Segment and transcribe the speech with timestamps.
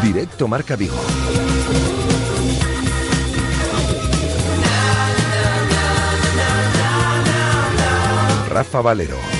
[0.00, 1.37] Directo Marca Vigo.
[8.58, 9.37] Rafa Valero.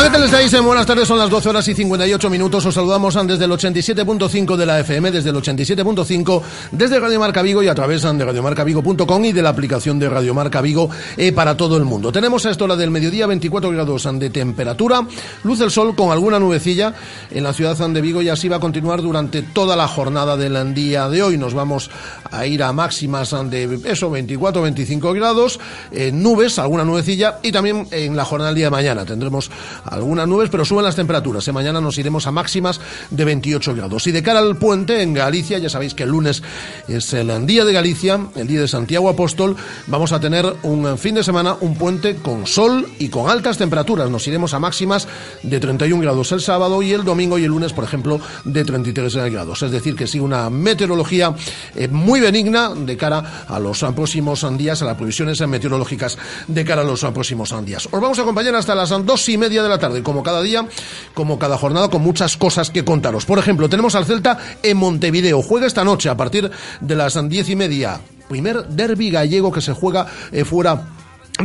[0.00, 0.62] Hola, ¿qué tal estáis?
[0.62, 2.64] Buenas tardes, son las 12 horas y 58 minutos.
[2.64, 6.42] Os saludamos desde el 87.5 de la FM, desde el 87.5,
[6.72, 10.32] desde Radio Marca Vigo y a través de radiomarcavigo.com y de la aplicación de Radio
[10.32, 12.10] Marca Vigo eh, para todo el mundo.
[12.12, 15.06] Tenemos a esta hora del mediodía 24 grados de temperatura,
[15.44, 16.94] luz del sol con alguna nubecilla
[17.30, 20.72] en la ciudad de Vigo y así va a continuar durante toda la jornada del
[20.72, 21.36] día de hoy.
[21.36, 21.90] Nos vamos
[22.30, 25.60] a ir a máximas de eso, 24, 25 grados,
[25.92, 29.50] eh, nubes, alguna nubecilla y también en la jornada del día de mañana tendremos
[29.90, 31.46] algunas nubes, pero suben las temperaturas.
[31.48, 31.52] ¿eh?
[31.52, 34.06] Mañana nos iremos a máximas de 28 grados.
[34.06, 36.42] Y de cara al puente en Galicia, ya sabéis que el lunes
[36.88, 41.14] es el día de Galicia, el día de Santiago Apóstol, vamos a tener un fin
[41.14, 44.10] de semana, un puente con sol y con altas temperaturas.
[44.10, 45.08] Nos iremos a máximas
[45.42, 49.16] de 31 grados el sábado y el domingo y el lunes, por ejemplo, de 33
[49.30, 49.62] grados.
[49.62, 51.34] Es decir, que sí, una meteorología
[51.74, 56.82] eh, muy benigna de cara a los próximos días, a las previsiones meteorológicas de cara
[56.82, 57.88] a los próximos días.
[57.90, 60.66] Os vamos a acompañar hasta las dos y media de la tarde, como cada día,
[61.14, 63.24] como cada jornada, con muchas cosas que contaros.
[63.24, 65.42] Por ejemplo, tenemos al Celta en Montevideo.
[65.42, 66.50] Juega esta noche a partir
[66.80, 68.00] de las diez y media.
[68.28, 70.84] Primer derby gallego que se juega eh, fuera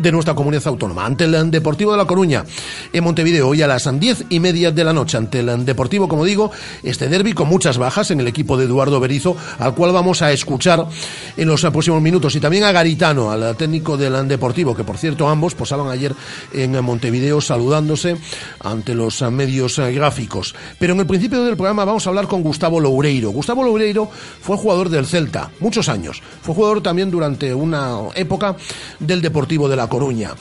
[0.01, 1.05] de nuestra comunidad autónoma.
[1.05, 2.43] Ante el Deportivo de La Coruña,
[2.91, 5.17] en Montevideo, hoy a las diez y media de la noche.
[5.17, 6.51] Ante el Deportivo, como digo,
[6.83, 10.31] este derby con muchas bajas en el equipo de Eduardo Berizo, al cual vamos a
[10.31, 10.85] escuchar
[11.37, 12.35] en los próximos minutos.
[12.35, 16.13] Y también a Garitano, al técnico del Deportivo, que por cierto ambos posaban ayer
[16.53, 18.17] en Montevideo saludándose
[18.59, 20.55] ante los medios gráficos.
[20.79, 23.29] Pero en el principio del programa vamos a hablar con Gustavo Loureiro.
[23.29, 24.09] Gustavo Loureiro
[24.41, 26.21] fue jugador del Celta, muchos años.
[26.41, 28.55] Fue jugador también durante una época
[28.99, 30.35] del Deportivo de La Coruña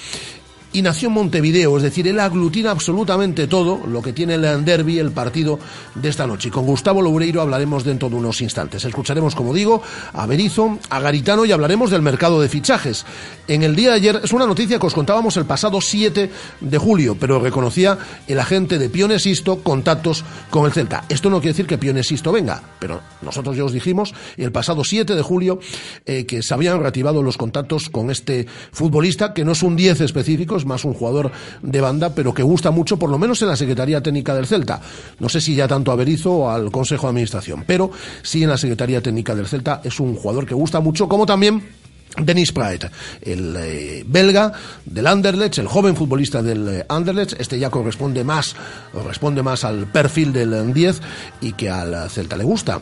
[0.74, 4.98] y nació en Montevideo, es decir, él aglutina absolutamente todo lo que tiene el derby,
[4.98, 5.60] el partido
[5.94, 6.48] de esta noche.
[6.48, 8.84] Y con Gustavo Loureiro hablaremos dentro de unos instantes.
[8.84, 9.82] Escucharemos, como digo,
[10.12, 13.06] a Berizo, a Garitano y hablaremos del mercado de fichajes.
[13.46, 16.30] En el día de ayer es una noticia que os contábamos el pasado 7
[16.60, 17.96] de julio, pero reconocía
[18.26, 21.04] el agente de Pionesisto contactos con el Celta.
[21.08, 25.14] Esto no quiere decir que Pionesisto venga, pero nosotros ya os dijimos el pasado 7
[25.14, 25.60] de julio
[26.04, 30.00] eh, que se habían reactivado los contactos con este futbolista, que no es un 10
[30.00, 31.30] específico, más un jugador
[31.62, 34.80] de banda, pero que gusta mucho, por lo menos en la Secretaría Técnica del Celta.
[35.18, 37.90] No sé si ya tanto a Berizo o al Consejo de Administración, pero
[38.22, 41.62] sí en la Secretaría Técnica del Celta es un jugador que gusta mucho, como también
[42.16, 42.90] Dennis Praet,
[43.22, 44.52] el eh, belga
[44.84, 48.54] del Anderlecht, el joven futbolista del eh, Anderlecht, este ya corresponde más,
[49.04, 51.00] responde más al perfil del 10
[51.40, 52.80] y que al Celta le gusta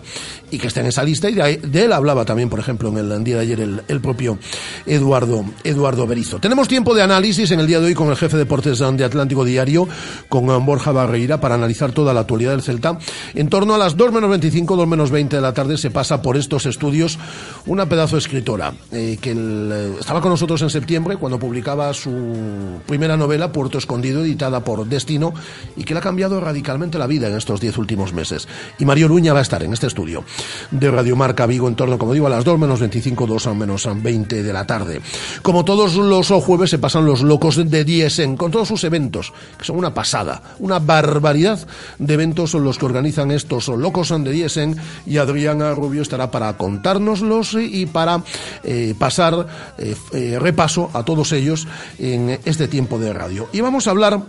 [0.51, 3.25] y que está en esa lista y de, él hablaba también, por ejemplo, en el
[3.25, 4.39] día de ayer el, propio
[4.85, 6.39] Eduardo Eduardo Berizo.
[6.39, 9.05] Tenemos tiempo de análisis en el día de hoy con el jefe de deportes de
[9.05, 9.89] Atlántico Diario,
[10.29, 12.99] con eh, Borja Barreira, para analizar toda la actualidad del Celta.
[13.35, 16.21] En torno a las 2 menos 25, 2 menos 20 de la tarde se pasa
[16.21, 17.19] por estos estudios
[17.65, 18.75] una pedazo escritora
[19.23, 24.63] que eh, estaba con nosotros en septiembre cuando publicaba su primera novela, Puerto Escondido, editada
[24.63, 25.33] por Destino,
[25.77, 28.47] y que le ha cambiado radicalmente la vida en estos diez últimos meses.
[28.79, 30.25] Y Mario Luña va a estar en este estudio
[30.71, 33.89] de Radio Marca Vigo en torno, como digo, a las 2 menos 25, 2 menos
[33.91, 35.01] 20 de la tarde.
[35.41, 39.65] Como todos los jueves se pasan los locos de Diesen con todos sus eventos, que
[39.65, 41.67] son una pasada, una barbaridad
[41.99, 47.57] de eventos los que organizan estos locos de Diesen y Adriana Rubio estará para contárnoslos
[47.59, 48.23] y para
[48.65, 49.47] eh, pasar pasar
[49.77, 51.69] eh, eh, repaso a todos ellos
[51.99, 53.47] en este tiempo de radio.
[53.53, 54.23] Y vamos a hablar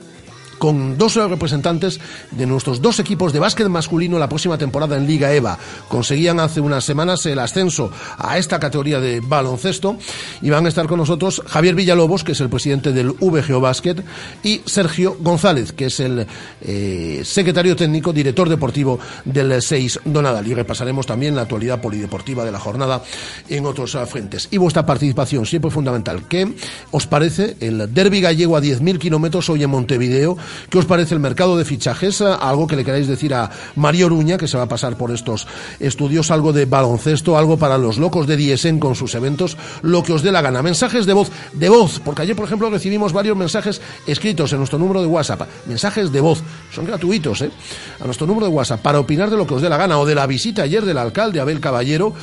[0.64, 2.00] con dos representantes
[2.32, 5.60] de nuestros dos equipos de básquet masculino la próxima temporada en Liga EVA.
[5.90, 9.98] Conseguían hace unas semanas el ascenso a esta categoría de baloncesto
[10.42, 14.06] y van a estar con nosotros Javier Villalobos, que es el presidente del VGO Básquet,
[14.42, 16.26] y Sergio González, que es el
[16.62, 20.48] eh, secretario técnico, director deportivo del 6 Donadal.
[20.48, 23.04] Y repasaremos también la actualidad polideportiva de la jornada
[23.50, 24.48] en otros frentes.
[24.50, 26.26] Y vuestra participación, siempre fundamental.
[26.30, 26.48] ¿Qué
[26.92, 30.38] os parece el derby gallego a 10.000 kilómetros hoy en Montevideo?
[30.70, 32.22] ¿Qué os parece el mercado de fichajes?
[32.22, 35.12] Eh, algo que le queráis decir a Mario Oruña, que se va a pasar por
[35.12, 35.48] estos
[35.80, 40.14] estudios, algo de baloncesto, algo para los locos de Diesen con sus eventos, lo que
[40.14, 40.62] os dé la gana.
[40.62, 44.80] Mensajes de voz, de voz, porque ayer, por ejemplo, recibimos varios mensajes escritos en nuestro
[44.80, 45.48] número de WhatsApp.
[45.66, 46.42] Mensajes de voz,
[46.74, 47.52] son gratuitos, ¿eh?
[48.00, 50.06] A nuestro número de WhatsApp, para opinar de lo que os dé la gana, o
[50.06, 52.14] de la visita ayer del alcalde Abel Caballero,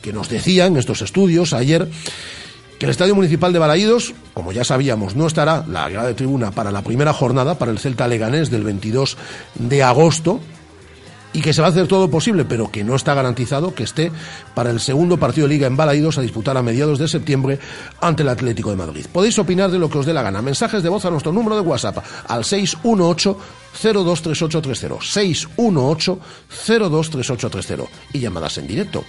[0.00, 1.88] que nos decía en estos estudios ayer
[2.82, 6.50] Que el Estadio Municipal de Balaídos, como ya sabíamos, no estará la grada de tribuna
[6.50, 9.16] para la primera jornada, para el Celta Leganés del 22
[9.54, 10.40] de agosto,
[11.32, 14.10] y que se va a hacer todo posible, pero que no está garantizado que esté
[14.56, 17.60] para el segundo partido de Liga en Balaídos a disputar a mediados de septiembre
[18.00, 19.06] ante el Atlético de Madrid.
[19.12, 20.42] Podéis opinar de lo que os dé la gana.
[20.42, 23.38] Mensajes de voz a nuestro número de WhatsApp al 618
[23.80, 26.18] 023830 618
[26.66, 29.04] 023830 y llamadas en directo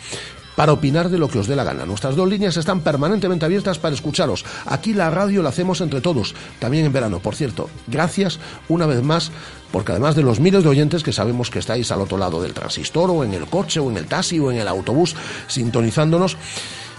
[0.55, 1.85] para opinar de lo que os dé la gana.
[1.85, 4.45] Nuestras dos líneas están permanentemente abiertas para escucharos.
[4.65, 7.19] Aquí la radio la hacemos entre todos, también en verano.
[7.19, 8.39] Por cierto, gracias
[8.69, 9.31] una vez más,
[9.71, 12.53] porque además de los miles de oyentes que sabemos que estáis al otro lado del
[12.53, 15.15] transistor o en el coche o en el taxi o en el autobús
[15.47, 16.37] sintonizándonos,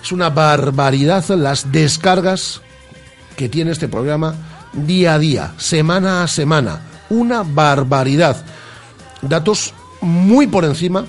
[0.02, 2.60] es una barbaridad las descargas
[3.36, 4.34] que tiene este programa
[4.72, 6.82] día a día, semana a semana.
[7.10, 8.44] Una barbaridad.
[9.22, 11.06] Datos muy por encima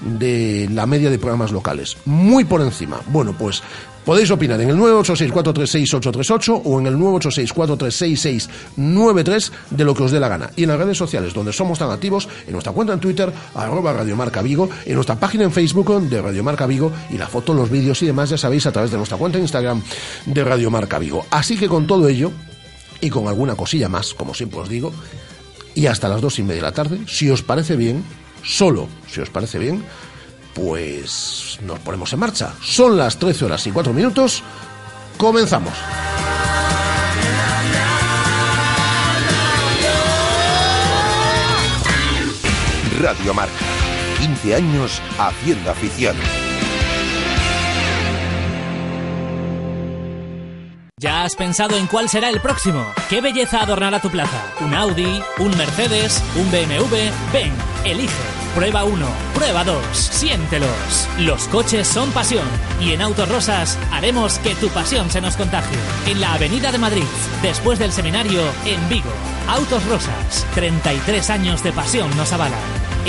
[0.00, 1.96] de la media de programas locales.
[2.04, 3.00] Muy por encima.
[3.06, 3.62] Bueno, pues
[4.04, 10.28] podéis opinar en el 986-436-838 o en el 986-436-6693 de lo que os dé la
[10.28, 10.50] gana.
[10.56, 13.92] Y en las redes sociales, donde somos tan activos, en nuestra cuenta en Twitter, arroba
[13.92, 18.02] Radiomarca Vigo, en nuestra página en Facebook de Radiomarca Vigo y la foto, los vídeos
[18.02, 19.80] y demás, ya sabéis, a través de nuestra cuenta en Instagram
[20.26, 21.24] de Radiomarca Vigo.
[21.30, 22.32] Así que con todo ello,
[23.00, 24.92] y con alguna cosilla más, como siempre os digo,
[25.74, 28.04] y hasta las dos y media de la tarde, si os parece bien,
[28.44, 29.84] solo, si os parece bien,
[30.54, 32.54] pues nos ponemos en marcha.
[32.62, 34.42] Son las 13 horas y 4 minutos.
[35.18, 35.74] Comenzamos.
[43.00, 43.52] Radio Marca.
[44.18, 46.16] 15 años haciendo afición.
[51.04, 52.82] ¿Ya has pensado en cuál será el próximo?
[53.10, 54.46] ¿Qué belleza adornará tu plaza?
[54.60, 55.22] ¿Un Audi?
[55.38, 56.22] ¿Un Mercedes?
[56.34, 57.10] ¿Un BMW?
[57.30, 57.52] Ven,
[57.84, 58.12] elige.
[58.54, 61.08] Prueba uno, prueba dos, siéntelos.
[61.18, 62.46] Los coches son pasión
[62.80, 65.76] y en Autos Rosas haremos que tu pasión se nos contagie.
[66.06, 67.04] En la Avenida de Madrid,
[67.42, 69.10] después del seminario, en Vigo.
[69.48, 72.58] Autos Rosas, 33 años de pasión nos avalan.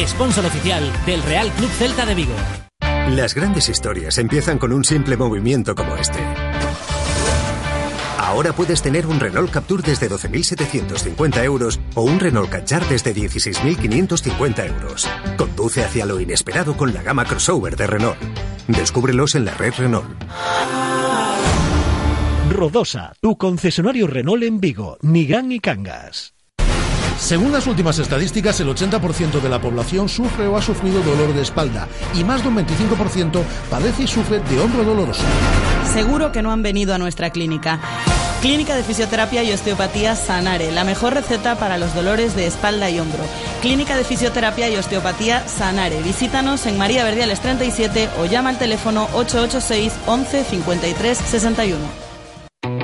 [0.06, 2.36] Sponsor oficial del Real Club Celta de Vigo.
[3.10, 6.19] Las grandes historias empiezan con un simple movimiento como este.
[8.35, 14.67] Ahora puedes tener un Renault Captur desde 12.750 euros o un Renault Kadjar desde 16.550
[14.67, 15.07] euros.
[15.37, 18.17] Conduce hacia lo inesperado con la gama crossover de Renault.
[18.67, 20.05] Descúbrelos en la red Renault.
[22.51, 26.33] Rodosa, tu concesionario Renault en Vigo, Nigán y Cangas.
[27.17, 31.41] Según las últimas estadísticas, el 80% de la población sufre o ha sufrido dolor de
[31.41, 35.23] espalda y más de un 25% padece y sufre de hombro doloroso.
[35.93, 37.79] Seguro que no han venido a nuestra clínica.
[38.45, 43.00] Clínica de Fisioterapia y Osteopatía Sanare, la mejor receta para los dolores de espalda y
[43.00, 43.24] hombro.
[43.63, 46.00] Clínica de Fisioterapia y Osteopatía Sanare.
[46.03, 51.80] Visítanos en María Verdiales 37 o llama al teléfono 886 11 53 61.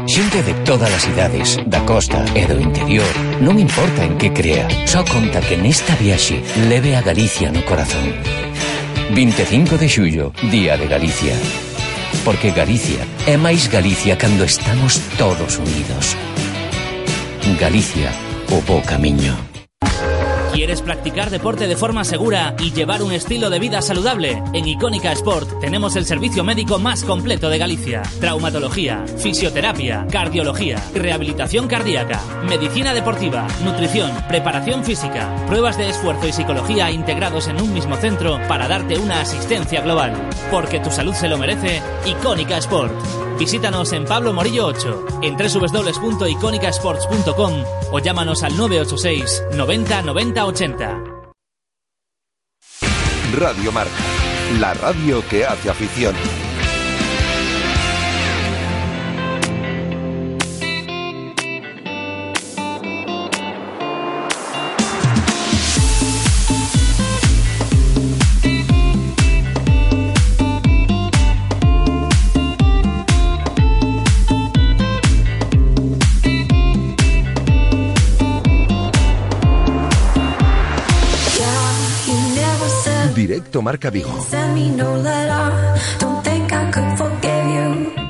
[0.08, 3.06] Xente de todas as idades, da costa e do interior,
[3.38, 6.42] non importa en que crea, só conta que nesta viaxe
[6.74, 8.18] leve a Galicia no corazón.
[9.14, 11.38] 25 de xullo, Día de Galicia.
[12.24, 16.16] Porque Galicia é máis Galicia cando estamos todos unidos.
[17.60, 18.12] Galicia,
[18.52, 19.51] o bo camiño.
[20.54, 24.44] ¿Quieres practicar deporte de forma segura y llevar un estilo de vida saludable?
[24.52, 28.02] En Icónica Sport tenemos el servicio médico más completo de Galicia.
[28.20, 36.92] Traumatología, fisioterapia, cardiología, rehabilitación cardíaca, medicina deportiva, nutrición, preparación física, pruebas de esfuerzo y psicología
[36.92, 40.12] integrados en un mismo centro para darte una asistencia global.
[40.52, 43.31] Porque tu salud se lo merece, Icónica Sport.
[43.42, 51.04] Visítanos en Pablo Morillo 8, en www.iconicasports.com o llámanos al 986 90 90 80.
[53.34, 53.92] Radio Marca.
[54.60, 56.14] La radio que hace afición.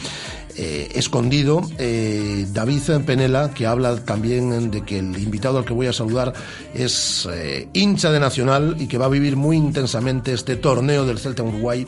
[0.56, 1.62] eh, escondido.
[1.78, 6.32] David Penela, que habla también de que el invitado al que voy a saludar
[6.74, 7.28] es
[7.72, 11.86] hincha de Nacional y que va a vivir muy intensamente este torneo del Celta Uruguay.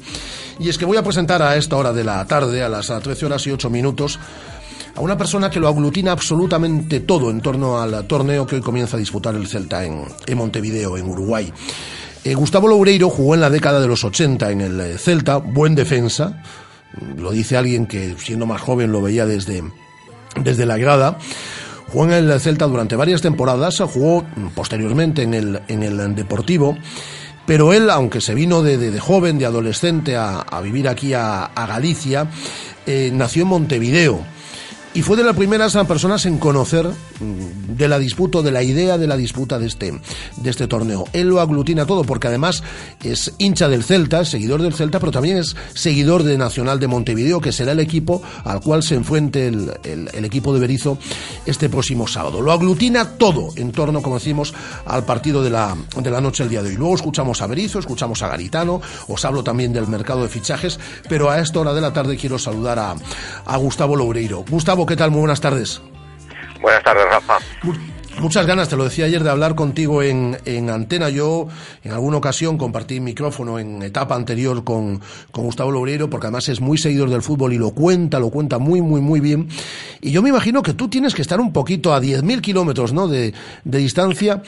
[0.58, 3.26] Y es que voy a presentar a esta hora de la tarde, a las 13
[3.26, 4.18] horas y 8 minutos,
[4.96, 8.96] a una persona que lo aglutina absolutamente todo en torno al torneo que hoy comienza
[8.96, 11.52] a disputar el Celta en, Montevideo, en Uruguay.
[12.24, 15.74] Eh, Gustavo Loureiro jugó en la década de los 80 en el eh, Celta, buen
[15.74, 16.42] defensa,
[17.18, 19.62] lo dice alguien que siendo más joven lo veía desde,
[20.42, 21.18] desde la grada.
[21.88, 24.24] Jugó en el Celta durante varias temporadas, jugó
[24.54, 26.76] posteriormente en el, en el Deportivo,
[27.46, 32.28] pero él, aunque se vino de, joven, de adolescente, a, vivir aquí a, Galicia,
[32.86, 34.35] eh, nació en Montevideo
[34.96, 38.96] y fue de las primeras personas en conocer mm, de la disputa, de la idea
[38.96, 39.92] de la disputa de este,
[40.38, 41.04] de este torneo.
[41.12, 42.62] Él lo aglutina todo porque además
[43.04, 46.86] es hincha del Celta, es seguidor del Celta, pero también es seguidor de Nacional de
[46.86, 50.96] Montevideo, que será el equipo al cual se enfrente el, el, equipo de Berizo
[51.44, 52.40] este próximo sábado.
[52.40, 54.54] Lo aglutina todo en torno, como decimos,
[54.86, 56.76] al partido de la, de la noche el día de hoy.
[56.76, 61.28] Luego escuchamos a Berizo, escuchamos a Garitano, os hablo también del mercado de fichajes, pero
[61.28, 62.94] a esta hora de la tarde quiero saludar a,
[63.44, 64.42] a Gustavo Loureiro.
[64.48, 65.10] Gustavo, ¿qué tal?
[65.10, 65.80] Muy buenas tardes.
[66.60, 67.38] Buenas tardes, Rafa.
[68.18, 71.10] Muchas ganas, te lo decía ayer, de hablar contigo en, en, antena.
[71.10, 71.48] Yo
[71.84, 76.62] en alguna ocasión compartí micrófono en etapa anterior con, con Gustavo Loureiro, porque además es
[76.62, 79.48] muy seguidor del fútbol y lo cuenta, lo cuenta muy, muy, muy bien.
[80.00, 83.06] Y yo me imagino que tú tienes que estar un poquito a 10.000 kilómetros ¿no?
[83.06, 84.42] de, de distancia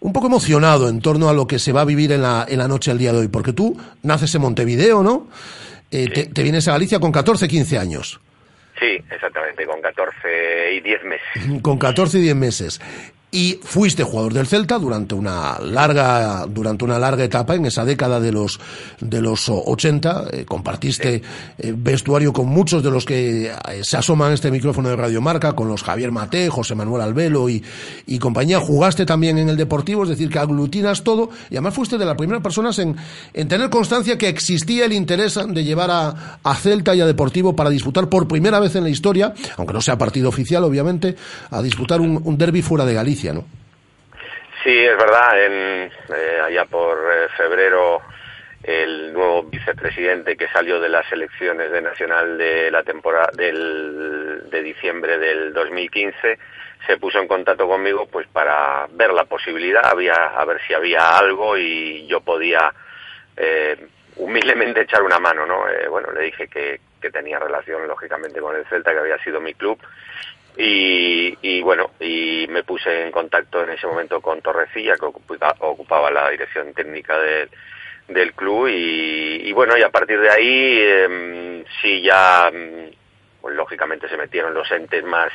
[0.00, 2.58] un poco emocionado en torno a lo que se va a vivir en la, en
[2.58, 5.26] la noche del día de hoy, porque tú naces en Montevideo, ¿no?
[5.90, 8.20] Eh, te, te, vienes a Galicia con 14, 15 años.
[8.78, 11.62] Sí, exactamente, con 14 y 10 meses.
[11.62, 12.80] Con 14 y 10 meses
[13.30, 18.20] y fuiste jugador del Celta durante una larga durante una larga etapa en esa década
[18.20, 18.58] de los
[19.00, 21.20] de los 80 eh, compartiste
[21.58, 25.52] eh, vestuario con muchos de los que eh, se asoman este micrófono de Radio Marca
[25.52, 27.62] con los Javier Mate, José Manuel Albelo y,
[28.06, 28.60] y compañía.
[28.60, 32.16] Jugaste también en el Deportivo es decir que aglutinas todo y además fuiste de las
[32.16, 32.96] primeras personas en,
[33.34, 37.54] en tener constancia que existía el interés de llevar a, a Celta y a Deportivo
[37.54, 41.14] para disputar por primera vez en la historia aunque no sea partido oficial obviamente
[41.50, 43.17] a disputar un, un derby fuera de Galicia
[44.62, 45.44] Sí, es verdad.
[45.44, 48.02] En, eh, allá por eh, febrero,
[48.62, 54.62] el nuevo vicepresidente que salió de las elecciones de Nacional de la temporada del, de
[54.62, 56.38] diciembre del 2015
[56.86, 61.18] se puso en contacto conmigo pues para ver la posibilidad, había a ver si había
[61.18, 62.72] algo y yo podía
[63.36, 63.76] eh,
[64.16, 65.64] humildemente echar una mano, ¿no?
[65.90, 69.54] bueno, le dije que, que tenía relación lógicamente con el Celta, que había sido mi
[69.54, 69.78] club
[70.56, 76.30] y, bueno, y me puse en contacto en ese momento con Torrecilla, que ocupaba, la
[76.30, 77.16] dirección técnica
[78.08, 82.90] del, club, y, bueno, y a partir de ahí eh, sí ya, mm,
[83.40, 85.32] pues lógicamente se metieron los entes más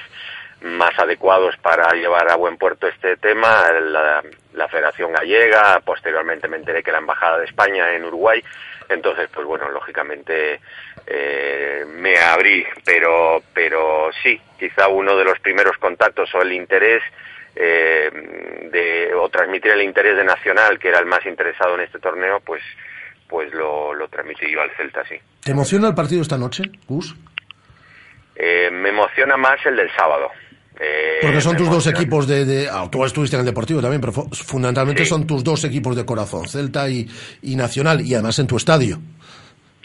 [0.63, 6.55] más adecuados para llevar a buen puerto este tema, la, la Federación Gallega, posteriormente me
[6.57, 8.41] enteré que la Embajada de España en Uruguay,
[8.89, 10.59] entonces, pues bueno, lógicamente
[11.07, 17.01] eh, me abrí, pero, pero sí, quizá uno de los primeros contactos o el interés
[17.55, 18.09] eh,
[18.71, 22.39] de, o transmitir el interés de Nacional, que era el más interesado en este torneo,
[22.39, 22.61] pues,
[23.27, 25.15] pues lo, lo transmití yo al Celta, sí.
[25.43, 27.15] ¿Te emociona el partido esta noche, Gus?
[28.35, 30.31] Eh, me emociona más el del sábado.
[30.79, 34.01] Eh, Porque son tus dos equipos de, de ah, tú estuviste en el Deportivo también,
[34.01, 37.07] pero fundamentalmente son tus dos equipos de corazón, Celta y,
[37.43, 38.99] y Nacional, y además en tu estadio.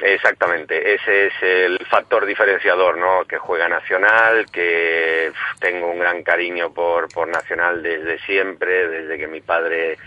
[0.00, 3.24] Exactamente, ese es el factor diferenciador, ¿no?
[3.26, 9.26] Que juega Nacional, que tengo un gran cariño por, por Nacional desde siempre, desde que
[9.26, 9.98] mi padre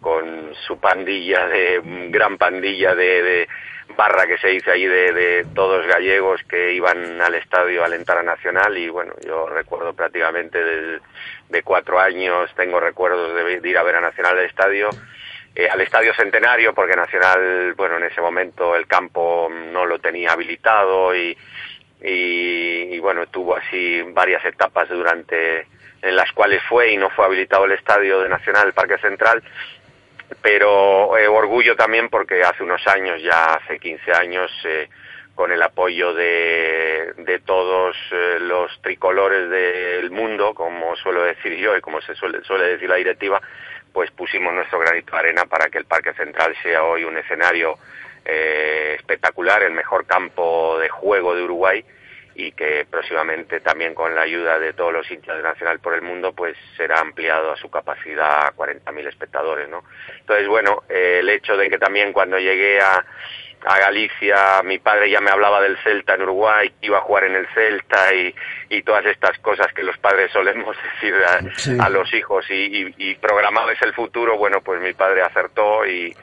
[0.00, 1.80] con su pandilla de
[2.10, 3.48] gran pandilla de,
[3.96, 8.18] barra que se dice ahí de, de, todos gallegos que iban al estadio a alentar
[8.18, 11.00] a Nacional y bueno yo recuerdo prácticamente de,
[11.48, 14.90] de cuatro años tengo recuerdos de, ir a ver a Nacional al estadio
[15.54, 20.32] eh, al estadio Centenario porque Nacional bueno en ese momento el campo no lo tenía
[20.32, 21.36] habilitado y,
[22.02, 25.66] y, y bueno tuvo así varias etapas durante
[26.02, 29.42] en las cuales fue y no fue habilitado el estadio de Nacional el Parque Central
[30.42, 34.88] pero eh, orgullo también porque hace unos años, ya hace 15 años, eh,
[35.34, 41.76] con el apoyo de, de todos eh, los tricolores del mundo, como suelo decir yo
[41.76, 43.40] y como se suele, suele decir la directiva,
[43.92, 47.78] pues pusimos nuestro granito de arena para que el Parque Central sea hoy un escenario
[48.24, 51.84] eh, espectacular, el mejor campo de juego de Uruguay
[52.46, 56.02] y que próximamente también con la ayuda de todos los hinchas de Nacional por el
[56.02, 59.84] mundo pues será ampliado a su capacidad a 40.000 espectadores, ¿no?
[60.20, 63.04] Entonces, bueno, eh, el hecho de que también cuando llegué a,
[63.66, 67.36] a Galicia, mi padre ya me hablaba del Celta en Uruguay, iba a jugar en
[67.36, 68.34] el Celta y,
[68.70, 72.94] y todas estas cosas que los padres solemos decir a, a los hijos y, y,
[72.96, 76.16] y programarles el futuro, bueno, pues mi padre acertó y,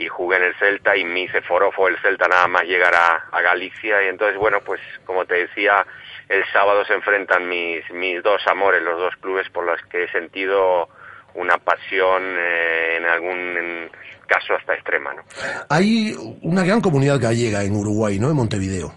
[0.00, 3.42] y jugué en el Celta y mi forofo el Celta nada más llegar a, a,
[3.42, 4.02] Galicia.
[4.02, 5.86] Y entonces bueno pues como te decía
[6.28, 10.12] el sábado se enfrentan mis mis dos amores los dos clubes por los que he
[10.12, 10.88] sentido
[11.34, 13.90] una pasión eh, en algún
[14.26, 15.22] caso hasta extrema ¿no?
[15.68, 18.92] hay una gran comunidad gallega en Uruguay no en Montevideo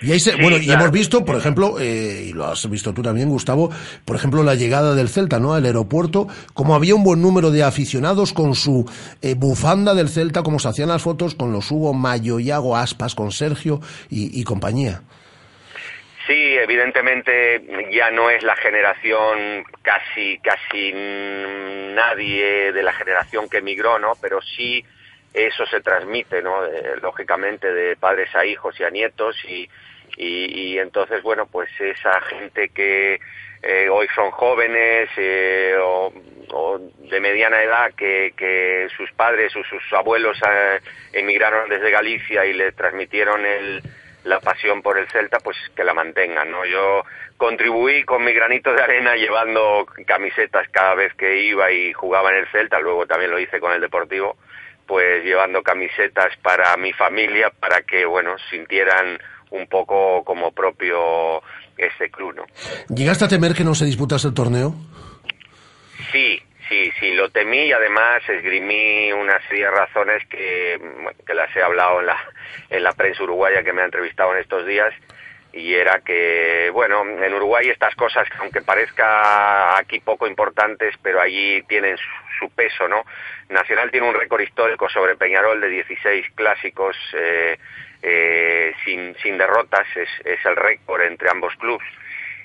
[0.00, 0.62] y ahí se, sí, bueno, claro.
[0.62, 3.70] y hemos visto, por ejemplo, eh, y lo has visto tú también, Gustavo,
[4.04, 5.54] por ejemplo, la llegada del Celta, ¿no?
[5.54, 8.90] Al aeropuerto, como había un buen número de aficionados con su
[9.22, 13.14] eh, bufanda del Celta, como se hacían las fotos con los Hugo Mayo, Iago Aspas,
[13.14, 15.02] con Sergio y, y compañía.
[16.26, 23.98] Sí, evidentemente ya no es la generación casi casi nadie de la generación que emigró,
[23.98, 24.12] ¿no?
[24.20, 24.84] Pero sí
[25.32, 26.64] eso se transmite, ¿no?
[26.64, 29.68] Eh, lógicamente de padres a hijos y a nietos y
[30.16, 33.20] y, entonces, bueno, pues esa gente que
[33.62, 36.12] eh, hoy son jóvenes eh, o,
[36.52, 40.80] o, de mediana edad que, que sus padres o sus abuelos eh,
[41.12, 43.82] emigraron desde Galicia y le transmitieron el,
[44.24, 46.64] la pasión por el Celta, pues que la mantengan, ¿no?
[46.64, 47.04] Yo
[47.36, 52.36] contribuí con mi granito de arena llevando camisetas cada vez que iba y jugaba en
[52.36, 54.36] el Celta, luego también lo hice con el Deportivo,
[54.90, 59.20] pues llevando camisetas para mi familia para que, bueno, sintieran
[59.50, 61.40] un poco como propio
[61.78, 62.44] ese club, ¿no?
[62.92, 64.74] ¿Llegaste a temer que no se disputase el torneo?
[66.10, 70.80] Sí, sí, sí, lo temí y además esgrimí una serie de razones que,
[71.24, 72.18] que las he hablado en la,
[72.68, 74.92] en la prensa uruguaya que me ha entrevistado en estos días
[75.52, 81.62] y era que, bueno, en Uruguay estas cosas, aunque parezca aquí poco importantes, pero allí
[81.68, 81.96] tienen
[82.40, 83.04] su, peso, ¿no?
[83.48, 87.58] Nacional tiene un récord histórico sobre Peñarol de 16 clásicos, eh,
[88.02, 91.86] eh, sin, sin derrotas, es, es el récord entre ambos clubes.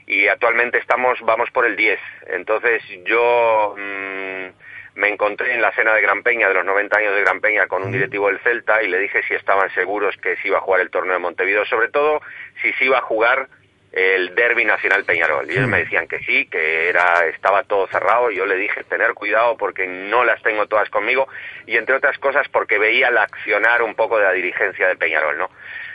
[0.08, 2.00] Y actualmente estamos, vamos por el 10.
[2.28, 4.48] Entonces yo mmm,
[4.96, 7.68] me encontré en la cena de Gran Peña, de los 90 años de Gran Peña,
[7.68, 10.62] con un directivo del Celta y le dije si estaban seguros que se iba a
[10.62, 12.22] jugar el torneo de Montevideo, sobre todo
[12.62, 13.50] si se iba a jugar
[13.96, 15.50] el Derby Nacional Peñarol.
[15.50, 18.30] Y ellos me decían que sí, que era estaba todo cerrado.
[18.30, 21.28] Y yo le dije tener cuidado porque no las tengo todas conmigo
[21.66, 25.38] y entre otras cosas porque veía el accionar un poco de la dirigencia de Peñarol,
[25.38, 25.50] ¿no?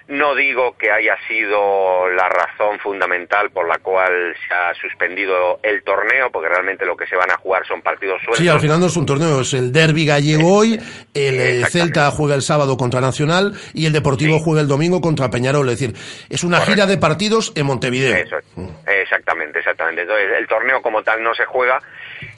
[0.08, 5.82] No digo que haya sido la razón fundamental por la cual se ha suspendido el
[5.84, 8.38] torneo, porque realmente lo que se van a jugar son partidos sueltos.
[8.38, 10.80] Sí, al final no es un torneo, es el derby gallego hoy,
[11.14, 14.42] el Celta juega el sábado contra Nacional y el Deportivo sí.
[14.44, 15.68] juega el domingo contra Peñarol.
[15.68, 15.96] Es decir,
[16.28, 16.74] es una Correcto.
[16.74, 18.16] gira de partidos en Montevideo.
[18.16, 18.36] Eso,
[18.86, 20.02] exactamente, exactamente.
[20.02, 21.80] Entonces, el torneo como tal no se juega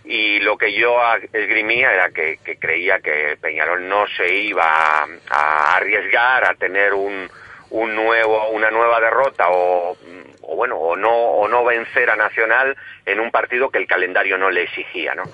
[0.05, 0.97] y lo que yo
[1.33, 6.93] esgrimía era que, que creía que Peñarol no se iba a, a arriesgar a tener
[6.93, 7.29] un
[7.73, 9.97] un nuevo, una nueva derrota o,
[10.43, 14.37] o bueno, o no, o no vencer a Nacional en un partido que el calendario
[14.37, 15.25] no le exigía, ¿no?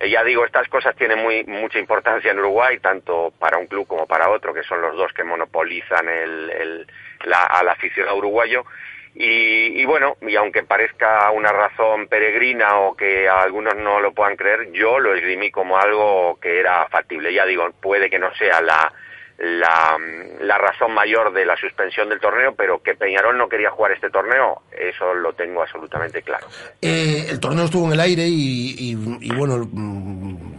[0.00, 3.86] Eh, ya digo, estas cosas tienen muy, mucha importancia en Uruguay, tanto para un club
[3.86, 6.86] como para otro, que son los dos que monopolizan el, el,
[7.24, 8.64] la, al aficionado uruguayo.
[9.14, 14.36] Y, y, bueno, y aunque parezca una razón peregrina o que algunos no lo puedan
[14.36, 17.34] creer, yo lo esgrimí como algo que era factible.
[17.34, 18.90] Ya digo, puede que no sea la,
[19.42, 19.98] la,
[20.40, 24.08] la, razón mayor de la suspensión del torneo, pero que Peñarol no quería jugar este
[24.08, 26.46] torneo, eso lo tengo absolutamente claro.
[26.80, 28.94] Eh, el torneo estuvo en el aire y,
[29.34, 29.68] bueno,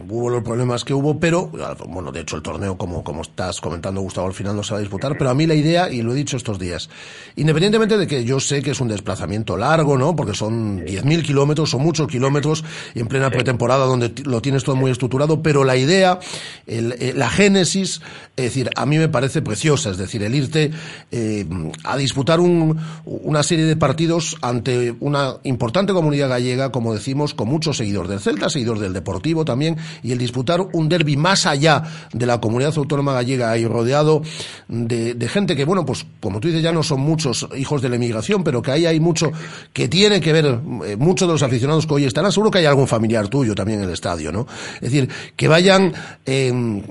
[0.08, 1.50] hubo los problemas que hubo, pero
[1.88, 4.78] bueno, de hecho el torneo, como, como estás comentando, Gustavo, al final no se va
[4.78, 6.88] a disputar, pero a mí la idea, y lo he dicho estos días,
[7.36, 10.14] independientemente de que yo sé que es un desplazamiento largo, ¿no?
[10.16, 12.64] Porque son 10.000 kilómetros, son muchos kilómetros,
[12.94, 16.18] y en plena pretemporada donde lo tienes todo muy estructurado, pero la idea,
[16.66, 18.00] el, eh, la génesis,
[18.36, 20.70] es decir, a mí me parece preciosa, es decir, el irte
[21.10, 21.46] eh,
[21.84, 27.48] a disputar un, una serie de partidos ante una importante comunidad gallega, como decimos, con
[27.48, 31.82] muchos seguidores del Celta, seguidores del Deportivo también, y el disputar un derby más allá
[32.12, 34.22] de la comunidad autónoma gallega y rodeado
[34.68, 37.96] de, gente que, bueno, pues como tú dices, ya no son muchos hijos de la
[37.96, 39.32] emigración, pero que ahí hay mucho
[39.72, 42.66] que tiene que ver, eh, muchos de los aficionados que hoy estarán, seguro que hay
[42.66, 44.46] algún familiar tuyo también en el estadio, ¿no?
[44.76, 45.92] Es decir, que vayan
[46.26, 46.82] eh,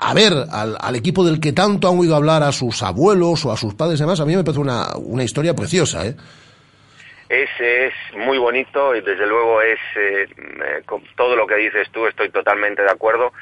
[0.00, 3.52] a ver al, al, equipo del que tanto han oído hablar a sus abuelos o
[3.52, 6.16] a sus padres y demás, a mí me parece una, una historia preciosa, ¿eh?
[7.32, 10.28] Es, es muy bonito y desde luego es eh,
[11.16, 13.32] todo lo que dices tú, estoy totalmente de acuerdo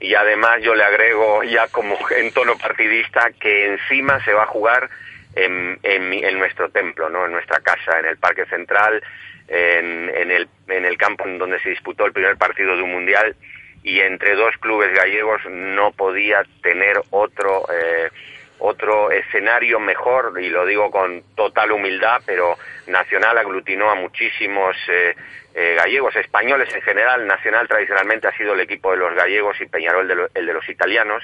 [0.00, 4.48] y además yo le agrego ya como en tono partidista que encima se va a
[4.48, 4.90] jugar
[5.34, 7.24] en, en, en nuestro templo, ¿no?
[7.24, 9.02] en nuestra casa, en el Parque Central,
[9.48, 12.92] en, en, el, en el campo en donde se disputó el primer partido de un
[12.92, 13.34] mundial
[13.82, 18.10] y entre dos clubes gallegos no podía tener otro eh,
[18.58, 25.14] otro escenario mejor y lo digo con total humildad pero Nacional aglutinó a muchísimos eh,
[25.54, 27.26] eh, gallegos españoles en general.
[27.26, 30.68] Nacional tradicionalmente ha sido el equipo de los gallegos y Peñarol de el de los
[30.68, 31.22] italianos.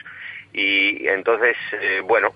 [0.52, 2.32] Y entonces eh, bueno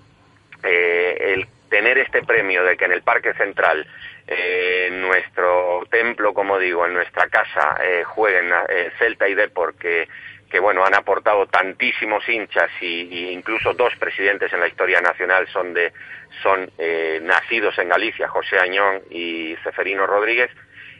[0.63, 3.87] el tener este premio de que en el Parque Central
[4.31, 9.73] eh, en nuestro templo, como digo, en nuestra casa, eh, jueguen eh, Celta y Depor,
[9.73, 10.07] que,
[10.49, 15.47] que bueno, han aportado tantísimos hinchas y, y, incluso dos presidentes en la historia nacional
[15.47, 15.93] son de
[16.43, 20.51] son eh, nacidos en Galicia, José Añón y Ceferino Rodríguez,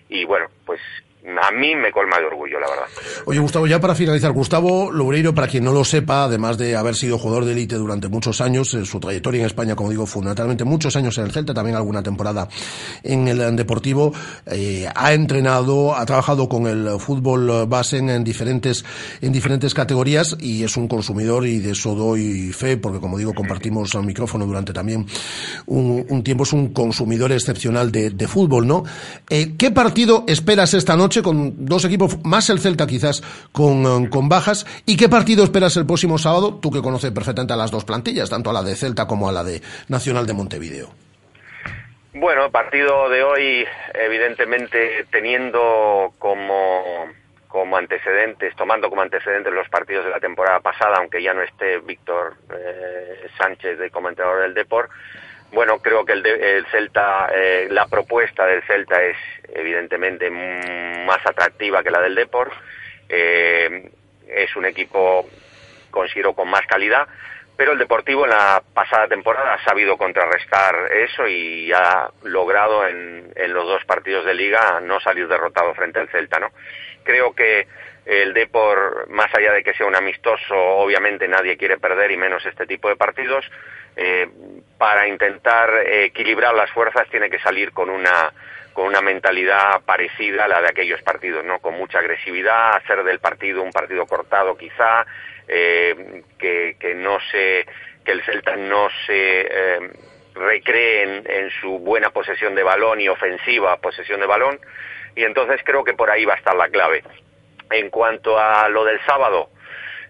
[0.09, 0.81] y bueno, pues
[1.21, 2.85] a mí me colma de orgullo, la verdad.
[3.25, 6.95] Oye, Gustavo, ya para finalizar, Gustavo Loureiro, para quien no lo sepa, además de haber
[6.95, 10.63] sido jugador de élite durante muchos años, en su trayectoria en España, como digo, fundamentalmente
[10.63, 12.47] muchos años en el Celta, también alguna temporada
[13.03, 14.13] en el Deportivo,
[14.45, 18.85] eh, ha entrenado, ha trabajado con el fútbol base en diferentes,
[19.21, 23.33] en diferentes categorías y es un consumidor y de eso doy fe, porque como digo,
[23.33, 25.05] compartimos el micrófono durante también
[25.65, 28.83] un, tiempo, es un consumidor excepcional de, de fútbol, ¿no?
[29.29, 31.08] Eh, ¿Qué partido esperas esta noche?
[31.23, 34.65] Con dos equipos, más el Celta quizás con, con, bajas.
[34.85, 36.59] ¿Y qué partido esperas el próximo sábado?
[36.61, 39.31] Tú que conoces perfectamente a las dos plantillas, tanto a la de Celta como a
[39.31, 40.89] la de Nacional de Montevideo.
[42.13, 47.07] Bueno, el partido de hoy, evidentemente, teniendo como,
[47.47, 51.79] como antecedentes, tomando como antecedentes los partidos de la temporada pasada, aunque ya no esté
[51.79, 54.91] Víctor eh, Sánchez de comentador del Deport,
[55.51, 59.17] bueno, creo que el, de, el Celta, eh, la propuesta del Celta es
[59.53, 62.51] evidentemente más atractiva que la del Deport.
[63.07, 63.89] Eh,
[64.27, 65.27] es un equipo,
[65.89, 67.07] considero, con más calidad,
[67.57, 73.33] pero el Deportivo en la pasada temporada ha sabido contrarrestar eso y ha logrado en,
[73.35, 76.51] en los dos partidos de liga no salir derrotado frente al Celta, ¿no?
[77.03, 77.67] Creo que
[78.05, 82.45] el Depor, más allá de que sea un amistoso, obviamente nadie quiere perder y menos
[82.45, 83.45] este tipo de partidos,
[83.95, 84.29] eh,
[84.77, 88.31] para intentar equilibrar las fuerzas tiene que salir con una
[88.79, 91.59] con una mentalidad parecida a la de aquellos partidos, ¿no?
[91.59, 95.05] Con mucha agresividad, hacer del partido un partido cortado quizá,
[95.49, 97.65] eh, que, no se,
[98.05, 99.79] que el Celta no se eh,
[100.33, 104.57] recree en, en su buena posesión de balón y ofensiva posesión de balón,
[105.13, 107.03] y entonces creo que por ahí va a estar la clave.
[107.71, 109.49] En cuanto a lo del sábado,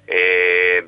[0.06, 0.84] eh,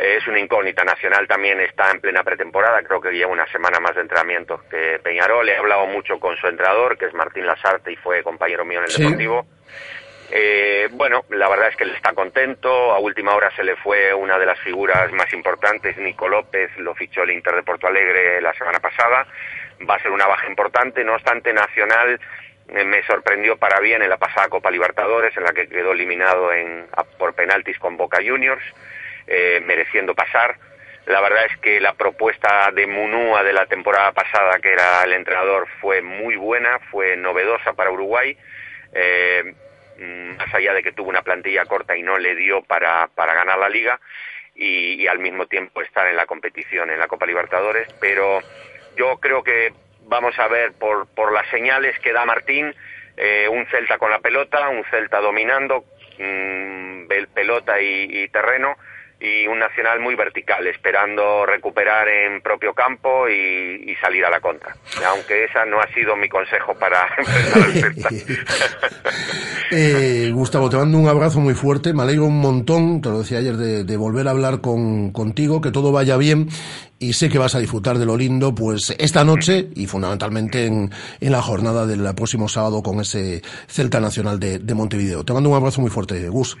[0.00, 0.84] es una incógnita.
[0.84, 4.98] Nacional también está en plena pretemporada, creo que lleva una semana más de entrenamiento que
[5.02, 5.48] Peñarol.
[5.48, 8.84] He hablado mucho con su entrenador, que es Martín Lasarte y fue compañero mío en
[8.84, 9.02] el sí.
[9.02, 9.46] Deportivo.
[10.30, 12.92] Eh, bueno, la verdad es que él está contento.
[12.92, 16.94] A última hora se le fue una de las figuras más importantes, Nico López, lo
[16.94, 19.26] fichó el Inter de Porto Alegre la semana pasada.
[19.88, 21.04] Va a ser una baja importante.
[21.04, 22.20] No obstante, Nacional
[22.68, 26.52] eh, me sorprendió para bien en la pasada Copa Libertadores, en la que quedó eliminado
[26.52, 26.86] en,
[27.18, 28.62] por penaltis con Boca Juniors
[29.26, 30.56] eh, mereciendo pasar.
[31.06, 35.12] La verdad es que la propuesta de Munúa de la temporada pasada, que era el
[35.12, 38.36] entrenador, fue muy buena, fue novedosa para Uruguay.
[38.94, 39.54] Eh,
[39.98, 43.58] más allá de que tuvo una plantilla corta y no le dio para, para ganar
[43.58, 44.00] la liga
[44.54, 48.40] y, al mismo tiempo estar en la competición en la Copa Libertadores, pero
[48.96, 52.74] yo creo que vamos a ver por, por las señales que da Martín,
[53.16, 55.84] eh, un Celta con la pelota, un Celta dominando,
[56.18, 58.76] mmm, pelota y terreno,
[59.20, 64.76] y un Nacional muy vertical, esperando recuperar en propio campo y, salir a la contra.
[65.06, 68.12] Aunque esa no ha sido mi consejo para enfrentar
[69.70, 73.38] eh, Gustavo, te mando un abrazo muy fuerte, me alegro un montón, te lo decía
[73.38, 76.48] ayer, de, de volver a hablar con, contigo, que todo vaya bien
[76.98, 80.90] y sé que vas a disfrutar de lo lindo, pues esta noche y fundamentalmente en,
[81.20, 85.24] en la jornada del próximo sábado con ese Celta Nacional de, de Montevideo.
[85.24, 86.56] Te mando un abrazo muy fuerte, Gus.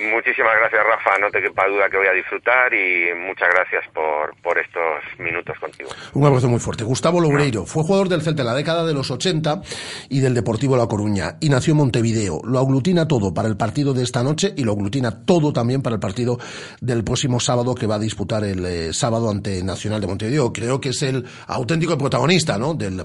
[0.00, 1.18] Muchísimas gracias, Rafa.
[1.18, 5.58] No te quepa duda que voy a disfrutar y muchas gracias por, por estos minutos
[5.58, 5.90] contigo.
[6.14, 6.84] Un abrazo muy fuerte.
[6.84, 9.62] Gustavo Loureiro fue jugador del Celta en la década de los 80
[10.08, 12.40] y del Deportivo La Coruña y nació en Montevideo.
[12.44, 15.94] Lo aglutina todo para el partido de esta noche y lo aglutina todo también para
[15.94, 16.38] el partido
[16.80, 20.52] del próximo sábado que va a disputar el eh, sábado ante Nacional de Montevideo.
[20.52, 22.74] Creo que es el auténtico protagonista ¿no?
[22.74, 23.04] del,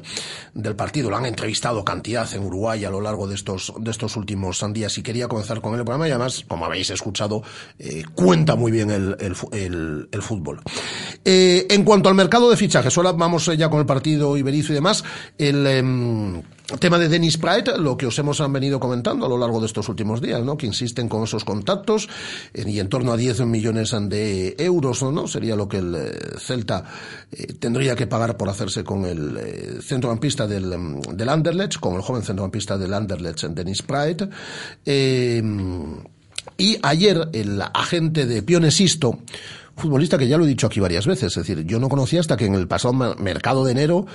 [0.53, 1.09] del partido.
[1.09, 4.97] Lo han entrevistado cantidad en Uruguay a lo largo de estos, de estos últimos días
[4.97, 7.43] y quería comenzar con el programa y además, como habéis escuchado,
[7.79, 10.61] eh, cuenta muy bien el, el, fútbol.
[11.23, 14.75] Eh, en cuanto al mercado de fichajes, ahora vamos ya con el partido iberizo y
[14.75, 15.03] demás,
[15.37, 15.67] el...
[15.67, 16.41] Em,
[16.79, 19.87] tema de Dennis Pratt, lo que os hemos venido comentando a lo largo de estos
[19.87, 20.57] últimos días, ¿no?
[20.57, 22.09] Que insisten con esos contactos
[22.53, 25.27] y en torno a 10 millones de euros, ¿no?
[25.27, 26.83] Sería lo que el eh, Celta
[27.31, 32.01] eh, tendría que pagar por hacerse con el eh, centrocampista del, del Anderlecht, con el
[32.01, 34.23] joven centrocampista del Anderlecht, Dennis Pratt.
[36.57, 39.19] Y ayer el agente de Pionesisto
[39.77, 42.37] futbolista que ya lo he dicho aquí varias veces, es decir, yo no conocía hasta
[42.37, 44.05] que en el pasado mercado de enero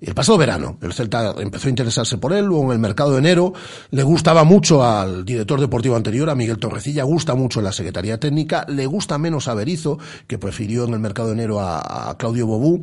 [0.00, 3.18] el pasado verano, el Celta empezó a interesarse por él, luego en el mercado de
[3.18, 3.54] enero
[3.90, 8.18] le gustaba mucho al director deportivo anterior, a Miguel Torrecilla, gusta mucho en la Secretaría
[8.18, 12.46] Técnica, le gusta menos a Berizo, que prefirió en el mercado de enero a, Claudio
[12.46, 12.82] Bobú,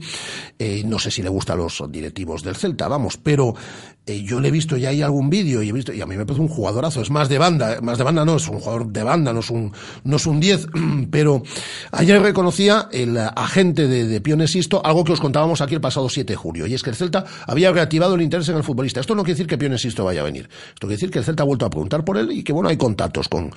[0.58, 3.54] eh, no sé si le gusta a los directivos del Celta, vamos, pero
[4.08, 6.18] eh, yo le he visto ya hay algún vídeo y he visto, y a mí
[6.18, 8.88] me parece un jugadorazo, es más de banda, más de banda no, es un jugador
[8.88, 9.72] de banda, no es un,
[10.04, 10.68] no es un 10,
[11.12, 11.44] pero
[11.92, 16.34] ayer reconocía el agente de, de Pionesisto algo que os contábamos aquí el pasado 7
[16.34, 17.11] de julio, y es que el Celta
[17.48, 19.00] había reactivado el interés en el futbolista.
[19.00, 20.50] Esto no quiere decir que Pionesisto vaya a venir.
[20.70, 22.70] Esto quiere decir que el Celta ha vuelto a preguntar por él y que, bueno,
[22.70, 23.52] hay contactos con,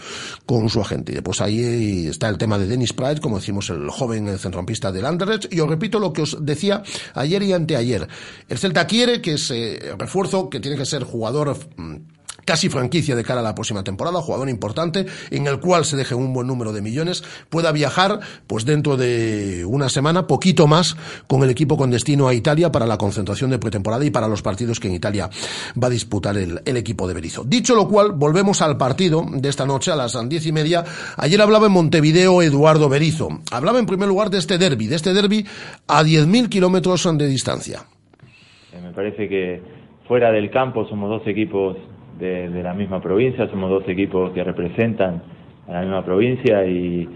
[0.47, 1.13] con su agente.
[1.13, 5.07] Y después ahí está el tema de Dennis Pride, como decimos, el joven centrocampista del
[5.07, 5.53] Anderlecht.
[5.53, 6.83] Y os repito lo que os decía
[7.15, 8.09] ayer y anteayer.
[8.49, 11.97] El Celta quiere que ese refuerzo, que tiene que ser jugador mm,
[12.45, 16.15] casi franquicia de cara a la próxima temporada, jugador importante, en el cual se deje
[16.15, 21.43] un buen número de millones, pueda viajar pues dentro de una semana, poquito más, con
[21.43, 24.81] el equipo con destino a Italia para la concentración de pretemporada y para los partidos
[24.81, 25.29] que en Italia
[25.83, 27.45] va a disputar el, equipo de Berizzo.
[27.45, 30.85] Dicho lo cual, volvemos al partido de esta noche a las diez y media.
[31.17, 33.29] Ayer hablaba en Montevideo Eduardo Berizo.
[33.51, 35.47] Hablaba en primer lugar de este derby, de este derby
[35.87, 37.85] a 10.000 kilómetros de distancia.
[38.83, 39.63] Me parece que
[40.09, 41.77] fuera del campo somos dos equipos
[42.19, 45.23] de, la misma provincia, somos dos equipos que representan
[45.69, 47.09] a la misma provincia y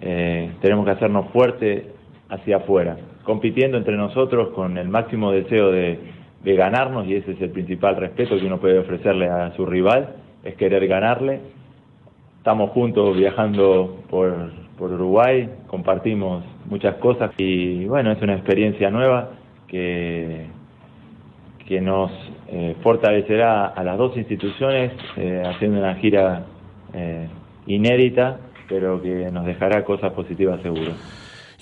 [0.00, 1.84] eh, tenemos que hacernos fuertes
[2.28, 5.98] hacia afuera, compitiendo entre nosotros con el máximo deseo de,
[6.44, 10.56] ganarnos y ese es el principal respeto que uno puede ofrecerle a su rival, es
[10.56, 11.40] querer ganarle.
[12.38, 19.30] Estamos juntos viajando por, por Uruguay, compartimos muchas cosas y bueno, es una experiencia nueva
[19.68, 20.46] que
[21.66, 22.10] que nos
[22.48, 26.44] eh, fortalecerá a las dos instituciones eh, haciendo una gira
[26.92, 27.28] eh,
[27.66, 30.92] inédita, pero que nos dejará cosas positivas seguro.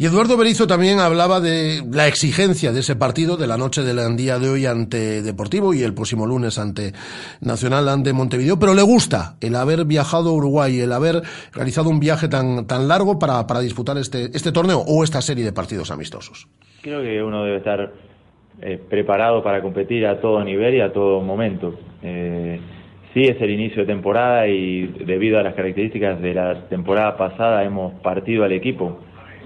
[0.00, 4.16] Y Eduardo Berizo también hablaba de la exigencia de ese partido de la noche del
[4.16, 6.94] día de hoy ante Deportivo y el próximo lunes ante
[7.42, 11.20] Nacional ante Montevideo, pero le gusta el haber viajado a Uruguay, el haber
[11.52, 15.44] realizado un viaje tan, tan largo para, para disputar este, este torneo o esta serie
[15.44, 16.48] de partidos amistosos.
[16.80, 17.92] Creo que uno debe estar
[18.62, 21.74] eh, preparado para competir a todo nivel y a todo momento.
[22.02, 22.60] Eh,
[23.14, 27.64] sí es el inicio de temporada y debido a las características de la temporada pasada
[27.64, 28.98] hemos partido al equipo.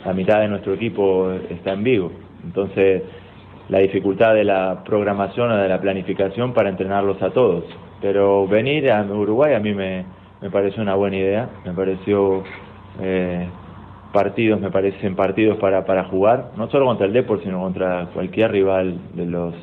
[0.05, 2.13] La mitad de nuestro equipo está en Vigo.
[2.45, 3.03] Entonces,
[3.69, 7.65] la dificultad de la programación o de la planificación para entrenarlos a todos.
[8.03, 10.05] Pero venir a Uruguay a mí me,
[10.43, 12.45] me pareció una buena idea, me pareció
[13.01, 13.49] eh,
[14.15, 18.53] partidos, me parecen partidos para, para jugar, no solo contra el Depor, sino contra cualquier
[18.53, 19.55] rival de los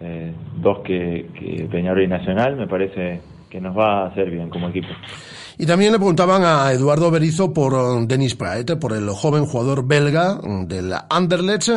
[0.00, 3.20] eh, dos que, Peñarol y Nacional, me parece
[3.50, 4.88] que nos va a hacer bien como equipo.
[5.58, 9.86] Y también le preguntaban a Eduardo Berizo por eh, Denis Praet, por el joven jugador
[9.86, 11.68] belga del Anderlecht,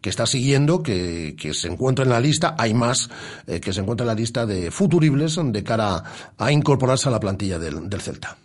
[0.00, 3.10] que está siguiendo, que, que se encuentra en la lista, hay más,
[3.48, 6.04] eh, que se encuentra en la lista de futuribles de cara
[6.38, 8.36] a incorporarse a la plantilla del, del Celta.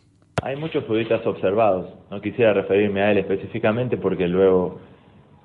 [0.44, 4.78] Hay muchos futbolistas observados, no quisiera referirme a él específicamente porque luego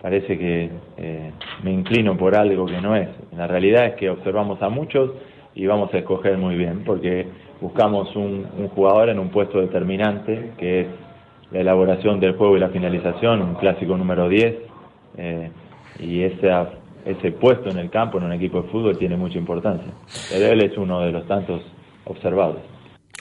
[0.02, 1.30] parece que eh,
[1.62, 3.08] me inclino por algo que no es.
[3.34, 5.12] La realidad es que observamos a muchos
[5.54, 7.26] y vamos a escoger muy bien porque
[7.62, 10.86] buscamos un, jugador en un puesto determinante que es
[11.52, 14.56] la elaboración del juego y la finalización, un clásico número 10
[15.16, 15.50] eh,
[16.00, 16.50] y ese,
[17.06, 19.90] ese puesto en el campo en un equipo de fútbol tiene mucha importancia.
[20.30, 21.62] Pero él es uno de los tantos
[22.04, 22.71] observados.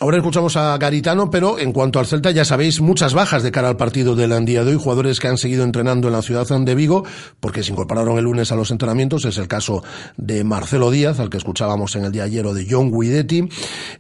[0.01, 3.69] Ahora escuchamos a Garitano, pero en cuanto al Celta, ya sabéis, muchas bajas de cara
[3.69, 6.73] al partido del día de hoy, jugadores que han seguido entrenando en la ciudad de
[6.73, 7.05] Vigo,
[7.39, 9.83] porque se incorporaron el lunes a los entrenamientos, es el caso
[10.17, 13.47] de Marcelo Díaz, al que escuchábamos en el día ayer, o de John Guidetti,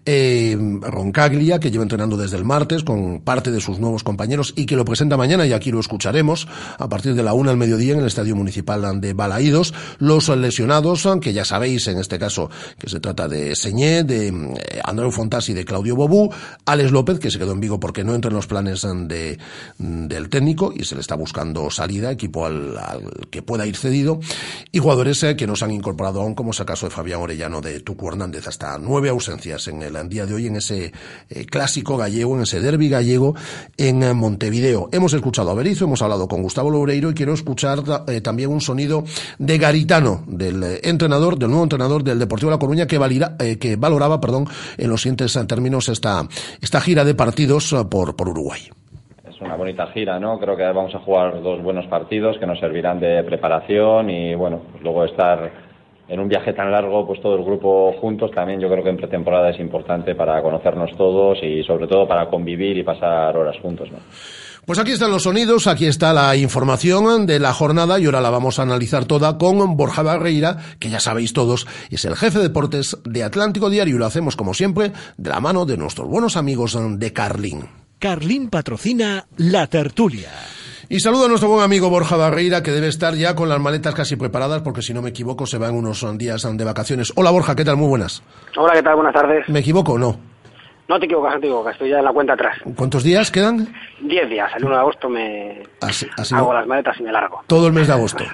[0.03, 4.65] eh, Roncaglia, que lleva entrenando desde el martes con parte de sus nuevos compañeros y
[4.65, 6.47] que lo presenta mañana, y aquí lo escucharemos,
[6.79, 11.07] a partir de la una al mediodía en el Estadio Municipal de Balaídos, los lesionados,
[11.21, 15.47] que ya sabéis, en este caso, que se trata de Señé, de eh, Andreu Fontas
[15.49, 16.31] y de Claudio Bobú,
[16.65, 19.37] Alex López, que se quedó en Vigo porque no entra en los planes de,
[19.77, 22.79] del técnico y se le está buscando salida, equipo al,
[23.29, 24.19] que pueda ir cedido,
[24.71, 27.61] y jugadores eh, que nos han incorporado aún, como es el caso de Fabián Orellano
[27.61, 30.91] de Tucu Hernández, hasta nueve ausencias en el día de hoy en ese
[31.29, 33.35] eh, clásico gallego, en ese derby gallego
[33.77, 34.89] en eh, Montevideo.
[34.91, 37.81] Hemos escuchado a Berizo, hemos hablado con Gustavo Loureiro y quiero escuchar
[38.21, 39.03] también un sonido
[39.39, 44.19] de Garitano, del entrenador, del nuevo entrenador del Deportivo de La Coruña, que, que valoraba,
[44.19, 46.23] perdón, en los siguientes términos esta,
[46.61, 48.69] esta gira de partidos por, por Uruguay
[49.41, 50.39] una bonita gira, ¿no?
[50.39, 54.61] Creo que vamos a jugar dos buenos partidos que nos servirán de preparación y, bueno,
[54.71, 55.51] pues luego estar
[56.07, 58.97] en un viaje tan largo, pues todo el grupo juntos también yo creo que en
[58.97, 63.89] pretemporada es importante para conocernos todos y sobre todo para convivir y pasar horas juntos,
[63.91, 63.97] ¿no?
[64.65, 68.29] Pues aquí están los sonidos, aquí está la información de la jornada y ahora la
[68.29, 72.43] vamos a analizar toda con Borja Barreira, que ya sabéis todos, es el jefe de
[72.45, 76.37] deportes de Atlántico Diario y lo hacemos como siempre de la mano de nuestros buenos
[76.37, 77.69] amigos de Carlin.
[77.97, 80.29] Carlín patrocina La Tertulia.
[80.89, 83.95] Y saludo a nuestro buen amigo Borja Barreira, que debe estar ya con las maletas
[83.95, 87.11] casi preparadas, porque si no me equivoco se van unos días de vacaciones.
[87.15, 87.77] Hola Borja, ¿qué tal?
[87.77, 88.21] Muy buenas.
[88.57, 88.95] Hola, ¿qué tal?
[88.95, 89.49] Buenas tardes.
[89.49, 90.30] ¿Me equivoco o no?
[90.91, 92.57] No te equivocas, no te equivocas, estoy ya en la cuenta atrás.
[92.75, 93.73] ¿Cuántos días quedan?
[94.01, 95.63] Diez días, el 1 de agosto me
[96.33, 97.41] hago las maletas y me largo.
[97.47, 98.25] Todo el mes de agosto.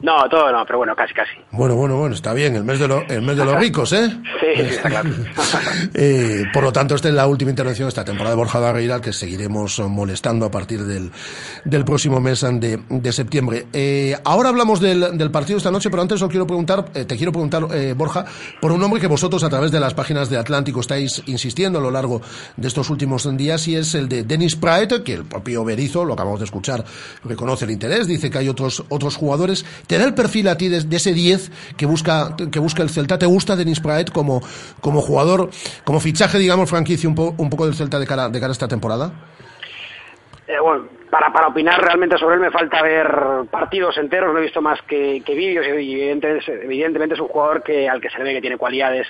[0.00, 1.32] No, todo no, pero bueno, casi, casi.
[1.50, 4.08] Bueno, bueno, bueno, está bien, el mes de, el mes de los ricos, ¿eh?
[4.40, 5.10] Sí, está claro.
[5.94, 9.00] eh, por lo tanto, esta es la última intervención de esta temporada de Borja Barreira,
[9.00, 11.10] que seguiremos molestando a partir del,
[11.64, 13.66] del próximo mes de, de septiembre.
[13.72, 17.16] Eh, ahora hablamos del, del, partido esta noche, pero antes os quiero preguntar, eh, te
[17.16, 18.24] quiero preguntar, eh, Borja,
[18.60, 21.82] por un nombre que vosotros a través de las páginas de Atlántico estáis insistiendo a
[21.82, 22.22] lo largo
[22.56, 26.14] de estos últimos días, y es el de Dennis Praet, que el propio Berizo, lo
[26.14, 26.84] acabamos de escuchar,
[27.24, 30.68] reconoce el interés, dice que hay otros, otros jugadores ¿Te da el perfil a ti
[30.68, 33.18] de, ese 10 que busca, que busca el Celta?
[33.18, 34.42] ¿Te gusta Denis Praet como,
[34.82, 35.48] como jugador,
[35.82, 38.68] como fichaje, digamos, franquicia un, un poco del Celta de cara, de cara a esta
[38.68, 39.10] temporada?
[40.46, 43.06] Eh, bueno, para, para opinar realmente sobre él me falta ver
[43.50, 47.88] partidos enteros, no he visto más que, vídeos y evidentemente, evidentemente, es un jugador que
[47.88, 49.06] al que se le ve que tiene cualidades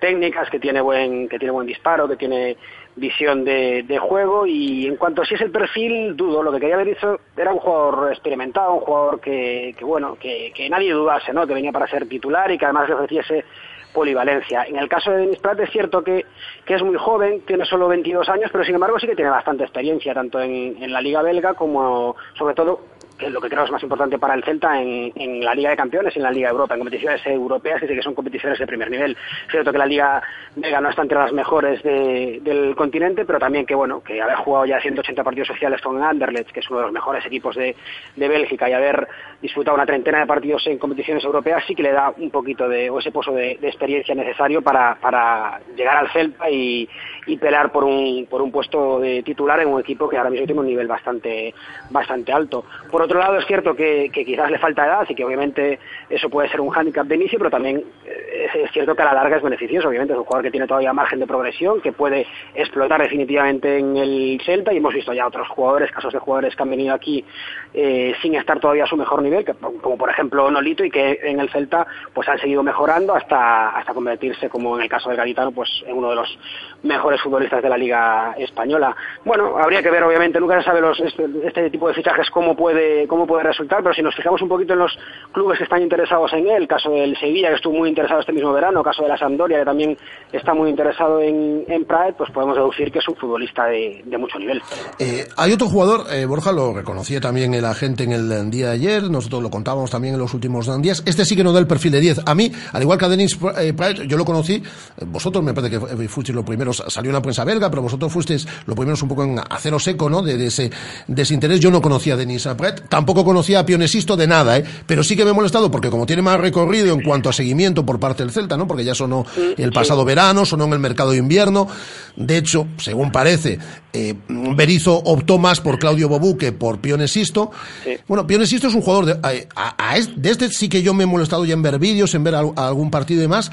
[0.00, 2.56] técnicas, que tiene buen, que tiene buen disparo, que tiene
[2.96, 6.42] visión de, de, juego y en cuanto a si es el perfil, dudo.
[6.42, 10.52] Lo que quería haber dicho era un jugador experimentado, un jugador que, que bueno, que,
[10.54, 11.46] que nadie dudase, ¿no?
[11.46, 13.44] Que venía para ser titular y que además le ofreciese
[13.92, 14.64] polivalencia.
[14.64, 16.24] En el caso de Denis Prat es cierto que,
[16.64, 19.64] que, es muy joven, tiene solo 22 años, pero sin embargo sí que tiene bastante
[19.64, 22.80] experiencia, tanto en la Liga Belga como, sobre todo,
[23.30, 26.18] lo que creo es más importante para el Celta en, la Liga de Campeones y
[26.18, 29.16] en la Liga Europa, en competiciones europeas que sí que son competiciones de primer nivel.
[29.50, 30.22] Cierto que la Liga
[30.56, 34.36] Belga no está entre las mejores de, del continente, pero también que bueno, que haber
[34.36, 37.74] jugado ya 180 partidos sociales con Anderlecht, que es uno de los mejores equipos de
[38.16, 39.08] Bélgica, y haber
[39.42, 42.88] disputado una treintena de partidos en competiciones europeas, sí que le da un poquito de,
[42.88, 46.88] o ese pozo de, experiencia necesario para, para llegar al Celta y,
[47.26, 50.46] y pelear por un, por un puesto de titular en un equipo que ahora mismo
[50.46, 51.52] tiene un nivel bastante,
[51.90, 52.64] bastante alto.
[52.90, 55.80] Por otro lado, es cierto que, que quizás le falta edad y que obviamente
[56.12, 59.14] eso puede ser un hándicap de inicio, pero también eh, es, cierto que a la
[59.14, 59.88] larga es beneficioso.
[59.88, 63.96] Obviamente es un jugador que tiene todavía margen de progresión, que puede explotar definitivamente en
[63.96, 67.24] el Celta y hemos visto ya otros jugadores, casos de jugadores que han venido aquí
[67.72, 69.44] eh, sin estar todavía a su mejor nivel,
[69.80, 73.94] como por ejemplo Nolito y que en el Celta pues han seguido mejorando hasta, hasta
[73.94, 76.38] convertirse, como en el caso de Garitano, pues en uno de los
[76.82, 78.94] mejores futbolistas de la Liga Española.
[79.24, 82.56] Bueno, habría que ver, obviamente, nunca se sabe los, este, este, tipo de fichajes cómo
[82.56, 84.92] puede, cómo puede resultar, pero si nos fijamos un poquito en los
[85.32, 88.52] clubes que están interesados en él, caso del Sevilla, que estuvo muy interesado este mismo
[88.52, 89.96] verano, caso de la Sampdoria, que también
[90.32, 94.38] está muy interesado en, en Praet, pues podemos deducir que es un futbolista de, mucho
[94.38, 94.62] nivel.
[94.98, 98.72] Eh, hay otro jugador, eh, Borja lo reconocía también el agente en el día de
[98.72, 101.66] ayer, nosotros lo contábamos también en los últimos días, este sí que no da el
[101.66, 102.20] perfil de 10.
[102.26, 104.62] A mí, al igual que a Denis eh, Praet, yo lo conocí,
[105.06, 109.02] vosotros me parece que fuisteis los salió una prensa belga, pero vosotros fuisteis lo primeros
[109.02, 110.22] un poco en acero seco, ¿no?
[110.22, 110.70] De, de ese
[111.06, 111.60] desinterés.
[111.60, 114.64] Yo no conocía a Denis Pret, tampoco conocía a Pionesisto de nada, ¿eh?
[114.86, 117.84] Pero sí que me he molestado porque como tiene más recorrido en cuanto a seguimiento
[117.84, 118.66] por parte del Celta, ¿no?
[118.66, 119.24] Porque ya sonó
[119.56, 121.68] el pasado verano, sonó en el mercado de invierno.
[122.16, 123.58] De hecho, según parece,
[123.92, 127.50] eh, Berizzo optó más por Claudio Bobú que por Pionesisto.
[127.84, 127.96] Sí.
[128.06, 131.04] Bueno, Pionesisto es un jugador de, a, a, a, de este sí que yo me
[131.04, 133.50] he molestado ya en ver vídeos, en ver a, algún partido y demás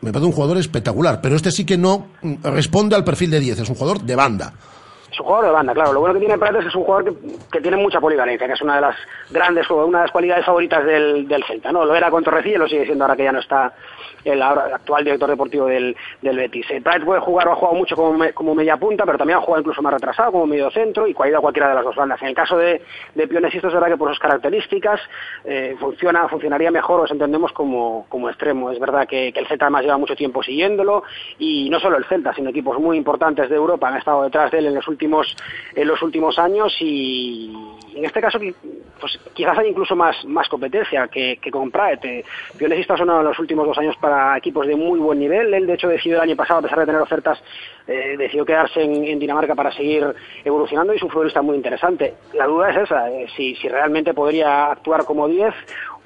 [0.00, 2.08] me parece un jugador espectacular, pero este sí que no
[2.42, 4.52] responde al perfil de 10, es un jugador de banda.
[5.12, 5.92] Es un jugador de banda, claro.
[5.92, 7.14] Lo bueno que tiene Prat es que es un jugador
[7.50, 8.96] que, tiene mucha polivalencia, que es una de las
[9.30, 11.84] grandes, una de las cualidades favoritas del, del Celta, ¿no?
[11.84, 13.72] Lo era con Torrecilla y lo sigue siendo ahora que ya no está
[14.24, 16.66] el actual director deportivo del, del Betis.
[16.70, 19.60] Eh, puede jugar o ha jugado mucho como, como media punta, pero también ha jugado
[19.60, 22.20] incluso más retrasado, como medio centro y cualquiera, cualquiera de las dos bandas.
[22.22, 22.82] En el caso de,
[23.14, 25.00] de Pionesisto es verdad que por sus características
[25.44, 28.70] eh, funciona, funcionaría mejor, os entendemos, como, como extremo.
[28.70, 31.02] Es verdad que, el Celta además lleva mucho tiempo siguiéndolo
[31.38, 34.58] y no solo el Celta, sino equipos muy importantes de Europa han estado detrás de
[34.58, 35.36] él en los últimos,
[35.74, 37.52] en los últimos años y
[37.94, 38.38] en este caso
[39.00, 42.04] pues quizás hay incluso más, más competencia que, que con Praet.
[42.04, 42.24] Eh,
[42.56, 45.54] Pionesisto ha sonado en los últimos dos años para para equipos de muy buen nivel.
[45.54, 47.40] Él, de hecho, decidió el año pasado, a pesar de tener ofertas,
[47.86, 50.04] eh, decidió quedarse en, Dinamarca para seguir
[50.44, 52.14] evolucionando y es un futbolista muy interesante.
[52.34, 55.54] La duda es esa, eh, si, si realmente podría actuar como 10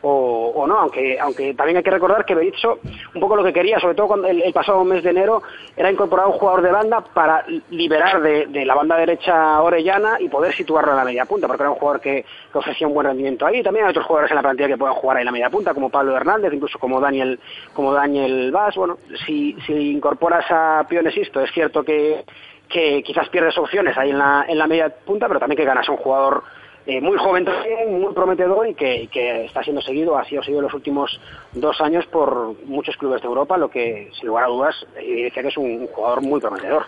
[0.06, 2.78] o, no, aunque, aunque también hay que recordar que Berizzo,
[3.14, 5.42] un poco lo que quería, sobre todo cuando el, pasado mes de enero,
[5.76, 10.54] era incorporar un jugador de banda para liberar de, la banda derecha orellana y poder
[10.54, 13.62] situarlo en la media punta, porque era un jugador que, ofrecía un buen rendimiento ahí.
[13.62, 15.74] También hay otros jugadores en la plantilla que puedan jugar ahí en la media punta,
[15.74, 17.40] como Pablo Hernández, incluso como Daniel,
[17.72, 18.76] como Daniel Vaz.
[18.76, 22.24] Bueno, si, si incorporas a Pionesisto, es cierto que,
[22.68, 25.88] que quizás pierdes opciones ahí en la, en la media punta, pero también que ganas
[25.88, 26.44] a un jugador
[26.86, 30.64] eh, muy joven también, muy prometedor y que, está siendo seguido, ha sido seguido en
[30.64, 31.18] los últimos
[31.52, 35.48] dos años por muchos clubes de Europa, lo que sin lugar a dudas evidencia que
[35.48, 36.84] es un jugador muy prometedor.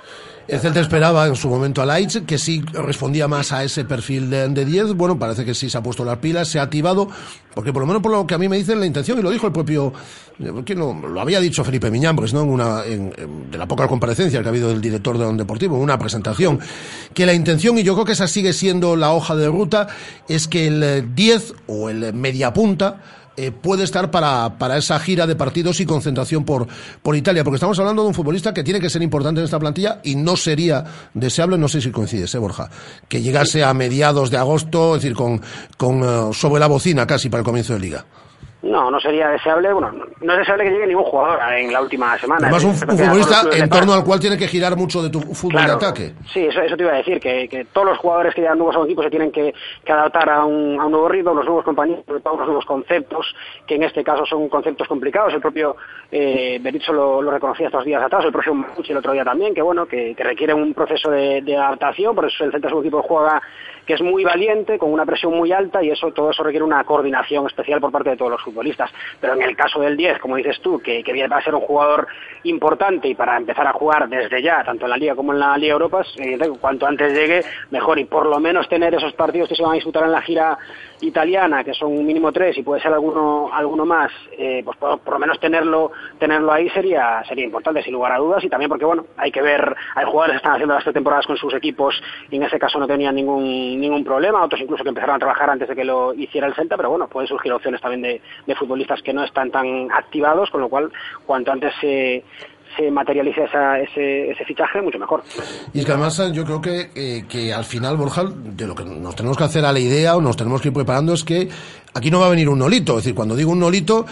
[0.48, 4.30] El Celta esperaba en su momento a Leitz, que sí respondía más a ese perfil
[4.30, 4.94] de, 10.
[4.94, 7.08] Bueno, parece que sí se ha puesto las pilas, se ha activado,
[7.52, 9.30] porque por lo menos por lo que a mí me dicen la intención, y lo
[9.30, 9.92] dijo el propio,
[10.64, 12.42] que no, lo había dicho Felipe Miñambres, ¿no?
[12.42, 13.12] En una, en,
[13.50, 16.60] de la poca comparecencia que ha habido del director de un deportivo, en una presentación,
[17.12, 19.88] que la intención, y yo creo que esa sigue siendo la hoja de ruta,
[20.28, 23.00] es que el 10 o el media punta
[23.36, 26.66] eh, puede estar para, para esa gira de partidos y concentración por,
[27.02, 29.58] por Italia, porque estamos hablando de un futbolista que tiene que ser importante en esta
[29.58, 30.84] plantilla y no sería
[31.14, 32.70] deseable, no sé si coincides, ¿eh, Borja,
[33.08, 35.40] que llegase a mediados de agosto, es decir, con,
[35.76, 38.04] con eh, sobre la bocina casi para el comienzo de liga.
[38.62, 42.18] No, no sería deseable, bueno, no es deseable que llegue ningún jugador en la última
[42.18, 42.48] semana.
[42.48, 45.72] Además, un, futbolista en torno al cual tiene que girar mucho de tu fútbol de
[45.72, 46.12] ataque.
[46.32, 48.74] Sí, eso, eso te iba a decir, que, que todos los jugadores que llegan nuevos
[48.76, 49.54] a un equipo se tienen que,
[49.84, 53.34] que adaptar a un, a un nuevo ritmo, los nuevos compañeros, nuevos conceptos,
[53.66, 55.34] que en este caso son conceptos complicados.
[55.34, 55.76] El propio
[56.10, 59.54] eh, Berizzo lo, lo, reconocía estos días atrás, el propio Manucci el otro día también,
[59.54, 62.74] que bueno, que, que requiere un proceso de, de, adaptación, por eso el Celta es
[62.74, 63.42] un equipo que juega
[63.86, 66.82] que es muy valiente, con una presión muy alta y eso todo eso requiere una
[66.84, 68.90] coordinación especial por parte de todos los futbolistas.
[69.20, 71.60] Pero en el caso del 10, como dices tú, que, que viene para ser un
[71.60, 72.06] jugador
[72.42, 75.56] importante y para empezar a jugar desde ya, tanto en la Liga como en la
[75.56, 76.04] Liga Europa,
[76.60, 77.98] cuanto antes llegue, mejor.
[77.98, 80.58] Y por lo menos tener esos partidos que se van a disputar en la gira
[81.00, 85.12] italiana, que son un mínimo tres y puede ser alguno, alguno más, eh, pues por,
[85.12, 88.42] lo menos tenerlo, tenerlo ahí sería, sería importante, sin lugar a dudas.
[88.44, 91.26] Y también porque, bueno, hay que ver, hay jugadores que están haciendo las tres temporadas
[91.26, 94.90] con sus equipos y en ese caso no tenían ningún, ningún problema, otros incluso que
[94.90, 97.80] empezaron a trabajar antes de que lo hiciera el Celta, pero bueno, pueden surgir opciones
[97.80, 100.90] también de, futbolistas que no están tan activados, con lo cual
[101.26, 102.24] cuanto antes se,
[102.76, 105.22] se materialice ese, ese fichaje, mucho mejor.
[105.74, 108.84] Y es que además yo creo que, eh, que al final, Borja, de lo que
[108.84, 111.48] nos tenemos que hacer a la idea o nos tenemos que ir preparando es que
[111.94, 112.92] aquí no va a venir un nolito.
[112.92, 114.06] Es decir, cuando digo un nolito,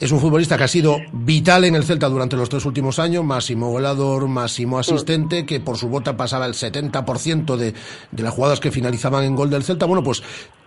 [0.00, 3.24] es un futbolista que ha sido vital en el Celta durante los tres últimos años,
[3.24, 7.74] máximo goleador, máximo asistente, que por su bota pasaba el 70% de,
[8.12, 9.86] de las jugadas que finalizaban en gol del Celta.
[9.86, 10.22] Bueno, pues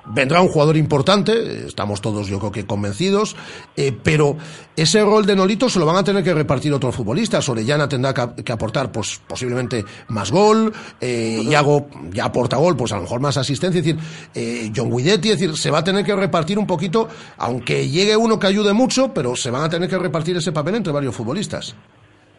[0.05, 3.35] Vendrá un jugador importante, estamos todos yo creo que convencidos,
[3.75, 4.35] eh, pero
[4.75, 7.47] ese rol de Nolito se lo van a tener que repartir otros futbolistas.
[7.47, 12.95] Orellana tendrá que, aportar pues posiblemente más gol, eh, Iago ya aporta gol, pues a
[12.95, 14.01] lo mejor más asistencia, es decir,
[14.33, 18.17] eh, John Guidetti, es decir, se va a tener que repartir un poquito, aunque llegue
[18.17, 21.15] uno que ayude mucho, pero se van a tener que repartir ese papel entre varios
[21.15, 21.75] futbolistas.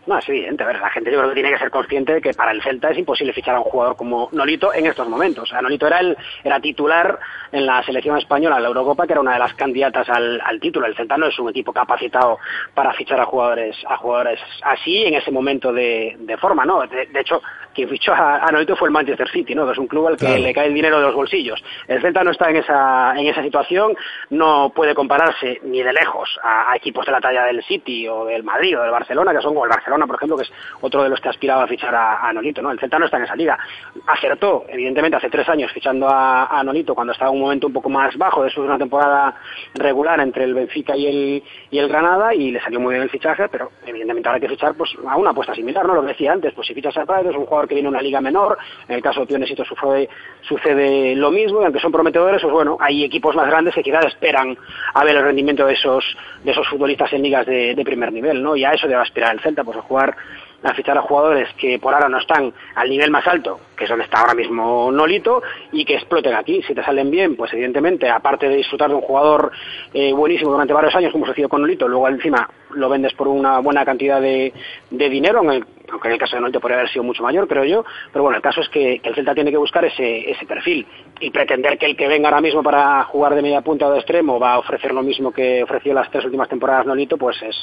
[0.04, 0.64] No, es evidente.
[0.64, 2.60] A ver, la gente yo creo que tiene que ser consciente de que para el
[2.62, 5.44] Celta es imposible fichar a un jugador como Nolito en estos momentos.
[5.44, 7.20] O sea, Nolito era el era titular
[7.52, 10.58] en la selección española en la Eurocopa, que era una de las candidatas al, al
[10.58, 10.86] título.
[10.86, 12.38] El Celta no es un equipo capacitado
[12.74, 16.80] para fichar a jugadores a jugadores así en ese momento de, de forma, ¿no?
[16.80, 17.40] De, hecho,
[17.74, 19.66] quien fichó a, Nolito fue el Manchester City, ¿no?
[19.66, 21.62] Que es un club al que le cae el dinero de los bolsillos.
[21.88, 23.94] El Celta no está en esa en esa situación,
[24.30, 28.42] no puede compararse ni de lejos a, equipos de la talla del City o del
[28.42, 31.08] Madrid o del Barcelona, que son como el Barcelona por ejemplo, que es otro de
[31.08, 32.70] los que aspiraba a fichar a, Nolito, ¿no?
[32.70, 33.58] El Celta no está en esa liga.
[34.06, 37.88] Acertó, evidentemente, hace tres años fichando a, Nolito cuando estaba en un momento un poco
[37.88, 39.34] más bajo, después de una temporada
[39.74, 43.10] regular entre el Benfica y el, y el Granada, y le salió muy bien el
[43.10, 45.94] fichaje, pero evidentemente ahora hay que fichar pues, a una apuesta similar, ¿no?
[45.94, 47.88] Lo que decía antes, pues si fichas a Prado es un jugador jugador que viene
[47.88, 48.58] una liga menor,
[48.88, 50.08] en el caso de Pionesito sucede,
[50.42, 54.04] sucede lo mismo, y aunque son prometedores, pues bueno, hay equipos más grandes que quizás
[54.06, 54.56] esperan
[54.94, 56.04] a ver el rendimiento de esos,
[56.44, 58.56] de esos futbolistas en ligas de, de primer nivel, ¿no?
[58.56, 60.16] Y a eso debe aspirar el Celta, pues a jugar
[60.64, 63.90] a fichar a jugadores que por ahora no están al nivel más alto, que es
[63.90, 65.42] donde está ahora mismo Nolito,
[65.72, 66.62] y que exploten aquí.
[66.62, 69.52] Si te salen bien, pues evidentemente, aparte de disfrutar de un jugador
[69.92, 73.58] eh, buenísimo durante varios años, como se con Nolito, luego encima lo vendes por una
[73.58, 74.52] buena cantidad de,
[74.90, 78.22] dinero, aunque en el caso de Nolito podría haber sido mucho mayor, creo yo, pero
[78.22, 80.86] bueno, el caso es que, el Celta tiene que buscar ese, perfil
[81.20, 83.98] y pretender que el que venga ahora mismo para jugar de media punta o de
[83.98, 87.56] extremo va a ofrecer lo mismo que ofreció las tres últimas temporadas Nolito, pues es,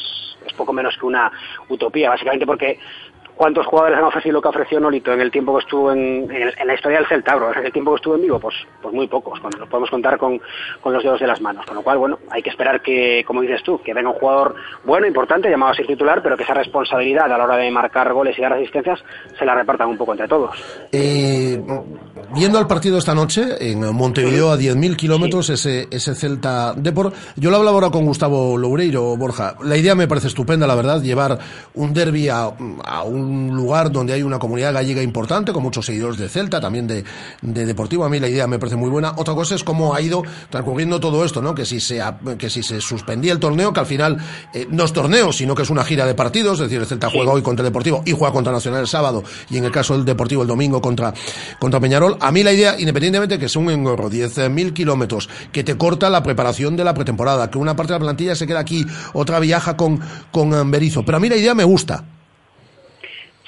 [0.45, 1.31] es poco menos que una
[1.69, 2.79] utopía, básicamente porque
[3.39, 6.73] cuántos jugadores han ofrecido lo que ofreció Nolito en el tiempo que estuvo en, la
[6.73, 9.59] historia del Celta, en el tiempo que estuvo en vivo, pues, pues muy pocos, cuando
[9.59, 10.41] los podemos contar con,
[10.83, 11.65] los dedos de las manos.
[11.65, 14.55] Con lo cual, bueno, hay que esperar que, como dices tú, que venga un jugador
[14.83, 18.11] bueno, importante, llamado a ser titular, pero que esa responsabilidad a la hora de marcar
[18.11, 18.99] goles y dar asistencias
[19.37, 20.57] se la repartan un poco entre todos.
[20.91, 21.63] Eh,
[22.35, 27.49] viendo el partido esta noche en Montevideo a 10.000 kilómetros, ese, ese Celta Depor, yo
[27.51, 29.55] lo hablaba ahora con Gustavo Loureiro, Borja.
[29.63, 31.39] La idea me parece estupenda, la verdad, llevar
[31.75, 32.49] un derby a
[33.05, 36.87] un un lugar donde hay una comunidad gallega importante, con muchos seguidores de Celta, también
[36.87, 37.03] de,
[37.41, 38.05] Deportivo.
[38.05, 39.13] A mí la idea me parece muy buena.
[39.17, 41.53] Otra cosa es cómo ha ido transcurriendo todo esto, ¿no?
[41.53, 42.01] Que si se,
[42.37, 44.17] que si se suspendía el torneo, que al final
[44.53, 47.09] eh, no es torneo, sino que es una gira de partidos, es decir, el Celta
[47.09, 49.95] juega hoy contra el Deportivo y juega contra Nacional el sábado, y en el caso
[49.95, 51.13] del Deportivo el domingo contra,
[51.59, 52.17] contra Peñarol.
[52.19, 56.23] A mí la idea, independientemente que sea un engorro, 10.000 kilómetros, que te corta la
[56.23, 59.77] preparación de la pretemporada, que una parte de la plantilla se queda aquí, otra viaja
[59.77, 59.99] con,
[60.31, 61.03] con eh, Berizo.
[61.03, 62.03] Pero a mí la idea me gusta.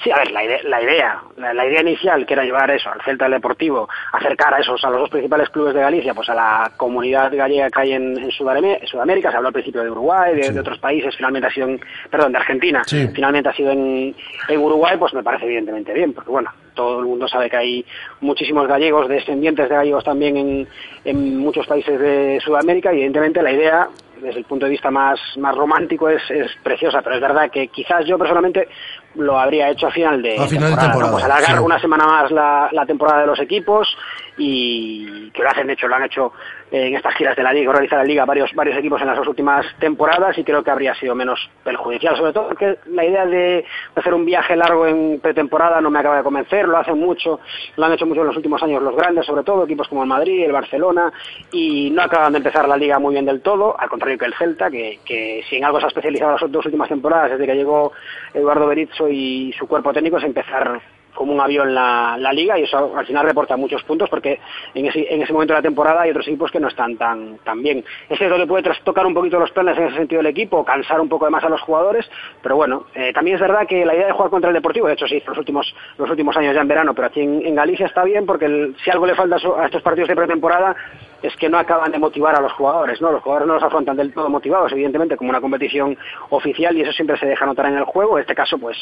[0.02, 3.00] Sí, a ver, la idea, la idea, la, idea inicial que era llevar eso al
[3.02, 6.72] Celta Deportivo, acercar a esos, a los dos principales clubes de Galicia, pues a la
[6.76, 11.14] comunidad gallega que hay en, Sudamérica, se habló al principio de Uruguay, de, otros países,
[11.14, 11.80] finalmente ha sido en,
[12.10, 14.14] perdón, de Argentina, finalmente ha sido en,
[14.48, 17.86] en Uruguay, pues me parece evidentemente bien, porque bueno, todo el mundo sabe que hay
[18.20, 20.68] muchísimos gallegos, descendientes de gallegos también en,
[21.04, 23.88] en muchos países de Sudamérica y evidentemente la idea
[24.22, 27.68] desde el punto de vista más, más romántico es, es preciosa, pero es verdad que
[27.68, 28.68] quizás yo personalmente
[29.14, 33.20] lo habría hecho a final de, temporada, Pues alargar una semana más la, la, temporada
[33.20, 33.88] de los equipos
[34.36, 36.32] y que lo hacen, de hecho, lo han hecho
[36.72, 39.28] en estas giras de la Liga, organizar la Liga varios, varios equipos en las dos
[39.28, 43.64] últimas temporadas y creo que habría sido menos perjudicial, sobre todo porque la idea de
[43.94, 47.40] hacer un viaje largo en pretemporada no me acaba de convencer, lo hacen mucho,
[47.76, 50.08] lo han hecho mucho en los últimos años los grandes, sobre todo equipos como el
[50.08, 51.12] Madrid, el Barcelona
[51.52, 54.34] y no acaban de empezar la Liga muy bien del todo, al contrario que el
[54.34, 57.54] Celta, que, que si en algo se ha especializado las dos últimas temporadas desde que
[57.54, 57.92] llegó
[58.32, 60.80] Eduardo Berizzo y su cuerpo técnico es empezar
[61.14, 64.40] como un avión la, la liga y eso al final reporta muchos puntos porque
[64.74, 67.38] en ese, en ese momento de la temporada hay otros equipos que no están tan,
[67.38, 67.84] tan bien.
[68.08, 71.00] Es cierto que puede trastocar un poquito los planes en ese sentido del equipo, cansar
[71.00, 72.08] un poco más a los jugadores,
[72.42, 74.94] pero bueno, eh, también es verdad que la idea de jugar contra el Deportivo, de
[74.94, 78.04] hecho sí, los últimos, los últimos años ya en verano, pero aquí en, Galicia está
[78.04, 80.74] bien porque si algo le falta a estos partidos de pretemporada
[81.22, 83.12] es que no acaban de motivar a los jugadores, ¿no?
[83.12, 85.96] Los jugadores no los afrontan del todo motivados, evidentemente, como una competición
[86.30, 88.16] oficial y eso siempre se deja notar en el juego.
[88.16, 88.76] En este caso, pues,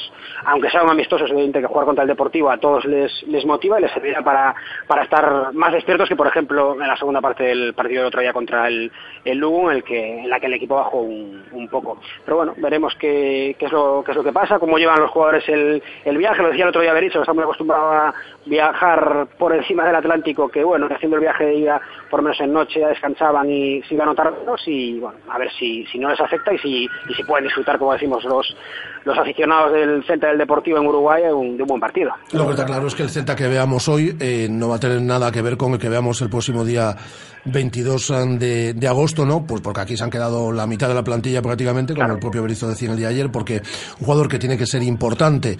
[0.45, 3.79] aunque sea un amistoso, evidente que jugar contra el Deportivo a todos les, les motiva
[3.79, 4.55] y les servirá para,
[4.87, 8.21] para estar más despiertos que, por ejemplo, en la segunda parte del partido del otro
[8.21, 8.91] día contra el,
[9.25, 12.01] el Lugo, en, el que, en la que el equipo bajó un, poco.
[12.25, 15.11] Pero bueno, veremos qué, qué, es lo, qué es lo que pasa, cómo llevan los
[15.11, 16.43] jugadores el, el viaje.
[16.43, 18.15] Lo decía el otro día Berizzo, está muy acostumbrado a
[18.47, 22.53] viajar por encima del Atlántico, que bueno, haciendo el viaje de ida por menos en
[22.53, 25.99] noche ya descansaban y se iban a notar menos y bueno, a ver si, si
[25.99, 28.57] no les afecta y si, y si pueden disfrutar, como decimos, los,
[29.05, 32.11] los aficionados del Celta del Deportivo en Uruguay de un, buen partido.
[32.33, 34.81] Lo que está claro es que el Celta que veamos hoy eh, no va a
[34.81, 36.97] tener nada que ver con el que veamos el próximo día
[37.45, 39.47] 22 de, de, agosto, ¿no?
[39.47, 42.43] Pues porque aquí se han quedado la mitad de la plantilla prácticamente, como el propio
[42.43, 43.63] Berizzo decía en el día de ayer, porque
[43.99, 45.57] un jugador que tiene que ser importante,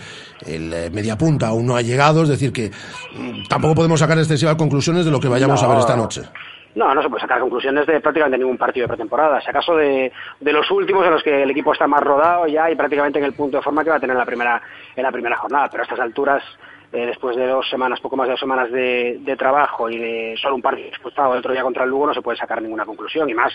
[0.47, 4.19] el eh, media punta aún no ha llegado, es decir que mm, tampoco podemos sacar
[4.19, 6.23] excesivas conclusiones de lo que vayamos a ver esta noche.
[6.75, 9.41] No, no se puede sacar conclusiones de prácticamente ningún partido de pretemporada.
[9.41, 12.71] Si acaso de, de los últimos en los que el equipo está más rodado ya
[12.71, 14.63] y prácticamente en el punto de forma que va a tener en la primera,
[14.95, 15.69] en la primera jornada.
[15.69, 16.43] Pero a estas alturas
[16.93, 20.57] eh, después de dos semanas, poco más de dos semanas de, trabajo y de solo
[20.57, 23.31] un partido disputado el otro día contra el Lugo, no se puede sacar ninguna conclusión.
[23.31, 23.53] Y más,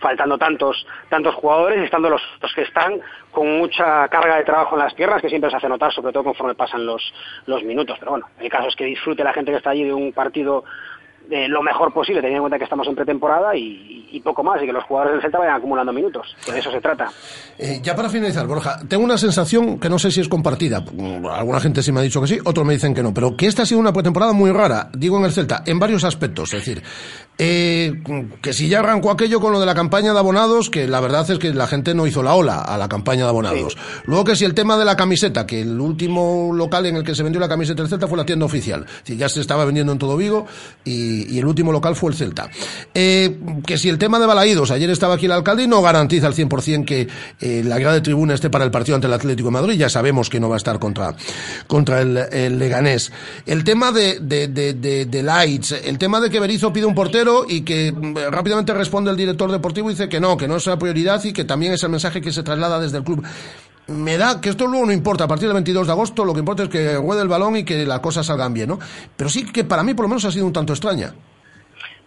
[0.00, 2.98] faltando tantos, tantos jugadores y estando los, los que están
[3.30, 6.24] con mucha carga de trabajo en las piernas, que siempre se hace notar, sobre todo
[6.24, 7.12] conforme pasan los,
[7.44, 7.98] los minutos.
[7.98, 10.64] Pero bueno, el caso es que disfrute la gente que está allí de un partido
[11.30, 14.62] eh, lo mejor posible, teniendo en cuenta que estamos en pretemporada y, y, poco más,
[14.62, 17.10] y que los jugadores del Celta vayan acumulando minutos, que de eso se trata.
[17.58, 20.82] Eh, ya para finalizar, Borja, tengo una sensación que no sé si es compartida,
[21.32, 23.46] alguna gente sí me ha dicho que sí, otros me dicen que no, pero que
[23.46, 26.60] esta ha sido una pretemporada muy rara, digo en el Celta, en varios aspectos, es
[26.60, 26.82] decir,
[27.40, 28.02] eh,
[28.42, 31.30] que si ya arrancó aquello con lo de la campaña de abonados, que la verdad
[31.30, 33.76] es que la gente no hizo la ola a la campaña de abonados.
[34.06, 37.14] Luego que si el tema de la camiseta, que el último local en el que
[37.14, 39.98] se vendió la camiseta del Celta fue la tienda oficial, ya se estaba vendiendo en
[39.98, 40.46] todo Vigo
[40.84, 42.50] y, el último local fue el Celta.
[42.94, 46.26] Eh, que si el tema de Balaídos, ayer estaba aquí el alcalde y no garantiza
[46.26, 47.08] al 100% que
[47.40, 49.88] eh, la grada de tribuna esté para el partido ante el Atlético de Madrid, ya
[49.88, 51.14] sabemos que no va a estar contra,
[51.66, 53.12] contra el, Leganés.
[53.46, 57.44] El tema de, de, de, de Lights, el tema de que Berizzo pide un portero,
[57.48, 60.66] y que mm, rápidamente responde el director deportivo y dice que no, que no es
[60.66, 63.24] una prioridad y que también es el mensaje que se traslada desde el club.
[63.88, 66.40] Me da que esto luego no importa, a partir del 22 de agosto lo que
[66.40, 68.78] importa es que ruede el balón y que las cosas salgan bien, ¿no?
[69.16, 71.14] Pero sí que para mí por lo menos ha sido un tanto extraña.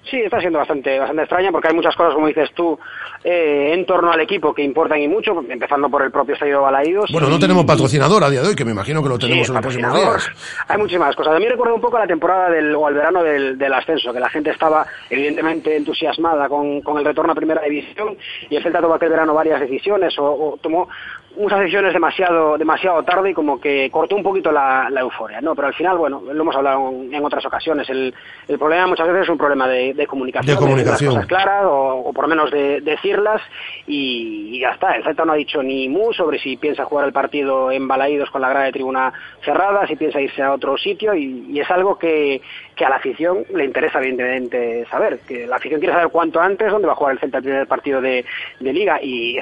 [0.09, 2.77] Sí, está siendo bastante, bastante extraña porque hay muchas cosas, como dices tú,
[3.23, 7.09] eh, en torno al equipo que importan y mucho, empezando por el propio estadio Balaídos.
[7.13, 9.53] Bueno, no tenemos patrocinador a día de hoy, que me imagino que lo tenemos en
[9.53, 10.31] los próximos días.
[10.67, 11.35] Hay muchísimas cosas.
[11.35, 14.19] A mí recuerda un poco la temporada del, o al verano del, del, ascenso, que
[14.19, 18.17] la gente estaba evidentemente entusiasmada con, con el retorno a primera división
[18.49, 20.89] y el Celta tomó aquel verano varias decisiones o, o tomó
[21.35, 25.55] unas decisiones demasiado demasiado tarde y como que cortó un poquito la, euforia, ¿no?
[25.55, 28.13] Pero al final, bueno, lo hemos hablado en, otras ocasiones, el,
[28.47, 31.13] el, problema muchas veces es un problema de, de comunicación, de comunicación.
[31.13, 33.41] cosas claras o, por lo menos de, decirlas
[33.87, 34.91] y, ya está.
[34.91, 38.29] El Celta no ha dicho ni mu sobre si piensa jugar el partido en Balaídos
[38.29, 39.13] con la grada de tribuna
[39.43, 42.41] cerrada, si piensa irse a otro sitio y, es algo que,
[42.75, 46.71] que a la afición le interesa evidentemente saber, que la afición quiere saber cuánto antes
[46.71, 48.25] dónde va a jugar el Celta el primer partido de,
[48.59, 49.37] de liga y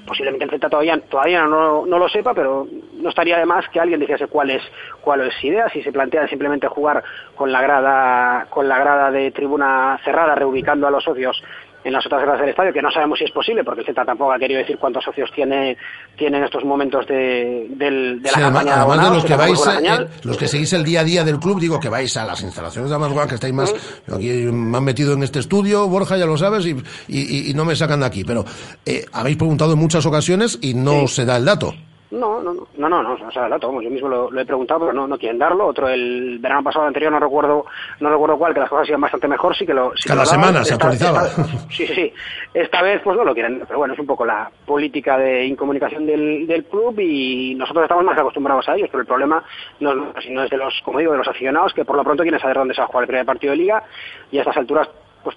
[0.00, 3.80] posiblemente el Celta todavía, todavía no, no, lo sepa, pero no estaría de más que
[3.80, 4.62] alguien dijese cuál es,
[5.00, 7.02] cuál es idea, si se plantea simplemente jugar
[7.34, 11.42] con la grada, con la grada de tribuna cerrada, reubicando a los socios
[11.84, 14.04] en las otras gradas del estadio, que no sabemos si es posible, porque el Celta
[14.04, 15.76] tampoco ha querido decir cuántos socios tiene,
[16.16, 18.74] tiene en estos momentos de, de, la campaña.
[18.82, 21.60] Además, de los que vais, eh, los que seguís el día a día del club,
[21.60, 23.74] digo que vais a las instalaciones de Amasguan, que estáis más,
[24.12, 26.76] aquí me han metido en este estudio, Borja ya lo sabes, y,
[27.08, 28.44] y, no me sacan de aquí, pero
[28.86, 31.74] eh, habéis preguntado en muchas ocasiones y no se da el dato.
[32.12, 34.80] No, no, no, no, no, no, o sea, dato, vamos, yo mismo lo, he preguntado,
[34.80, 35.66] pero no, no quieren darlo.
[35.66, 37.64] Otro, el verano pasado anterior, no recuerdo,
[38.00, 39.94] no recuerdo cuál, que las cosas iban bastante mejor, sí que lo...
[40.06, 41.24] Cada semana se actualizaba.
[41.70, 42.12] sí, sí, sí.
[42.52, 46.04] Esta vez, pues no lo quieren, pero bueno, es un poco la política de incomunicación
[46.04, 49.42] del, del club y nosotros estamos más acostumbrados a ellos, pero el problema
[49.80, 52.40] no, no es de los, como digo, de los aficionados, que por lo pronto quieren
[52.40, 53.82] saber dónde se va a jugar el primer partido de liga
[54.30, 54.86] y a estas alturas,
[55.24, 55.34] pues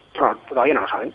[0.49, 1.13] todavía no lo saben.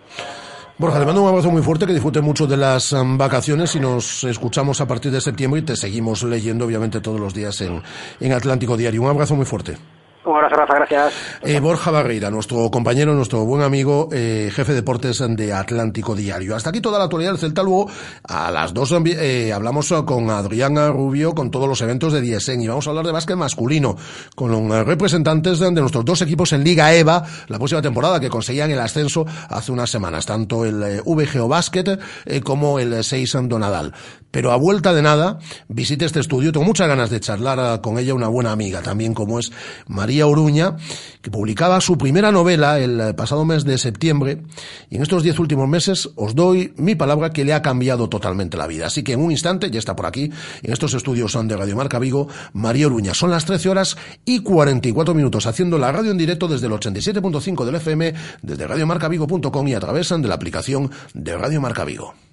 [0.80, 3.80] Borja, te mando un abrazo muy fuerte, que disfrute mucho de las um, vacaciones y
[3.80, 7.82] nos escuchamos a partir de septiembre y te seguimos leyendo, obviamente, todos los días en,
[8.18, 9.02] en Atlántico Diario.
[9.02, 9.76] Un abrazo muy fuerte.
[10.22, 11.14] Un abrazo, Rafa, gracias.
[11.42, 16.54] Eh, Borja Barreira, nuestro compañero, nuestro buen amigo, eh, jefe de deportes de Atlántico Diario.
[16.54, 17.62] Hasta aquí toda la actualidad del Celta.
[17.62, 17.88] Luego,
[18.24, 22.68] a las dos eh, hablamos con Adriana Rubio con todos los eventos de Diesen y
[22.68, 23.96] vamos a hablar de básquet masculino
[24.34, 28.70] con los representantes de, nuestros dos equipos en Liga EVA la próxima temporada que conseguían
[28.70, 31.98] el ascenso hace unas semanas, tanto el VGO Básquet
[32.44, 33.94] como el Seisan Donadal.
[34.30, 36.52] Pero a vuelta de nada, visite este estudio.
[36.52, 39.50] Tengo muchas ganas de charlar con ella, una buena amiga también, como es
[39.88, 40.76] María Oruña,
[41.22, 44.42] que publicaba su primera novela el pasado mes de septiembre.
[44.88, 48.56] Y en estos diez últimos meses os doy mi palabra que le ha cambiado totalmente
[48.56, 48.86] la vida.
[48.86, 50.30] Así que en un instante, ya está por aquí,
[50.62, 53.14] en estos estudios son de Radio Marca Vigo, María Oruña.
[53.14, 57.64] Son las 13 horas y 44 minutos, haciendo la radio en directo desde el 87.5
[57.64, 62.29] del FM, desde radiomarcavigo.com y a través de la aplicación de Radio Marca Vigo.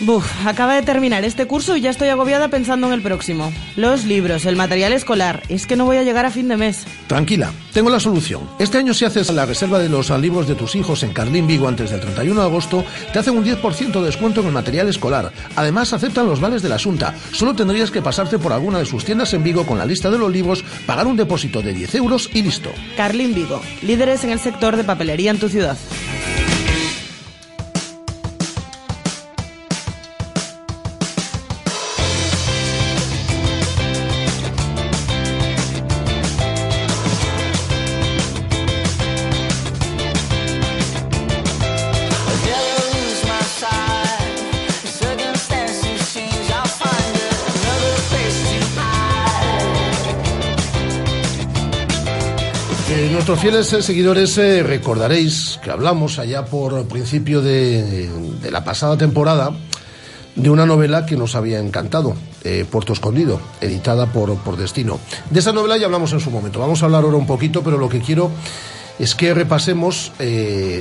[0.00, 3.52] Buf, acaba de terminar este curso y ya estoy agobiada pensando en el próximo.
[3.76, 5.42] Los libros, el material escolar.
[5.50, 6.86] Es que no voy a llegar a fin de mes.
[7.06, 8.48] Tranquila, tengo la solución.
[8.58, 11.68] Este año si haces la reserva de los libros de tus hijos en Carlín Vigo
[11.68, 15.32] antes del 31 de agosto, te hacen un 10% de descuento en el material escolar.
[15.54, 17.14] Además, aceptan los vales de la Asunta.
[17.32, 20.18] Solo tendrías que pasarte por alguna de sus tiendas en Vigo con la lista de
[20.18, 22.70] los libros, pagar un depósito de 10 euros y listo.
[22.96, 25.76] Carlín Vigo, líderes en el sector de papelería en tu ciudad.
[53.30, 58.10] Nuestros fieles eh, seguidores eh, recordaréis que hablamos allá por principio de,
[58.50, 59.52] la pasada temporada
[60.34, 64.98] de una novela que nos había encantado, eh, Puerto Escondido, editada por, Destino.
[65.30, 66.58] De esa novela ya hablamos en su momento.
[66.58, 68.32] Vamos a hablar ahora un poquito, pero lo que quiero
[68.98, 70.10] es que repasemos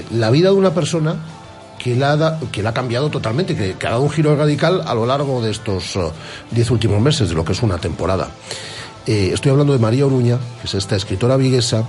[0.09, 1.17] la vida de una persona
[1.77, 5.05] que la, que la ha cambiado totalmente, que, ha dado un giro radical a lo
[5.05, 5.99] largo de estos
[6.49, 8.31] diez últimos meses, de lo que es una temporada.
[9.05, 11.83] Estoy hablando de María Oruña, que es esta escritora viguesa,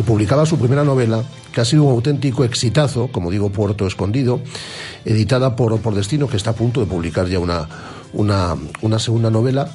[0.00, 1.22] que publicaba su primera novela,
[1.52, 4.40] que ha sido un auténtico exitazo, como digo, Puerto Escondido,
[5.04, 7.68] editada por, por Destino, que está a punto de publicar ya una,
[8.14, 9.70] una, una segunda novela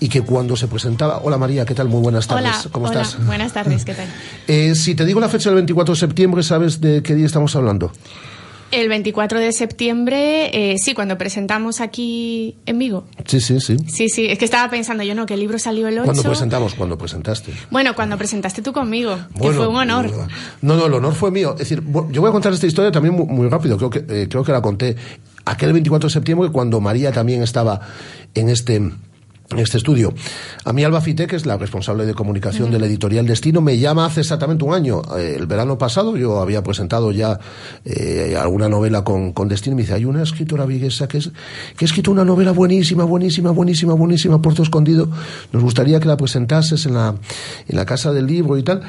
[0.00, 1.20] y que cuando se presentaba.
[1.22, 1.86] Hola María, ¿qué tal?
[1.88, 2.44] Muy buenas tardes.
[2.44, 3.24] Hola, ¿Cómo hola, estás?
[3.24, 4.08] Buenas tardes, ¿qué tal?
[4.48, 7.54] Eh, si te digo la fecha del 24 de septiembre, ¿sabes de qué día estamos
[7.54, 7.92] hablando?
[8.72, 13.04] El 24 de septiembre, eh, sí, cuando presentamos aquí en Vigo.
[13.26, 13.76] Sí, sí, sí.
[13.86, 16.06] Sí, sí, es que estaba pensando yo, no, que el libro salió el 8.
[16.06, 16.74] ¿Cuándo presentamos?
[16.74, 17.52] Cuando presentaste.
[17.70, 20.10] Bueno, cuando presentaste tú conmigo, Bueno, que fue un honor.
[20.62, 21.52] No, no, el honor fue mío.
[21.52, 23.76] Es decir, yo voy a contar esta historia también muy, muy rápido.
[23.76, 24.96] Creo que, eh, creo que la conté
[25.44, 27.80] aquel 24 de septiembre cuando María también estaba
[28.34, 28.80] en este
[29.58, 30.14] este estudio.
[30.64, 33.78] A mí Alba Fite, que es la responsable de comunicación de la editorial Destino, me
[33.78, 35.02] llama hace exactamente un año.
[35.16, 37.38] Eh, el verano pasado yo había presentado ya
[37.84, 41.30] eh, alguna novela con, con Destino y me dice, hay una escritora viguesa que, es,
[41.76, 45.08] que ha escrito una novela buenísima, buenísima, buenísima, buenísima, Puerto Escondido.
[45.52, 47.14] Nos gustaría que la presentases en la,
[47.68, 48.82] en la casa del libro y tal.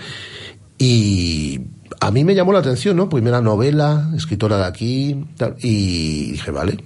[0.78, 1.62] Y
[2.00, 3.10] a mí me llamó la atención, ¿no?
[3.10, 6.78] Primera novela, escritora de aquí, tal, y dije, vale,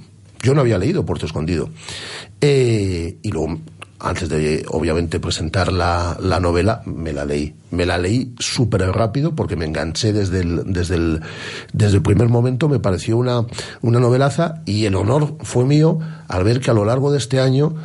[0.42, 1.70] yo no había leído Puerto Escondido.
[2.42, 3.60] Eh, y luego,
[4.00, 7.54] antes de, obviamente, presentar la, la novela, me la leí.
[7.72, 11.22] Me la leí súper rápido porque me enganché desde el, desde el,
[11.74, 13.46] desde el primer momento, me pareció una,
[13.82, 17.40] una novelaza y el honor fue mío al ver que a lo largo de este
[17.40, 17.76] año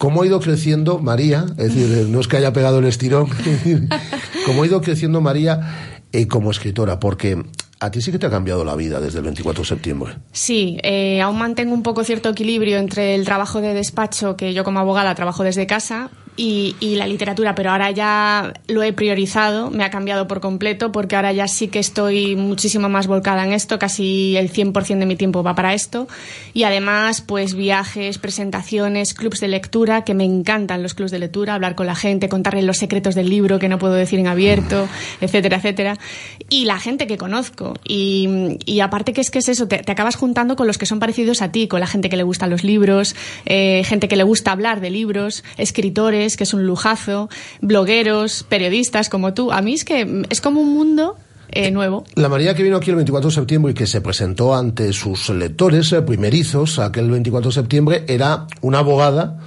[0.00, 3.28] cómo ha ido creciendo María, es decir, no es que haya pegado el estirón,
[4.46, 7.44] cómo ha ido creciendo María eh, como escritora, porque
[7.80, 10.12] a ti sí que te ha cambiado la vida desde el 24 de septiembre.
[10.32, 14.64] Sí, eh, aún mantengo un poco cierto equilibrio entre el trabajo de despacho, que yo
[14.64, 19.70] como abogada trabajo desde casa, y, y, la literatura, pero ahora ya lo he priorizado,
[19.70, 23.52] me ha cambiado por completo, porque ahora ya sí que estoy muchísimo más volcada en
[23.52, 26.08] esto, casi el 100% de mi tiempo va para esto,
[26.54, 31.54] y además, pues viajes, presentaciones, clubs de lectura, que me encantan los clubs de lectura,
[31.54, 34.88] hablar con la gente, contarles los secretos del libro que no puedo decir en abierto,
[35.20, 35.98] etcétera, etcétera,
[36.48, 39.92] y la gente que conozco, y, y aparte que es que es eso, te, te,
[39.92, 42.50] acabas juntando con los que son parecidos a ti, con la gente que le gustan
[42.50, 43.14] los libros,
[43.46, 47.28] eh, gente que le gusta hablar de libros, escritores, que es un lujazo,
[47.60, 49.52] blogueros, periodistas como tú.
[49.52, 51.16] A mí es que es como un mundo
[51.50, 52.04] eh, nuevo.
[52.14, 55.30] La María que vino aquí el 24 de septiembre y que se presentó ante sus
[55.30, 59.38] lectores eh, primerizos aquel 24 de septiembre era una abogada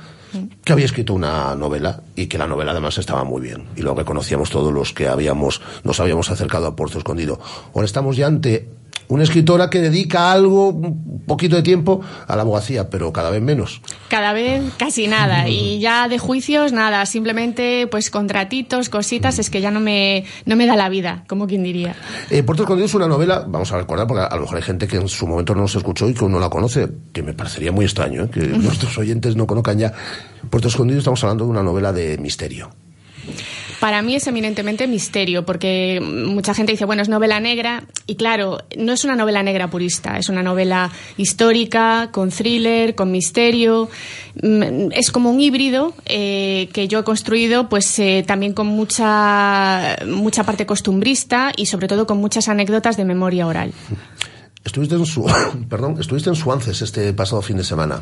[0.64, 3.94] que había escrito una novela y que la novela además estaba muy bien y lo
[3.94, 7.40] reconocíamos todos los que habíamos nos habíamos acercado a Puerto Escondido.
[7.74, 8.68] Ahora estamos ya ante
[9.08, 10.80] una escritora que dedica algo,
[11.26, 13.82] poquito de tiempo a la abogacía, pero cada vez menos.
[14.10, 15.48] Cada vez casi nada.
[15.48, 17.06] Y ya de juicios, nada.
[17.06, 21.48] Simplemente, pues, contratitos, cositas, es que ya no me, no me da la vida, como
[21.48, 21.96] quien diría.
[22.30, 24.88] Eh, Puerto Escondido es una novela, vamos a recordar, porque a lo mejor hay gente
[24.88, 27.72] que en su momento no nos escuchó y que no la conoce, que me parecería
[27.72, 28.30] muy extraño, ¿eh?
[28.30, 29.94] que nuestros oyentes no conozcan ya.
[30.50, 32.70] Puerto Escondido estamos hablando de una novela de misterio.
[33.84, 38.60] Para mí es eminentemente misterio, porque mucha gente dice, bueno, es novela negra, y claro,
[38.78, 43.90] no es una novela negra purista, es una novela histórica, con thriller, con misterio,
[44.42, 50.46] es como un híbrido eh, que yo he construido, pues eh, también con mucha, mucha
[50.46, 53.74] parte costumbrista y sobre todo con muchas anécdotas de memoria oral.
[54.64, 55.26] Estuviste en su,
[55.70, 58.00] perdón, estuviste en Suances este pasado fin de semana.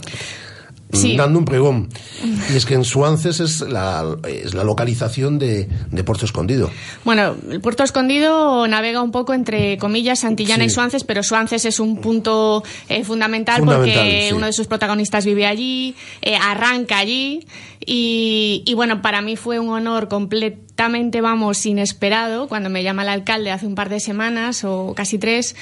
[0.93, 1.15] Sí.
[1.15, 1.89] dando un pregón.
[2.51, 6.69] Y es que en Suances es la, es la localización de, de, Puerto Escondido.
[7.05, 10.67] Bueno, el Puerto Escondido navega un poco entre comillas Santillana sí.
[10.67, 14.33] y Suances, pero Suances es un punto eh, fundamental, fundamental, porque sí.
[14.33, 17.45] uno de sus protagonistas vive allí, eh, arranca allí.
[17.83, 23.09] Y, y, bueno, para mí fue un honor completamente, vamos, inesperado cuando me llama el
[23.09, 25.55] alcalde hace un par de semanas o casi tres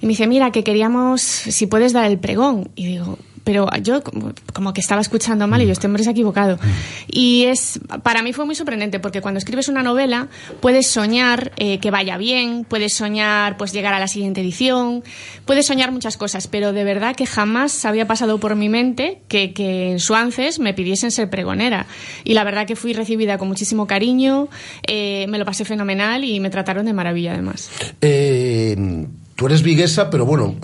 [0.00, 2.70] y me dice, mira, que queríamos, si puedes dar el pregón.
[2.76, 6.12] Y digo, pero yo como, que estaba escuchando mal y yo este hombre se ha
[6.12, 6.58] equivocado.
[7.06, 10.26] Y es, para mí fue muy sorprendente porque cuando escribes una novela
[10.58, 15.04] puedes soñar eh, que vaya bien, puedes soñar pues llegar a la siguiente edición,
[15.44, 19.52] puedes soñar muchas cosas, pero de verdad que jamás había pasado por mi mente que,
[19.52, 21.86] que en Suances me pidiesen ser pregonera.
[22.24, 24.48] Y la verdad que fui recibida con muchísimo cariño,
[24.88, 27.70] eh, me lo pasé fenomenal y me trataron de maravilla además.
[28.00, 30.56] Eh, tú eres viguesa, pero bueno,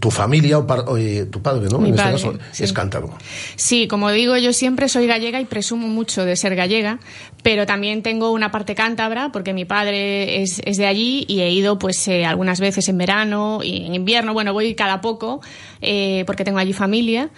[0.00, 1.78] tu familia o, eh, tu padre, ¿no?
[1.78, 2.64] Mi en padre, este caso, sí.
[2.64, 3.16] es cántabro.
[3.56, 6.98] Sí, como digo, yo siempre soy gallega y presumo mucho de ser gallega,
[7.42, 11.50] pero también tengo una parte cántabra porque mi padre es, es de allí y he
[11.50, 15.40] ido pues eh, algunas veces en verano y en invierno, bueno, voy cada poco
[15.80, 17.30] eh, porque tengo allí familia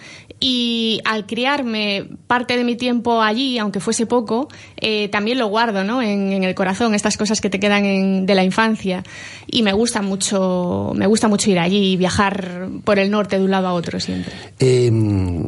[0.43, 5.83] y al criarme parte de mi tiempo allí, aunque fuese poco, eh, también lo guardo,
[5.83, 6.01] ¿no?
[6.01, 9.03] En, en el corazón, estas cosas que te quedan en- de la infancia
[9.45, 13.45] y me gusta mucho, me gusta mucho ir allí y viajar por el norte de
[13.45, 14.33] un lado a otro siempre.
[14.59, 14.89] Eh,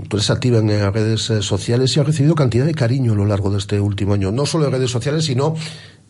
[0.07, 3.15] tú eres activa en eh, redes eh, sociales y has recibido cantidad de cariño a
[3.15, 4.31] lo largo de este último año.
[4.31, 5.55] No solo en redes sociales, sino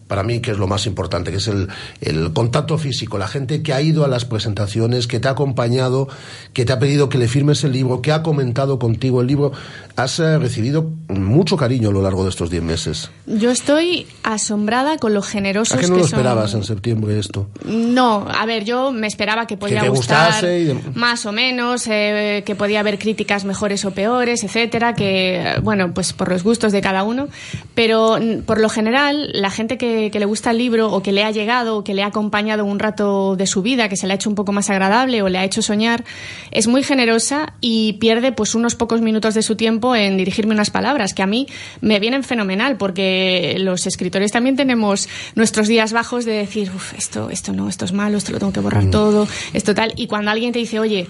[0.08, 1.68] para mí, que es lo más importante, que es el,
[2.02, 6.08] el contacto físico, la gente que ha ido a las presentaciones, que te ha acompañado,
[6.54, 9.52] que te ha pedido que le firmes el libro, que ha comentado contigo el libro.
[9.96, 13.12] Has eh, recibido mucho cariño a lo largo de estos 10 meses.
[13.28, 17.48] Yo estoy asombrada con lo generosos ¿A qué no lo son- esperabas en septiembre esto?
[17.66, 22.44] No, a ver, yo me esperaba que podía te gustar y más o menos, eh,
[22.46, 26.82] que podía haber críticas mejores o peores, etcétera, que bueno, pues por los gustos de
[26.82, 27.28] cada uno,
[27.76, 31.12] pero mm, por lo general la gente que, que le gusta el libro o que
[31.12, 34.08] le ha llegado o que le ha acompañado un rato de su vida, que se
[34.08, 36.04] le ha hecho un poco más agradable o le ha hecho soñar,
[36.52, 40.70] es muy generosa y pierde pues unos pocos minutos de su tiempo en dirigirme unas
[40.70, 41.48] palabras que a mí
[41.82, 47.30] me vienen fenomenal porque los escritores también tenemos nuestros días bajos de decir, "Uf, esto,
[47.30, 49.94] esto no, esto es malo, esto lo tengo que borrar todo, esto tal.
[49.96, 51.08] Y cuando alguien te dice, oye,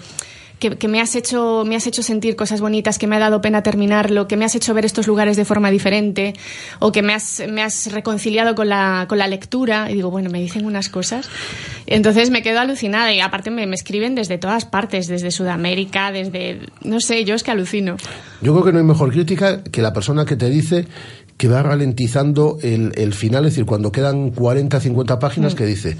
[0.70, 3.62] que, me has hecho me has hecho sentir cosas bonitas, que me ha dado pena
[3.62, 6.34] terminarlo, que me has hecho ver estos lugares de forma diferente,
[6.78, 9.90] o que me has, me has reconciliado con la, con la lectura.
[9.90, 11.28] Y digo, bueno, me dicen unas cosas.
[11.86, 16.60] Entonces me quedo alucinada y aparte me, me escriben desde todas partes, desde Sudamérica, desde,
[16.82, 17.96] no sé, yo es que alucino.
[18.40, 20.86] Yo creo que no hay mejor crítica que la persona que te dice
[21.36, 25.56] que va ralentizando el, el final, es decir, cuando quedan 40, 50 páginas, Mm.
[25.56, 25.96] que dice,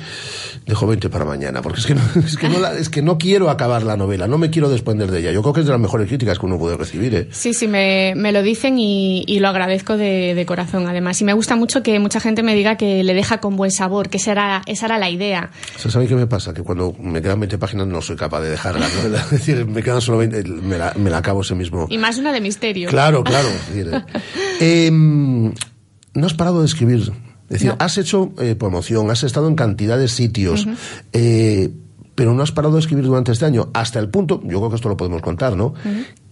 [0.67, 3.19] dejo 20 para mañana, porque es que, no, es, que no la- es que no
[3.19, 5.33] quiero acabar la novela, no me quiero desprender de ella.
[5.33, 7.15] Yo creo que es de las mejores críticas que uno puede recibir.
[7.15, 7.29] ¿eh?
[7.33, 11.21] Sí, sí, me, me lo dicen y, y lo agradezco de, de corazón, además.
[11.21, 14.09] Y me gusta mucho que mucha gente me diga que le deja con buen sabor,
[14.11, 15.51] que esa era, esa era la idea.
[15.77, 16.55] ¿Sabes a mí qué me pasa?
[16.55, 19.19] Que cuando me quedan 20 páginas no soy capaz de dejar la novela.
[19.25, 21.87] Es decir, me quedan solo 20, me la, me la acabo ese mismo.
[21.91, 22.89] Y más una de misterio.
[22.89, 23.49] Claro, claro.
[23.49, 24.03] Es decir,
[24.61, 24.91] eh,
[25.25, 25.53] em,
[26.15, 27.01] no has parado de escribir.
[27.45, 27.77] Es decir, No.
[27.79, 30.67] has hecho eh, promoción, has estado en cantidad de sitios,
[31.13, 31.71] eh,
[32.15, 34.77] pero no has parado de escribir durante este año, hasta el punto, yo creo que
[34.77, 35.75] esto lo podemos contar, ¿no?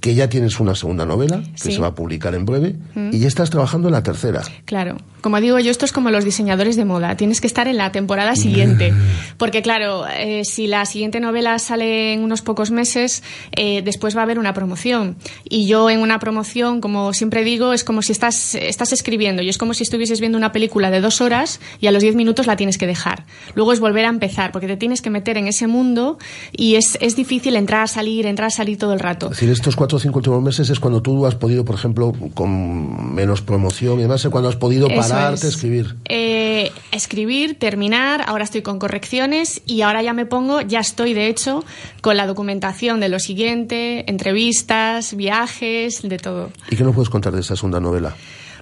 [0.03, 1.72] Que ya tienes una segunda novela, que Sí.
[1.72, 2.74] se va a publicar en breve,
[3.12, 4.42] y ya estás trabajando en la tercera.
[4.64, 7.76] Claro, como digo yo, esto es como los diseñadores de moda, tienes que estar en
[7.76, 8.92] la temporada siguiente,
[9.38, 13.22] porque claro, eh, si la siguiente novela sale en unos pocos meses,
[13.57, 15.14] eh, después va a haber una promoción.
[15.48, 19.48] Y yo en una promoción, como siempre digo, es como si estás, estás escribiendo y
[19.50, 22.48] es como si estuvieses viendo una película de dos horas y a los diez minutos
[22.48, 23.24] la tienes que dejar.
[23.55, 26.18] Luego es volver a empezar, porque te tienes que meter en ese mundo
[26.50, 29.26] y es, es difícil entrar, salir, entrar, salir todo el rato.
[29.26, 32.12] Es decir, estos cuatro o cinco últimos meses es cuando tú has podido, por ejemplo,
[32.34, 35.97] con menos promoción y demás, es cuando has podido Eso pararte a escribir.
[36.07, 41.28] Eh, escribir, terminar, ahora estoy con correcciones y ahora ya me pongo, ya estoy de
[41.28, 41.64] hecho
[42.01, 46.51] con la documentación de lo siguiente, entrevistas, viajes, de todo.
[46.70, 48.14] ¿Y qué nos puedes contar de esa segunda novela?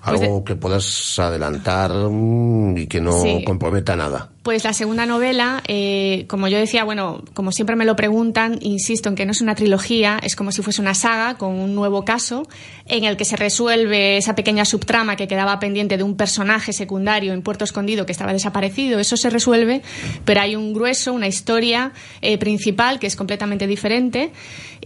[0.04, 3.44] Pues Algo que puedas adelantar mm, y que no Sí.
[3.44, 4.30] comprometa nada.
[4.42, 9.10] Pues la segunda novela, eh, como yo decía, bueno, como siempre me lo preguntan, insisto
[9.10, 12.06] en que no es una trilogía, es como si fuese una saga con un nuevo
[12.06, 12.48] caso
[12.86, 17.34] en el que se resuelve esa pequeña subtrama que quedaba pendiente de un personaje secundario
[17.34, 18.98] en Puerto Escondido que estaba desaparecido.
[18.98, 19.82] Eso se resuelve,
[20.24, 21.92] pero hay un grueso, una historia
[22.22, 24.32] eh, principal que es completamente diferente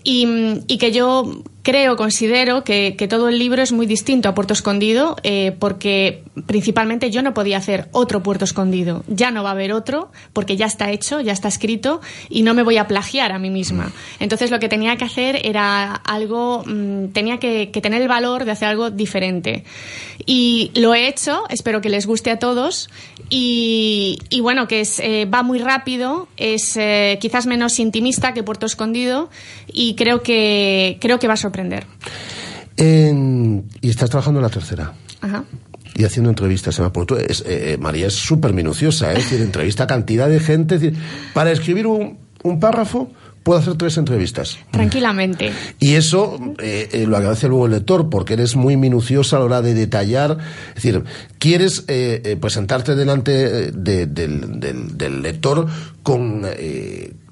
[0.07, 5.17] y, que yo creo, considero que, todo el libro es muy distinto a Puerto Escondido
[5.23, 9.03] eh, porque principalmente yo no podía hacer otro Puerto Escondido.
[9.09, 12.53] Ya no va a haber otro porque ya está hecho, ya está escrito y no
[12.53, 13.93] me voy a plagiar a mí misma.
[14.21, 18.51] Entonces lo que tenía que hacer era algo, mm, tenía que, tener el valor de
[18.51, 19.65] hacer algo diferente.
[20.27, 22.91] Y lo he hecho, espero que les guste a todos
[23.31, 28.67] y, bueno, que es, eh, va muy rápido, es eh, quizás menos intimista que Puerto
[28.67, 29.31] Escondido
[29.95, 31.87] creo que, creo que va a sorprender.
[32.77, 34.93] En- y estás trabajando en la tercera.
[35.21, 35.45] Ajá.
[35.97, 36.79] Y haciendo entrevistas.
[37.29, 39.19] Es- eh, eh, María es súper minuciosa, ¿eh?
[39.19, 40.75] es decir, entrevista a cantidad de gente.
[40.77, 40.99] es decir,
[41.33, 43.13] para escribir un, un párrafo,
[43.45, 44.59] puedo hacer tres entrevistas.
[44.73, 45.53] Tranquilamente.
[45.79, 49.63] Y eso eh, lo agradece luego el lector, porque eres muy minuciosa a la hora
[49.63, 50.39] de detallar.
[50.71, 51.05] Es decir,
[51.39, 51.85] quieres
[52.41, 55.69] presentarte delante de- del, del- del lector
[56.03, 56.43] con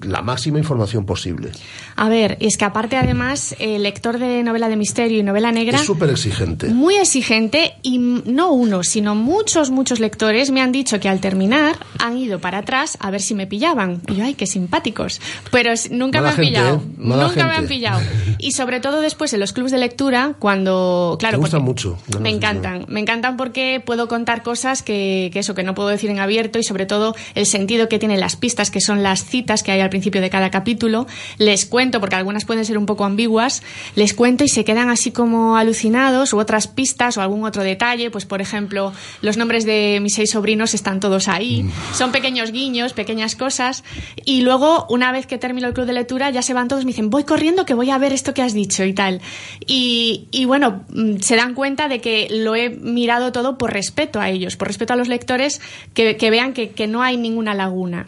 [0.05, 1.51] la máxima información posible.
[1.95, 5.79] A ver, es que aparte además, el lector de novela de misterio y novela negra...
[5.79, 6.67] Es súper exigente.
[6.67, 11.77] Muy exigente y no uno, sino muchos, muchos lectores me han dicho que al terminar
[11.99, 14.01] han ido para atrás a ver si me pillaban.
[14.07, 15.21] Y yo, ay, qué simpáticos.
[15.51, 16.75] Pero no nunca me han pillado.
[16.77, 16.81] ¿eh?
[16.97, 18.01] Nunca me han pillado.
[18.37, 21.17] Y sobre todo después en los clubes de lectura, cuando.
[21.19, 21.97] Claro, me gustan mucho.
[22.19, 22.85] Me encantan.
[22.87, 26.59] Me encantan porque puedo contar cosas que, que, eso, que no puedo decir en abierto
[26.59, 29.81] y sobre todo el sentido que tienen las pistas, que son las citas que hay
[29.81, 31.05] al principio de cada capítulo.
[31.37, 33.61] Les cuento, porque algunas pueden ser un poco ambiguas,
[33.95, 38.09] les cuento y se quedan así como alucinados, u otras pistas o algún otro detalle.
[38.09, 38.91] Pues, por ejemplo,
[39.21, 41.61] los nombres de mis seis sobrinos están todos ahí.
[41.61, 41.71] Mm.
[41.93, 43.83] Son pequeños guiños, pequeñas cosas.
[44.25, 46.89] Y luego, una vez que termino el club de lectura, ya se van todos, me
[46.89, 49.21] dicen, voy corriendo que voy a ver esto que has dicho y tal.
[49.67, 54.19] Y, y bueno, mm, se dan cuenta de que lo he mirado todo por respeto
[54.19, 55.61] a ellos, por respeto a los lectores,
[55.93, 58.07] que, que vean que, que, no hay ninguna laguna.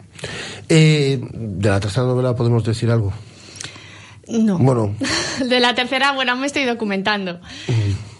[0.68, 3.12] Eh, de la tercera novela podemos decir algo.
[4.28, 4.58] No.
[4.58, 4.94] Bueno.
[5.48, 7.40] De la tercera, bueno, me estoy documentando.
[7.68, 8.16] Mm.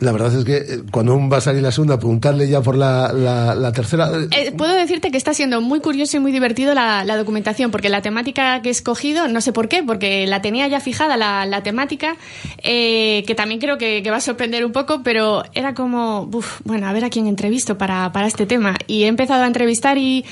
[0.00, 3.12] La verdad es que eh, cuando va a salir la segunda, preguntarle ya por la,
[3.12, 4.10] la, tercera.
[4.10, 7.90] Eh, eh, puedo decirte que está siendo muy curioso y muy divertido la, documentación, porque
[7.90, 11.62] la temática que he escogido, no sé por qué, porque la tenía ya fijada la,
[11.62, 12.16] temática,
[12.62, 16.30] que también creo que, va a sorprender un poco, pero era como,
[16.64, 18.76] bueno, a ver a quién entrevisto para, para este tema.
[18.86, 20.24] Y he empezado a entrevistar y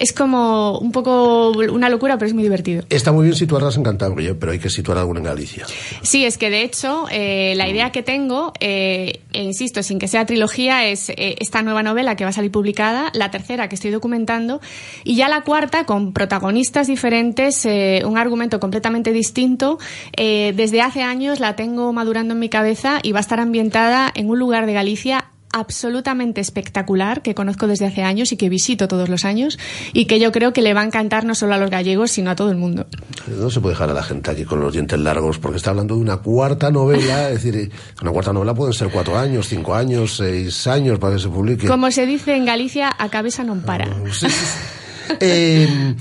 [0.00, 2.82] es como un poco una locura, pero es muy divertido.
[2.88, 5.66] Está muy bien situarlas en Cantabria, pero hay que situar alguna en Galicia.
[6.00, 10.08] Sí, es que de hecho eh, la idea que tengo, eh, e insisto, sin que
[10.08, 13.74] sea trilogía, es eh, esta nueva novela que va a salir publicada, la tercera que
[13.74, 14.62] estoy documentando,
[15.04, 19.78] y ya la cuarta con protagonistas diferentes, un argumento completamente distinto.
[20.16, 24.30] desde hace años la tengo madurando en mi cabeza y va a estar ambientada en
[24.30, 29.08] un lugar de Galicia absolutamente espectacular que conozco desde hace años y que visito todos
[29.08, 29.58] los años
[29.92, 32.30] y que yo creo que le va a encantar no solo a los gallegos sino
[32.30, 32.86] a todo el mundo.
[33.26, 35.96] No se puede dejar a la gente aquí con los dientes largos porque está hablando
[35.96, 37.70] de una cuarta novela, es decir,
[38.00, 41.66] una cuarta novela pueden ser cuatro años, cinco años, seis años para que se publique.
[41.66, 43.86] Como se dice en Galicia, a cabeza no para.
[43.86, 45.94] Ah, eh,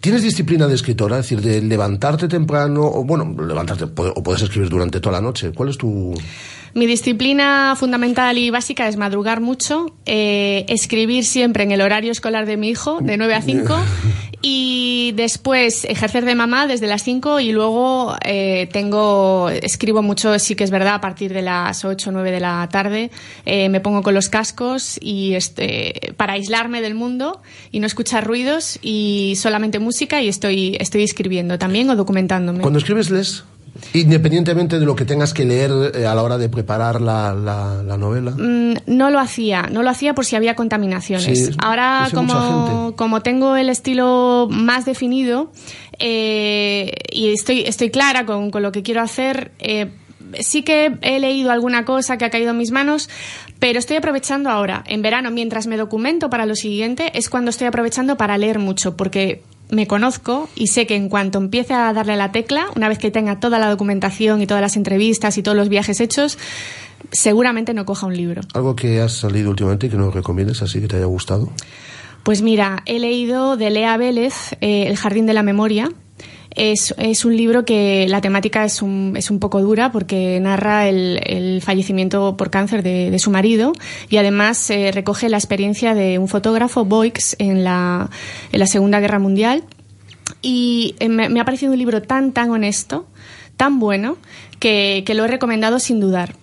[0.00, 1.18] ¿Tienes disciplina de escritora?
[1.18, 5.52] Es decir, de levantarte temprano, o bueno, levantarte, o puedes escribir durante toda la noche.
[5.52, 6.14] ¿Cuál es tu...?
[6.74, 12.46] Mi disciplina fundamental y básica es madrugar mucho, eh, escribir siempre en el horario escolar
[12.46, 13.76] de mi hijo, de 9 a 5,
[14.42, 20.54] y después ejercer de mamá desde las 5 y luego eh, tengo, escribo mucho, sí
[20.54, 23.10] que es verdad, a partir de las 8 o 9 de la tarde,
[23.46, 27.42] eh, me pongo con los cascos y este, para aislarme del mundo
[27.72, 32.60] y no escuchar ruidos y solamente música y estoy, estoy escribiendo también o documentándome.
[32.60, 33.44] Cuando escribes, les
[33.92, 37.96] Independientemente de lo que tengas que leer eh, a la hora de preparar la, la,
[37.96, 38.32] novela.
[38.32, 41.52] Mm, no lo hacía, no lo hacía por si había contaminaciones.
[41.58, 45.52] Ahora, como, como tengo el estilo más definido
[45.98, 49.90] eh, y estoy, estoy clara con, con, lo que quiero hacer, eh,
[50.38, 53.08] sí que he leído alguna cosa que ha caído en mis manos,
[53.58, 57.66] pero estoy aprovechando ahora, en verano, mientras me documento para lo siguiente, es cuando estoy
[57.66, 62.16] aprovechando para leer mucho, porque me conozco y sé que en cuanto empiece a darle
[62.16, 65.56] la tecla, una vez que tenga toda la documentación y todas las entrevistas y todos
[65.56, 66.38] los viajes hechos,
[67.12, 68.42] seguramente no coja un libro.
[68.54, 71.50] ¿Algo que has salido últimamente y que nos recomiendes así que te haya gustado?
[72.22, 75.90] Pues mira, he leído de Lea Vélez eh, El Jardín de la Memoria,
[76.54, 81.20] es, un libro que la temática es un, es un poco dura porque narra el,
[81.24, 83.72] el fallecimiento por cáncer de, su marido
[84.08, 88.10] y además eh, recoge la experiencia de un fotógrafo, Boix, en la,
[88.50, 89.64] en la Segunda Guerra Mundial.
[90.42, 93.06] Y eh, me, ha parecido un libro tan, tan honesto,
[93.56, 94.16] tan bueno,
[94.58, 96.34] que lo he recomendado sin dudar.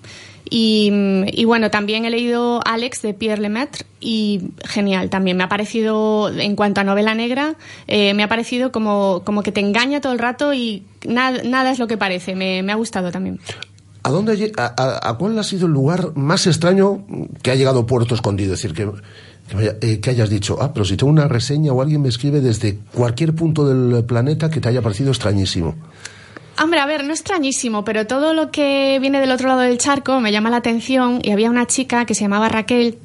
[0.50, 5.38] Y, bueno, también he leído Alex de Pierre Lemaitre y genial también.
[5.38, 7.56] Me ha parecido, en cuanto a novela negra,
[7.88, 11.72] eh, me ha parecido como, como que te engaña todo el rato y nada, nada
[11.72, 12.36] es lo que parece.
[12.36, 13.40] Me, ha gustado también.
[14.04, 17.06] ¿A, dónde, a, cuál ha sido el lugar más extraño
[17.42, 18.54] que ha llegado Puerto Escondido?
[18.54, 18.90] Es decir, que,
[19.82, 22.80] eh, que, hayas dicho, ah, pero si tengo una reseña o alguien me escribe desde
[22.94, 25.76] cualquier punto del planeta que te haya parecido extrañísimo.
[26.60, 30.20] Hombre, a ver, no extrañísimo, pero todo lo que viene del otro lado del charco
[30.20, 32.98] me llama la atención y había una chica que se llamaba Raquel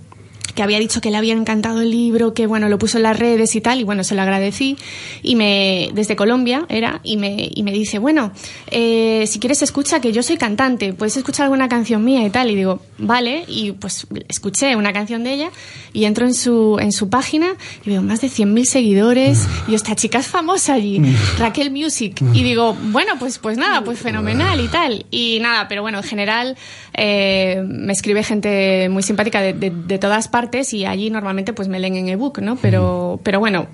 [0.54, 3.18] que había dicho que le había encantado el libro, que bueno, lo puso en las
[3.18, 4.76] redes y tal, y bueno, se lo agradecí,
[5.22, 8.32] y me, desde Colombia era, y me, y me dice, bueno,
[8.70, 12.50] eh, si quieres escucha que yo soy cantante, puedes escuchar alguna canción mía y tal,
[12.50, 15.50] y digo, vale, y pues escuché una canción de ella,
[15.92, 19.96] y entro en su, en su página, y veo más de 100.000 seguidores, y esta
[19.96, 21.00] chica es famosa allí,
[21.38, 25.80] Raquel Music, y digo, bueno, pues, pues nada, pues fenomenal y tal, y nada, pero
[25.80, 26.56] bueno, en general,
[26.94, 31.68] eh, me escribe gente muy simpática de, de, de todas partes, y allí normalmente pues
[31.68, 32.56] me leen en ebook, ¿no?
[32.56, 33.68] Pero, pero bueno,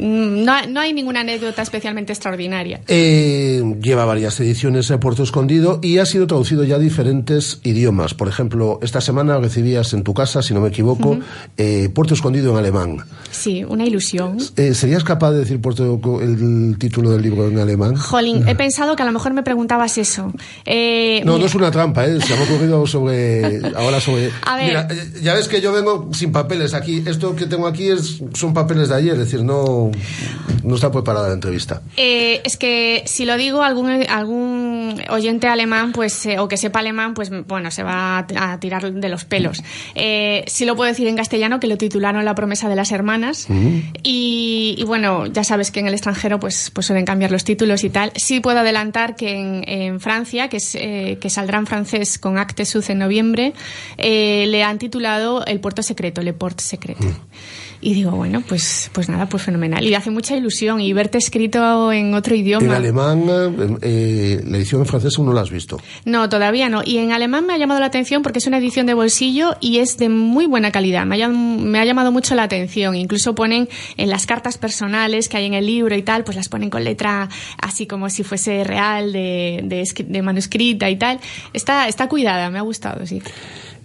[0.00, 2.80] no, no hay ninguna anécdota especialmente extraordinaria.
[2.88, 8.14] Eh, lleva varias ediciones a Puerto Escondido y ha sido traducido ya a diferentes idiomas.
[8.14, 11.18] Por ejemplo, esta semana recibías en tu casa, si no me equivoco,
[11.56, 13.04] eh, Puerto Escondido en alemán.
[13.30, 14.38] Sí, una ilusión.
[14.56, 17.96] Eh, ¿Serías capaz de decir Puerto, el título del libro en alemán?
[17.96, 20.32] Jolín, he pensado que a lo mejor me preguntabas eso.
[20.64, 22.20] Eh, no, no es una trampa, ¿eh?
[22.20, 24.30] se me ha ocurrido sobre, ahora sobre...
[24.46, 24.66] A ver.
[24.66, 27.02] Mira, eh, ya ves que yo vengo sin papeles aquí.
[27.06, 29.89] Esto que tengo aquí es, son papeles de ayer, es decir, no,
[30.64, 31.82] no está preparada la entrevista.
[31.96, 36.80] Eh, es que si lo digo algún algún oyente alemán pues eh, o que sepa
[36.80, 39.62] alemán pues bueno se va a, a tirar de los pelos.
[39.94, 43.46] Eh, sí lo puedo decir en castellano que lo titularon la promesa de las hermanas.
[44.02, 47.84] Y, y, bueno ya sabes que en el extranjero pues pues suelen cambiar los títulos
[47.84, 48.12] y tal.
[48.16, 52.38] Sí puedo adelantar que en, en Francia que es eh, que saldrá en francés con
[52.38, 53.54] Acte Sud en noviembre
[53.98, 56.98] le han titulado el puerto secreto Le Port Secret
[57.82, 59.82] y digo, bueno, pues, pues nada, pues fenomenal.
[59.84, 62.66] Y hace mucha ilusión y verte escrito en otro idioma.
[62.66, 65.80] En alemán, eh, eh, la edición en francés aún no la has visto.
[66.04, 66.82] No, todavía no.
[66.84, 69.78] Y en alemán me ha llamado la atención porque es una edición de bolsillo y
[69.78, 71.06] es de muy buena calidad.
[71.06, 72.96] Me ha, me ha llamado mucho la atención.
[72.96, 76.50] Incluso ponen en las cartas personales que hay en el libro y tal, pues las
[76.50, 77.30] ponen con letra
[77.62, 81.18] así como si fuese real, de, de, de manuscrita y tal.
[81.54, 83.22] Está, está cuidada, me ha gustado, sí.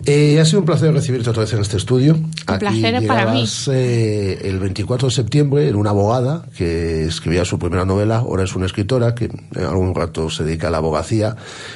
[0.07, 2.13] Eh, ha sido un placer recibirte otra vez en este estudio.
[2.13, 3.43] Un placer es para mí.
[3.71, 8.55] eh, el 24 de septiembre en una abogada que escribía su primera novela, ahora es
[8.55, 11.35] una escritora que en algún rato se dedica a la abogacía,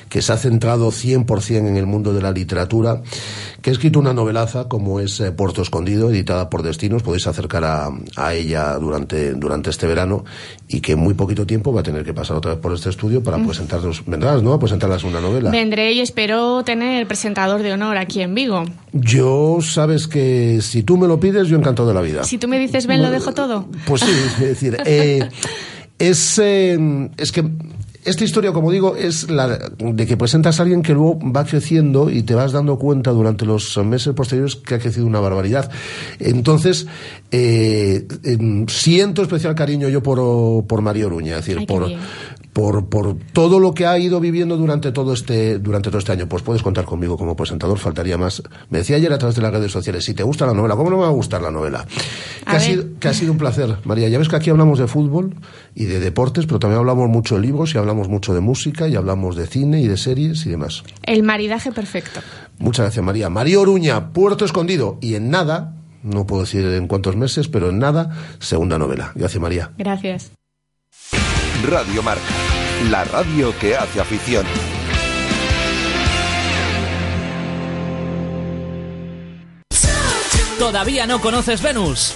[0.09, 3.01] que se ha centrado 100% en el mundo de la literatura,
[3.63, 7.01] que ha escrito una novelaza como es eh, Puerto Escondido, editada por Destinos.
[7.01, 10.23] Podéis acercar a, a ella durante, durante este verano
[10.67, 12.89] y que en muy poquito tiempo va a tener que pasar otra vez por este
[12.91, 13.47] estudio para Mm.
[13.47, 14.03] presentarnos.
[14.05, 14.53] Vendrás, ¿no?
[14.53, 15.49] A presentarlas una novela.
[15.49, 18.65] Vendré y espero tener el presentador de honor aquí en Vigo.
[18.93, 22.23] Yo sabes que si tú me lo pides, yo encantado de la vida.
[22.23, 23.67] Si tú me dices ven, lo dejo todo.
[23.85, 25.29] Pues sí, es decir, eh,
[25.99, 27.43] es, eh, es que
[28.05, 32.09] esta historia, como digo, es la de que presentas a alguien que luego va creciendo
[32.09, 35.69] y te vas dando cuenta durante los meses posteriores que ha crecido una barbaridad.
[36.19, 36.87] Entonces,
[37.31, 41.91] eh, em, siento especial cariño yo por, por María Oruña, es decir, Ay, por,
[42.53, 46.27] por, por todo lo que ha ido viviendo durante todo este durante todo este año.
[46.27, 48.41] Pues puedes contar conmigo como presentador, faltaría más.
[48.69, 50.89] Me decía ayer a través de las redes sociales, si te gusta la novela, ¿cómo
[50.89, 51.85] no me va a gustar la novela?
[52.49, 54.09] Que ha, sido, que ha sido un placer, María.
[54.09, 55.35] Ya ves que aquí hablamos de fútbol
[55.75, 58.95] y de deportes, pero también hablamos mucho de libros y hablamos mucho de música y
[58.95, 60.83] hablamos de cine y de series y demás.
[61.03, 62.21] El maridaje perfecto.
[62.57, 63.29] Muchas gracias, María.
[63.29, 64.97] María Oruña, Puerto Escondido.
[65.01, 69.11] Y en nada, no puedo decir en cuántos meses, pero en nada, segunda novela.
[69.15, 69.71] Gracias, María.
[69.77, 70.31] Gracias.
[71.67, 72.21] Radio Marca,
[72.89, 74.45] la radio que hace afición.
[80.57, 82.15] ¿Todavía no conoces Venus?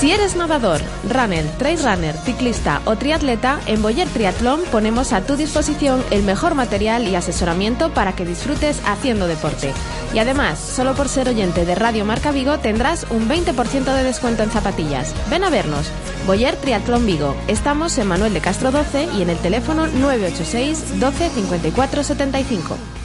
[0.00, 0.80] Si eres nadador,
[1.10, 6.54] runner, trail runner, ciclista o triatleta, en Boyer Triatlón ponemos a tu disposición el mejor
[6.54, 9.74] material y asesoramiento para que disfrutes haciendo deporte.
[10.14, 14.42] Y además, solo por ser oyente de Radio Marca Vigo tendrás un 20% de descuento
[14.42, 15.14] en zapatillas.
[15.28, 15.90] Ven a vernos.
[16.26, 17.36] Boyer Triatlón Vigo.
[17.46, 22.99] Estamos en Manuel de Castro 12 y en el teléfono 986 12 54 75.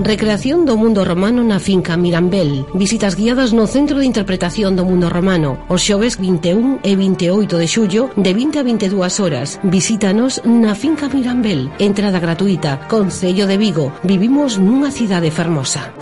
[0.00, 2.64] Recreación do mundo romano na finca Mirambel.
[2.72, 5.60] Visitas guiadas no Centro de Interpretación do Mundo Romano.
[5.68, 9.60] Os xoves 21 e 28 de xullo de 20 a 22 horas.
[9.60, 11.68] Visítanos na finca Mirambel.
[11.76, 12.88] Entrada gratuita.
[12.88, 13.92] Concello de Vigo.
[14.00, 15.92] Vivimos nunha cidade fermosa.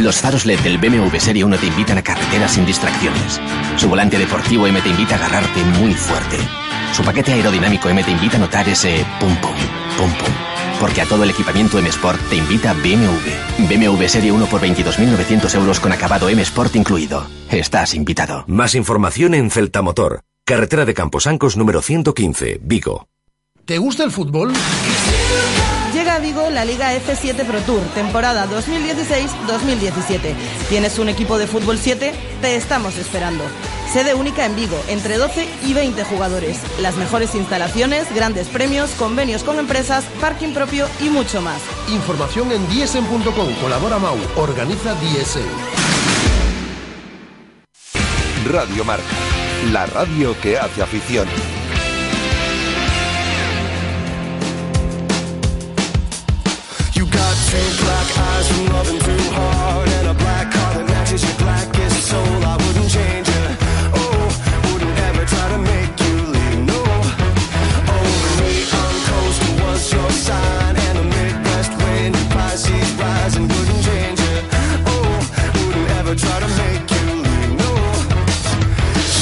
[0.00, 3.36] Los faros LED del BMW Serie 1 te invitan a carreteras sin distracciones.
[3.76, 6.40] Su volante deportivo M te invita a agarrarte muy fuerte.
[6.96, 9.52] Su paquete aerodinámico M te invita a notar ese pum pum,
[10.00, 10.51] pum pum.
[10.82, 13.68] Porque a todo el equipamiento M Sport te invita BMW.
[13.68, 17.24] BMW Serie 1 por 22.900 euros con acabado M Sport incluido.
[17.52, 18.42] Estás invitado.
[18.48, 20.22] Más información en Celta Motor.
[20.44, 23.06] Carretera de Camposancos número 115, Vigo.
[23.64, 24.54] ¿Te gusta el fútbol?
[26.12, 30.34] Llega a Vigo la Liga F7 Pro Tour, temporada 2016-2017.
[30.68, 32.12] ¿Tienes un equipo de fútbol 7?
[32.42, 33.42] Te estamos esperando.
[33.90, 36.58] Sede única en Vigo, entre 12 y 20 jugadores.
[36.82, 41.62] Las mejores instalaciones, grandes premios, convenios con empresas, parking propio y mucho más.
[41.88, 43.54] Información en diesen.com.
[43.62, 44.18] Colabora Mau.
[44.36, 45.46] Organiza Diesen.
[48.50, 49.04] Radio Marca,
[49.72, 51.26] la radio que hace afición.
[58.52, 59.51] some loving too hard.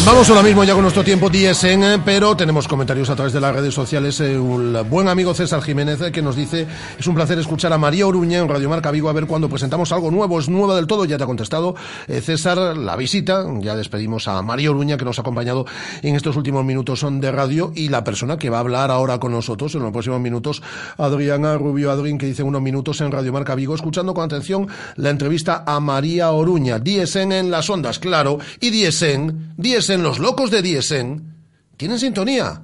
[0.06, 3.40] Vamos ahora mismo ya con nuestro tiempo 10 en, pero tenemos comentarios a través de
[3.40, 4.18] las redes sociales.
[4.20, 6.66] Eh, un buen amigo César Jiménez eh, que nos dice,
[6.98, 9.92] es un placer escuchar a María Oruña en Radio Marca Vigo a ver cuando presentamos
[9.92, 11.76] algo nuevo, es nueva del todo, ya te ha contestado
[12.08, 15.66] eh, César la visita, ya despedimos a María Oruña que nos ha acompañado
[16.02, 17.70] en estos últimos minutos de radio.
[17.74, 20.62] Y la persona que va a hablar ahora con nosotros en los próximos minutos,
[20.96, 25.10] Adriana Rubio Adrín que dice unos minutos en Radio Marca Vigo, escuchando con atención la
[25.10, 30.20] entrevista a María Oruña, 10 en las ondas, claro, y 10 en, 10 Diesen, los
[30.20, 31.34] locos de Diesen,
[31.76, 32.62] tienen sintonía.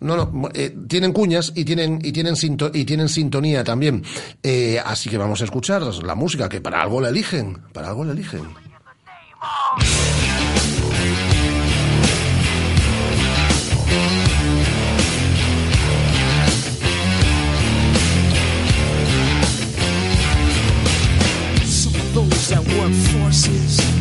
[0.00, 4.02] No, no, eh, tienen cuñas y tienen, y tienen, sinto, y tienen sintonía también.
[4.42, 8.06] Eh, así que vamos a escuchar la música, que para algo la eligen, para algo
[8.06, 8.40] la eligen.
[21.66, 23.97] Some of those that.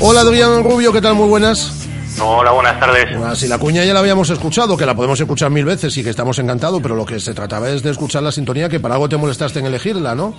[0.00, 1.14] Hola Adrián Rubio, ¿qué tal?
[1.14, 1.86] Muy buenas.
[2.20, 3.16] Hola, buenas tardes.
[3.16, 6.04] Bueno, si la cuña ya la habíamos escuchado, que la podemos escuchar mil veces y
[6.04, 8.96] que estamos encantados, pero lo que se trataba es de escuchar la sintonía, que para
[8.96, 10.34] algo te molestaste en elegirla, ¿no?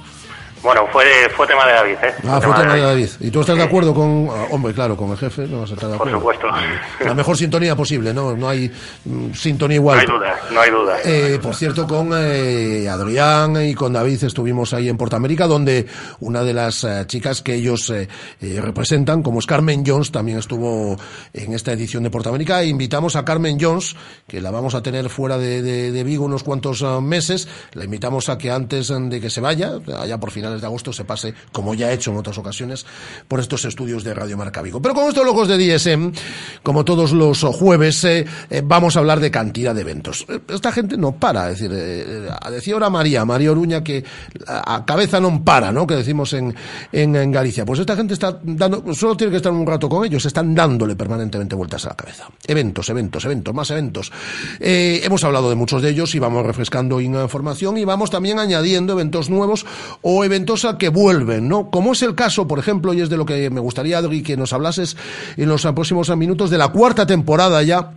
[0.61, 1.05] Bueno, fue,
[1.35, 2.13] fue tema de David, ¿eh?
[2.27, 3.09] Ah, fue, tema, de David.
[3.19, 5.47] ¿Y tú estás de acuerdo con, ah, hombre, claro, con el jefe?
[5.47, 6.19] No vas a estar de acuerdo.
[6.19, 6.47] Por supuesto.
[7.05, 8.35] La mejor sintonía posible, ¿no?
[8.35, 8.71] No hay
[9.05, 9.97] mm, sintonía igual.
[9.97, 10.97] No hay duda, no hay duda.
[11.05, 15.87] Eh, por cierto, con eh, Adrián y con David estuvimos ahí en Portamérica, donde
[16.19, 18.07] una de las eh, chicas que ellos eh,
[18.41, 20.97] eh, representan, como es Carmen Jones, también estuvo
[21.33, 22.61] en esta edición de Portamérica.
[22.61, 23.95] E invitamos a Carmen Jones,
[24.27, 27.47] que la vamos a tener fuera de, de, de Vigo unos cuantos uh, meses.
[27.73, 31.05] La invitamos a que antes de que se vaya, allá por finales de agosto, se
[31.05, 32.85] pase como ya he hecho en otras ocasiones,
[33.27, 34.81] por estos estudios de Radio Marca Vigo.
[34.81, 36.11] Pero con estos logos de DSM,
[36.63, 40.25] como todos los jueves, eh, eh, vamos a hablar de cantidad de eventos.
[40.27, 44.03] Eh, esta gente no para, decir, eh, decía ahora María, María Oruña, que
[44.47, 45.85] a cabeza no para, ¿no?
[45.85, 46.55] Que decimos en,
[46.91, 47.65] en, Galicia.
[47.65, 50.95] Pues esta gente está dando, solo tiene que estar un rato con ellos, están dándole
[50.95, 52.27] permanentemente vueltas a la cabeza.
[52.47, 54.11] Eventos, eventos, eventos, más eventos.
[54.59, 59.29] Hemos hablado de muchos de ellos y vamos refrescando información y vamos también añadiendo eventos
[59.29, 59.65] nuevos
[60.01, 60.38] o eventos
[60.77, 61.69] que vuelven, ¿no?
[61.69, 64.37] Como es el caso, por ejemplo, y es de lo que me gustaría, Adri, que
[64.37, 64.97] nos hablases
[65.37, 67.93] en los próximos minutos de la cuarta temporada ya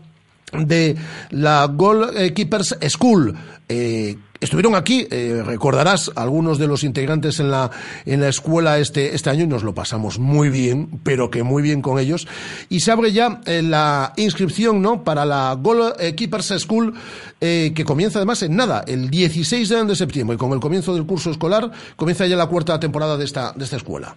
[0.52, 0.96] de
[1.30, 3.34] la Goalkeepers School.
[3.68, 7.70] Eh, estuvieron aquí, eh, recordarás, algunos de los integrantes en la,
[8.04, 11.62] en la escuela este, este año y nos lo pasamos muy bien, pero que muy
[11.62, 12.26] bien con ellos.
[12.68, 15.04] Y se abre ya eh, la inscripción, ¿no?
[15.04, 16.94] Para la Goalkeepers School,
[17.40, 21.06] eh, que comienza además en nada, el 16 de septiembre, y con el comienzo del
[21.06, 24.16] curso escolar, comienza ya la cuarta temporada de esta, de esta escuela.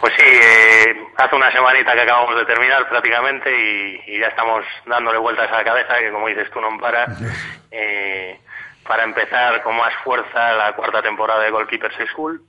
[0.00, 4.64] Pues sí, eh, hace una semanita que acabamos de terminar prácticamente y, y, ya estamos
[4.86, 7.06] dándole vueltas a la cabeza, que como dices tú no para,
[7.70, 8.40] eh,
[8.86, 12.40] para empezar con más fuerza la cuarta temporada de Goalkeepers School,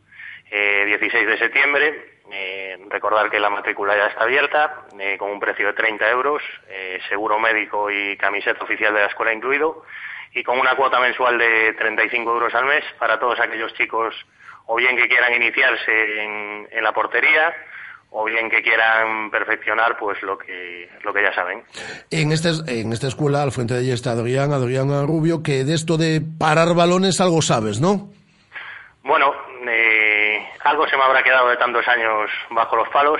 [0.49, 2.11] eh, 16 de septiembre.
[2.33, 6.41] Eh, recordar que la matrícula ya está abierta, eh, con un precio de 30 euros,
[6.69, 9.83] eh, seguro médico y camiseta oficial de la escuela incluido,
[10.33, 14.15] y con una cuota mensual de 35 euros al mes para todos aquellos chicos
[14.71, 17.53] o bien que quieran iniciarse en, en, la portería
[18.09, 21.63] o bien que quieran perfeccionar pues lo que lo que ya saben.
[22.09, 25.73] En esta en esta escuela al frente de ella está Adrián, Adrián Rubio, que de
[25.73, 28.11] esto de parar balones algo sabes, ¿no?
[29.03, 29.33] Bueno,
[29.67, 33.19] eh, algo se me habrá quedado de tantos años bajo los palos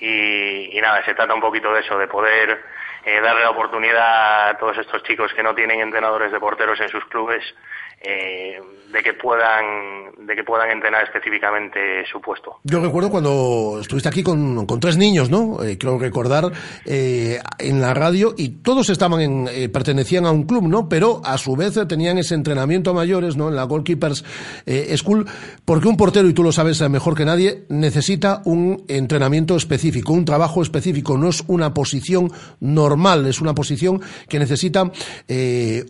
[0.00, 2.60] y, y nada, se trata un poquito de eso, de poder
[3.04, 6.88] eh, darle la oportunidad a todos estos chicos que no tienen entrenadores de porteros en
[6.88, 7.42] sus clubes
[8.02, 8.60] eh,
[8.92, 12.58] de que puedan de que puedan entrenar específicamente su puesto.
[12.62, 15.62] Yo recuerdo cuando estuviste aquí con, con tres niños, ¿no?
[15.64, 16.52] Eh, creo recordar
[16.84, 20.88] eh, en la radio y todos estaban en, eh, pertenecían a un club, ¿no?
[20.88, 23.48] Pero a su vez tenían ese entrenamiento a mayores, ¿no?
[23.48, 24.24] En la Goalkeepers
[24.66, 25.26] eh, School,
[25.64, 30.24] porque un portero y tú lo sabes mejor que nadie necesita un entrenamiento específico, un
[30.24, 32.30] trabajo específico, no es una posición
[32.60, 34.82] normal, es una posición que necesita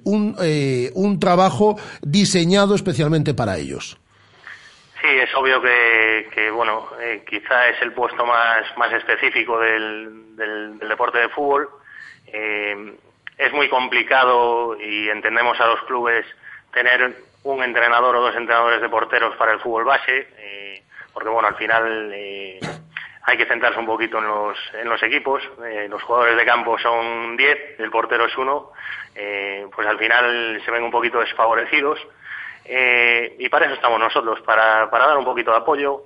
[0.05, 0.37] un
[0.95, 3.99] un trabajo diseñado especialmente para ellos.
[5.01, 10.37] Sí, es obvio que, que bueno, eh, quizá es el puesto más, más específico del,
[10.37, 11.69] del, deporte de fútbol.
[12.27, 12.97] Eh,
[13.37, 16.25] es muy complicado y entendemos a los clubes
[16.73, 21.49] tener un entrenador o dos entrenadores de porteros para el fútbol base, eh, porque bueno,
[21.49, 22.13] al final
[23.25, 25.43] hay que centrarse un poquito en los, en los equipos.
[25.65, 28.73] Eh, los jugadores de campo son 10, el portero es uno,
[29.15, 32.01] eh, pues al final se ven un poquito desfavorecidos.
[32.65, 36.05] Eh, y para eso estamos nosotros, para, para dar un poquito de apoyo.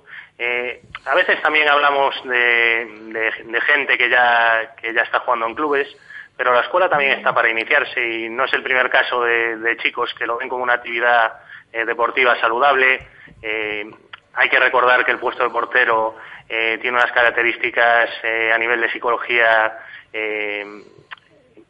[1.05, 5.55] A veces también hablamos de, de, de, gente que ya, que ya está jugando en
[5.55, 5.87] clubes,
[6.35, 10.13] pero la escuela también está para iniciarse y no es el primer caso de, chicos
[10.13, 11.41] que lo ven como una actividad
[11.71, 13.07] deportiva saludable.
[13.41, 16.15] Hay que recordar que el puesto de portero
[16.47, 18.09] tiene unas características
[18.53, 19.77] a nivel de psicología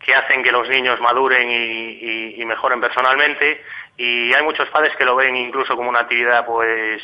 [0.07, 3.61] que hacen que los niños maduren y, mejoren personalmente.
[3.97, 7.01] Y hay muchos padres que lo ven incluso como una actividad pues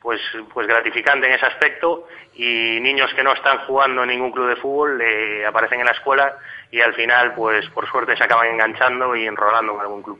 [0.00, 0.20] pues
[0.52, 2.08] pues gratificante en ese aspecto.
[2.34, 5.92] Y niños que no están jugando en ningún club de fútbol eh, aparecen en la
[5.92, 6.36] escuela
[6.72, 10.18] y al final, pues por suerte se acaban enganchando y enrolando en algún club.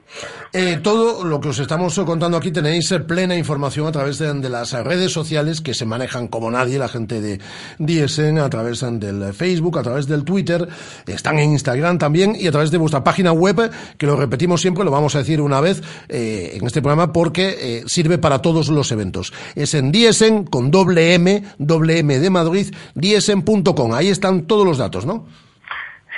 [0.52, 4.72] Eh, todo lo que os estamos contando aquí tenéis plena información a través de, las
[4.84, 7.40] redes sociales que se manejan como nadie, la gente de
[7.78, 10.68] DSN, a través del Facebook, a través del Twitter,
[11.06, 14.84] están en Instagram también y a través de vuestra página web, que lo repetimos siempre,
[14.84, 15.80] lo vamos a decir una vez
[16.10, 19.32] eh, en este programa porque eh, sirve para todos los eventos.
[19.54, 23.94] Es en DSN con doble M, doble M de Madrid, DSN.com.
[23.94, 25.26] Ahí están todos los datos, ¿no?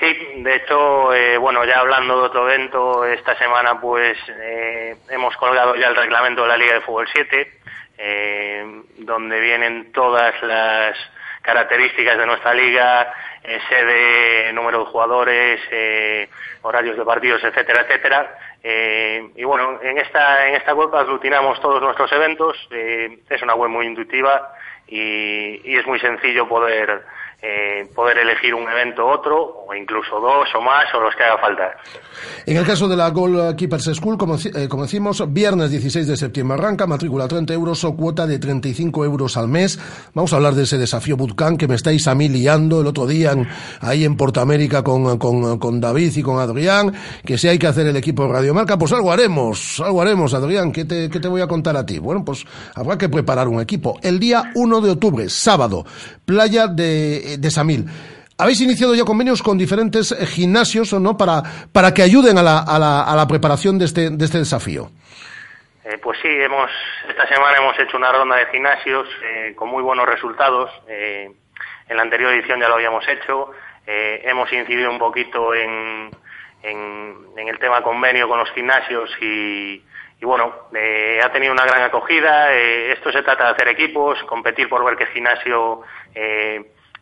[0.05, 5.35] Sí, de hecho, eh, bueno, ya hablando de otro evento, esta semana pues eh, hemos
[5.39, 7.51] colgado ya el reglamento de la Liga de Fútbol 7,
[7.97, 10.95] eh, donde vienen todas las
[11.41, 13.15] características de nuestra liga,
[13.69, 15.61] sede, número de jugadores,
[16.61, 18.39] horarios de partidos, etcétera, etcétera.
[19.35, 23.87] y bueno, en esta, en esta web aglutinamos todos nuestros eventos, es una web muy
[23.87, 24.55] intuitiva
[24.87, 27.05] y es muy sencillo poder
[27.47, 31.37] eh, poder elegir un evento otro, o incluso dos o más, o los que haga
[31.39, 31.77] falta.
[32.47, 36.57] En el caso de la Goalkeepers School, como, eh, como decimos, viernes 16 de septiembre
[36.57, 39.79] arranca, matrícula 30 euros o cuota de 35 euros al mes.
[40.15, 43.07] Vamos a hablar de ese desafío Bootcamp que me estáis a mí liando el otro
[43.07, 43.35] día
[43.81, 46.95] ahí en Portamérica con, con, con, David y con Adrián,
[47.27, 50.73] que si hay que hacer el equipo de Radiomarca, pues algo haremos, algo haremos, Adrián,
[50.73, 51.99] ¿qué te, ¿qué te voy a contar a ti?
[51.99, 53.99] Bueno, pues habrá que preparar un equipo.
[54.03, 55.85] El día 1 de octubre, sábado,
[56.25, 57.87] playa de de Samil.
[58.37, 61.17] Habéis iniciado ya convenios con diferentes eh, gimnasios ¿no?
[61.17, 61.41] para,
[61.73, 64.91] para que ayuden a la, a la, a la preparación de este, de este desafío.
[65.85, 66.69] Eh, pues sí, hemos,
[67.09, 70.69] esta semana hemos hecho una ronda de gimnasios eh, con muy buenos resultados.
[70.89, 73.53] en la anterior edición ya lo habíamos hecho.
[73.87, 76.11] hemos incidido un poquito en,
[76.65, 79.81] en, en, el tema convenio con los gimnasios y,
[80.21, 80.53] y bueno,
[81.23, 82.53] ha tenido una gran acogida.
[82.53, 85.83] esto se trata de hacer equipos, competir por ver qué gimnasio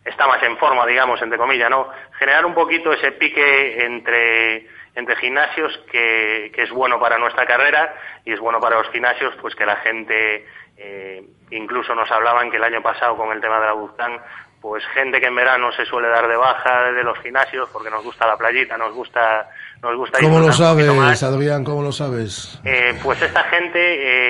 [0.05, 1.89] está más en forma, digamos, entre comillas, ¿no?
[2.19, 7.95] Generar un poquito ese pique entre, entre gimnasios que, que es bueno para nuestra carrera
[8.25, 10.47] y es bueno para los gimnasios, pues que la gente,
[10.77, 14.21] eh, incluso nos hablaban que el año pasado con el tema de la Buzcán,
[14.63, 18.05] pues gente que en verano se suele dar de baja de los gimnasios porque nos
[18.05, 19.51] gusta la playita, nos gusta
[19.83, 21.65] nos gusta ¿Cómo lo sabes, Adrián?
[21.65, 22.61] ¿Cómo lo sabes?
[22.65, 23.81] Eh, pues esta gente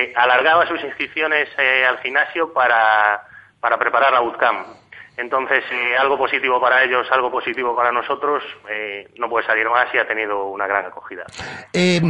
[0.05, 3.23] eh, alargaba sus inscripciones eh, al gimnasio para,
[3.61, 4.82] para preparar la bootcamp.
[5.17, 9.87] Entonces, eh, algo positivo para ellos, algo positivo para nosotros, eh, no puede salir más
[9.95, 11.25] y ha tenido una gran acogida.
[11.73, 12.01] Eh,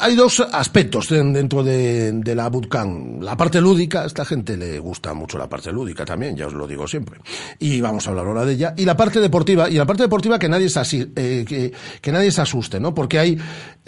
[0.00, 3.22] hay dos aspectos dentro de, la bootcamp.
[3.22, 6.54] La parte lúdica, a esta gente le gusta mucho la parte lúdica también, ya os
[6.54, 7.20] lo digo siempre.
[7.60, 8.74] Y vamos a hablar ahora de ella.
[8.76, 11.72] Y la parte deportiva, y la parte deportiva que nadie se, que,
[12.02, 12.94] que, nadie se asuste, ¿no?
[12.94, 13.38] Porque hay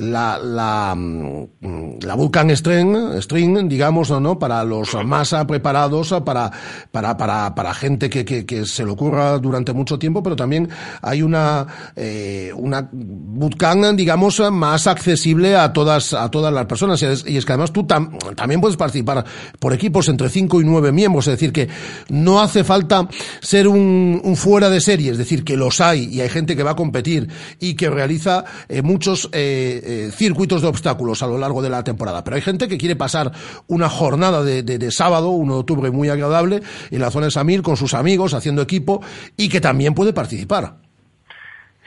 [0.01, 4.39] la, la, mm, la bootcamp string, string, digamos, ¿no?
[4.39, 6.51] Para los más preparados, para,
[6.91, 10.69] para, para, para gente que que, se le ocurra durante mucho tiempo, pero también
[11.03, 11.67] hay una,
[11.97, 17.03] eh, una bootcamp, digamos, más accesible a todas, a todas las personas.
[17.03, 19.25] Y es, que además tú también puedes participar
[19.59, 21.69] por equipos entre 5 y 9 miembros, es decir, que
[22.09, 23.09] no hace falta
[23.41, 26.73] ser un, fuera de serie, es decir, que los hay y hay gente que va
[26.73, 27.29] a competir
[27.59, 29.81] y que realiza eh, muchos eh,
[30.13, 32.25] circuitos de obstáculos a lo largo de la temporada.
[32.25, 33.31] Pero hay gente que quiere pasar
[33.69, 36.61] una jornada de, de sábado, 1 de octubre, muy agradable
[36.91, 39.03] en la zona de Samil con sus amigos haciendo equipo
[39.37, 40.75] y que también puede participar.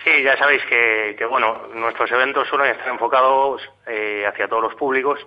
[0.04, 5.20] Sí, ya sabéis que, bueno, nuestros eventos suelen estar enfocados eh, hacia todos los públicos.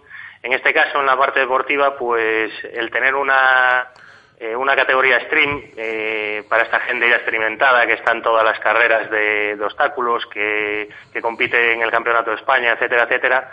[0.43, 3.89] En este caso, en la parte deportiva, pues el tener una,
[4.39, 8.59] eh, una categoría stream eh, para esta gente ya experimentada que está en todas las
[8.61, 13.51] carreras de, obstáculos, que, que, compite en el Campeonato de España, etcétera, etcétera,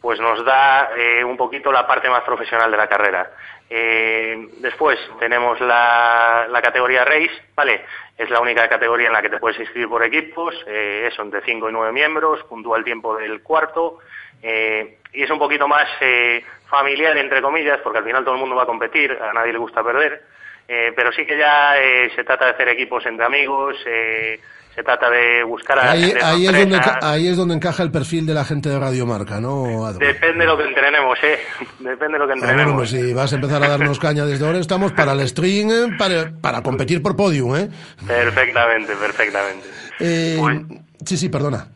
[0.00, 0.90] pues nos da
[1.24, 3.30] un poquito la parte más profesional de la carrera.
[3.70, 7.84] Eh, después tenemos la, categoría Race, ¿vale?
[8.16, 11.40] Es la única categoría en la que te puedes inscribir por equipos, eh, son de
[11.40, 13.98] 5 y 9 miembros, puntúa el tiempo del cuarto,
[14.42, 16.44] eh, y es un poquito más eh,
[16.78, 19.58] familiar, entre comillas, porque al final todo el mundo va a competir, a nadie le
[19.58, 20.22] gusta perder,
[20.68, 24.40] eh, pero sí que ya eh, se trata de hacer equipos entre amigos, eh,
[24.74, 28.26] se trata de buscar a Ahí, ahí es donde, ahí es donde encaja el perfil
[28.26, 29.92] de la gente de Radiomarca, ¿no?
[29.92, 31.38] Depende de lo que entrenemos, ¿eh?
[31.78, 32.74] Depende de lo que Ah, bueno, entrenemos.
[32.76, 35.86] pues si vas a empezar a darnos caña desde ahora, estamos para el string, eh,
[35.96, 37.68] para, para competir por podium, ¿eh?
[38.04, 39.68] Perfectamente, perfectamente.
[40.00, 40.62] Eh, Pues-
[41.06, 41.68] sí, sí, perdona.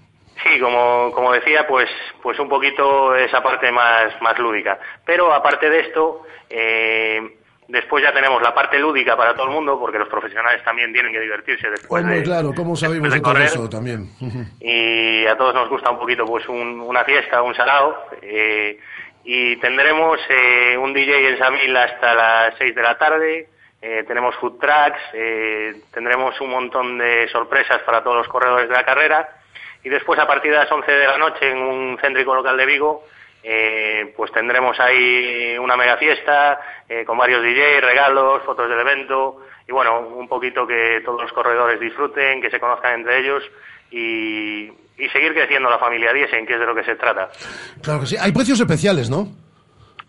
[0.43, 1.89] Sí, como, como decía, pues,
[2.23, 4.79] pues un poquito esa parte más, más lúdica.
[5.05, 7.37] Pero aparte de esto, eh,
[7.67, 11.13] después ya tenemos la parte lúdica para todo el mundo, porque los profesionales también tienen
[11.13, 13.43] que divertirse después Hombre, de, claro, ¿cómo después de correr.
[13.47, 14.09] eso también?
[14.61, 18.79] y a todos nos gusta un poquito pues un- una fiesta, un sarao eh,
[19.25, 23.49] y tendremos eh, un DJ en Samil hasta las 6 de la tarde,
[23.83, 28.75] eh, tenemos food trucks, eh, tendremos un montón de sorpresas para todos los corredores de
[28.75, 29.29] la carrera
[29.85, 32.67] y después a partir de las 11 de la noche en un céntrico local de
[32.67, 33.05] Vigo
[33.43, 39.43] eh, pues tendremos ahí una mega fiesta eh, con varios DJs, regalos, fotos del evento
[39.67, 43.43] y bueno, un poquito que todos los corredores disfruten, que se conozcan entre ellos
[43.91, 47.31] y, y seguir creciendo la familia Diesen, que es de lo que se trata.
[47.83, 48.17] Claro que sí.
[48.19, 49.29] Hay precios especiales, ¿no?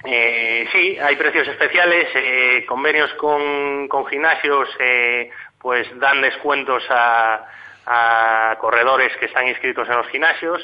[0.06, 5.30] Eh, sí, hay precios especiales, eh, convenios con, con gimnasios, eh,
[5.60, 7.46] pues dan descuentos a,
[7.92, 10.62] a corredores que están inscritos en los gimnasios.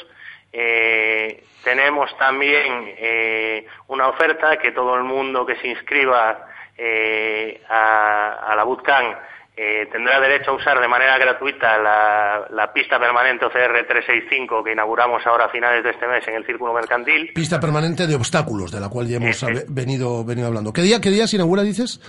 [0.54, 6.48] Eh, tenemos también eh, una oferta que todo el mundo que se inscriba
[6.78, 9.18] eh, a, a la bootcamp
[9.58, 14.74] eh, tendrá derecho a usar de manera gratuita la, la pista permanente OCR 365 que
[14.74, 17.32] inauguramos ahora a finales de este mes en el Círculo Mercantil.
[17.34, 20.74] Pista permanente de obstáculos, de la cual ya hemos venido, venido hablando.
[20.74, 22.02] ¿Qué día, qué día se inaugura, dices?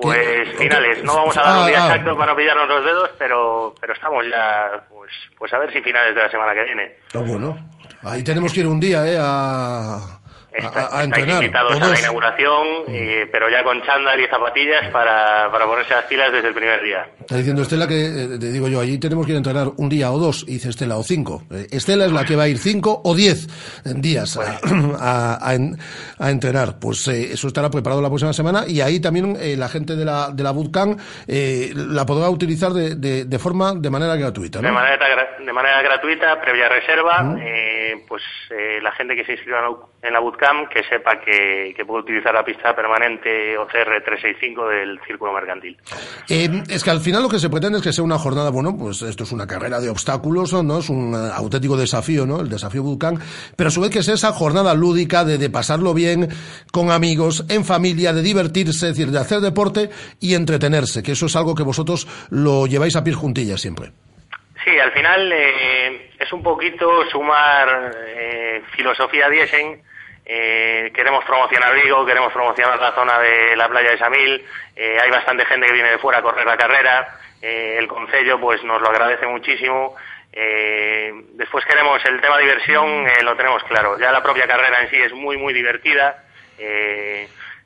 [0.00, 1.86] Pues finales, no vamos a dar Ah, un día ah.
[1.88, 5.80] exacto para no pillarnos los dedos, pero, pero estamos ya, pues, pues a ver si
[5.82, 6.96] finales de la semana que viene.
[7.14, 7.58] Ah, bueno.
[8.02, 9.18] Ahí tenemos que ir un día, ¿eh?
[9.20, 10.19] A,
[10.62, 10.66] a-
[10.96, 11.42] a, a entrenar.
[11.42, 11.96] invitados a la dos.
[11.96, 12.00] Mm.
[12.00, 16.54] inauguración, eh, pero ya con chándal y zapatillas para, para ponerse las pilas desde el
[16.54, 17.06] primer día.
[17.20, 19.88] Está diciendo Estela que, eh, te digo yo, allí tenemos que ir a entrenar un
[19.88, 21.42] día o dos, y dice Estela, o cinco.
[21.50, 23.46] Eh, Estela es la que va a ir cinco o diez
[23.84, 24.58] días a,
[24.98, 25.76] a- a en-
[26.18, 26.78] a entrenar.
[26.80, 30.04] Pues eh, eso estará preparado la próxima semana y ahí también eh, la gente de
[30.04, 34.60] la, de la bootcamp eh, la podrá utilizar de, de, de forma, de manera gratuita,
[34.60, 34.98] De manera,
[35.38, 38.22] de manera gratuita, previa reserva, eh, pues
[38.82, 40.12] la gente que se inscriba en la- en
[40.72, 45.76] que sepa que, que puede utilizar la pista permanente OCR 365 del Círculo Mercantil.
[46.28, 48.76] Eh, es que al final lo que se pretende es que sea una jornada, bueno,
[48.76, 50.78] pues esto es una carrera de obstáculos, ¿no?
[50.78, 52.40] Es un eh, auténtico desafío, ¿no?
[52.40, 53.18] El desafío Vulcán,
[53.56, 56.28] pero a su vez que sea esa jornada lúdica de, de pasarlo bien
[56.72, 59.90] con amigos, en familia, de divertirse, es decir, de hacer deporte
[60.20, 63.92] y entretenerse, que eso es algo que vosotros lo lleváis a pies juntillas siempre.
[64.64, 69.82] Sí, al final eh, es un poquito sumar eh, filosofía Diesen.
[70.32, 74.44] Eh, queremos promocionar Vigo, queremos promocionar la zona de la playa de Samil.
[74.76, 77.18] eh, hay bastante gente que viene de fuera a correr la carrera.
[77.42, 79.96] eh, el concello pues nos lo agradece muchísimo.
[80.32, 83.98] Eh, después queremos el tema diversión, eh, lo tenemos claro.
[83.98, 86.22] Ya la propia carrera en sí es muy muy divertida.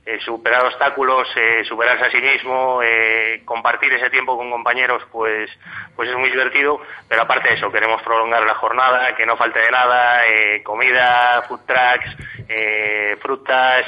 [0.07, 5.51] Eh, superar obstáculos, eh, superarse a sí mismo, eh, compartir ese tiempo con compañeros, pues,
[5.97, 6.79] pues es muy divertido.
[7.09, 10.21] Pero aparte de eso, queremos prolongar la jornada, que no falte de nada,
[10.63, 12.17] comida, food trucks,
[13.23, 13.87] frutas,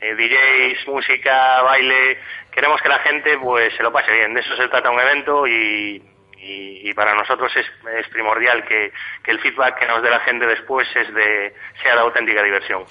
[0.00, 2.18] DJs, música, baile.
[2.50, 4.32] Queremos que la gente, pues, se lo pase bien.
[4.32, 6.02] De eso se trata un evento y,
[6.42, 7.66] y, y para nosotros es,
[7.98, 8.92] es primordial que,
[9.22, 12.84] que el feedback que nos dé la gente después es de, sea de auténtica diversión.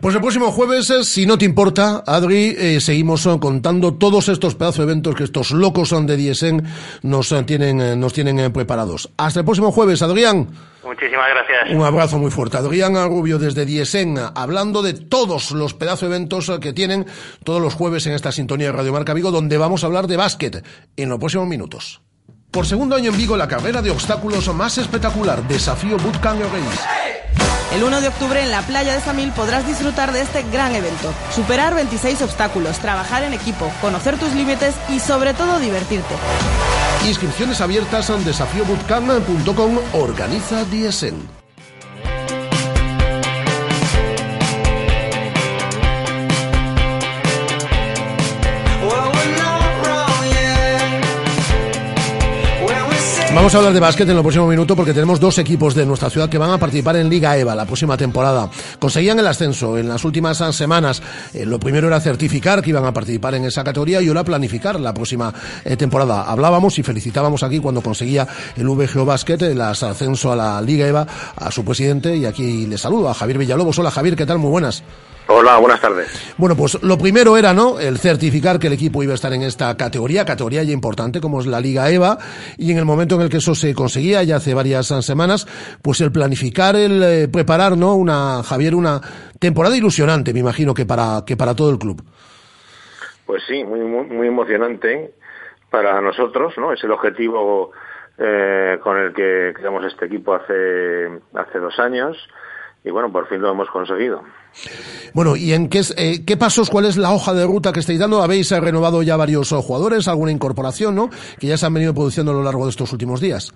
[0.00, 4.28] Pues el próximo jueves, eh, si no te importa, Adri, eh, seguimos eh, contando todos
[4.28, 6.62] estos pedazos de eventos que estos locos son de Diesen
[7.02, 9.10] nos tienen, nos tienen preparados.
[9.18, 10.48] Hasta el próximo jueves, Adrián.
[10.82, 11.70] Muchísimas gracias.
[11.70, 12.56] Un abrazo muy fuerte.
[12.56, 17.06] Adrián Rubio desde Diesen, hablando de todos los pedazos de eventos que tienen
[17.42, 20.16] todos los jueves en esta sintonía de Radio Marca Vigo, donde vamos a hablar de
[20.16, 20.64] básquet
[20.96, 22.02] en los próximos minutos.
[22.54, 26.84] Por segundo año en Vigo, la carrera de obstáculos más espectacular, Desafío Bootcamp Race.
[27.74, 31.12] El 1 de octubre en la playa de Samil podrás disfrutar de este gran evento.
[31.34, 36.14] Superar 26 obstáculos, trabajar en equipo, conocer tus límites y sobre todo divertirte.
[37.08, 41.43] Inscripciones abiertas en desafíobootcamp.com, organiza Diesen.
[53.34, 56.08] Vamos a hablar de básquet en el próximo minuto porque tenemos dos equipos de nuestra
[56.08, 58.48] ciudad que van a participar en Liga EVA la próxima temporada.
[58.78, 61.02] Conseguían el ascenso en las últimas semanas.
[61.34, 64.78] Eh, lo primero era certificar que iban a participar en esa categoría y ahora planificar
[64.78, 65.34] la próxima
[65.64, 66.22] eh, temporada.
[66.22, 71.06] Hablábamos y felicitábamos aquí cuando conseguía el VGO Básquet el ascenso a la Liga EVA
[71.34, 73.76] a su presidente y aquí le saludo a Javier Villalobos.
[73.80, 74.38] Hola Javier, ¿qué tal?
[74.38, 74.84] Muy buenas.
[75.26, 76.34] Hola, buenas tardes.
[76.36, 77.80] Bueno, pues lo primero era, ¿no?
[77.80, 81.40] El certificar que el equipo iba a estar en esta categoría, categoría ya importante como
[81.40, 82.18] es la Liga EVA,
[82.58, 85.46] y en el momento en el que eso se conseguía, ya hace varias semanas,
[85.82, 87.94] pues el planificar, el eh, preparar, ¿no?
[87.94, 89.00] Una, Javier, una
[89.40, 92.02] temporada ilusionante, me imagino que para, que para todo el club.
[93.24, 95.14] Pues sí, muy, muy, muy emocionante
[95.70, 96.70] para nosotros, ¿no?
[96.74, 97.72] Es el objetivo
[98.18, 102.14] eh, con el que creamos este equipo hace, hace dos años
[102.84, 104.22] y bueno, por fin lo hemos conseguido.
[105.14, 107.98] Bueno, ¿y en qué, eh, qué pasos, cuál es la hoja de ruta que estáis
[107.98, 108.22] dando?
[108.22, 111.08] Habéis eh, renovado ya varios eh, jugadores, alguna incorporación, ¿no?
[111.40, 113.52] Que ya se han venido produciendo a lo largo de estos últimos días.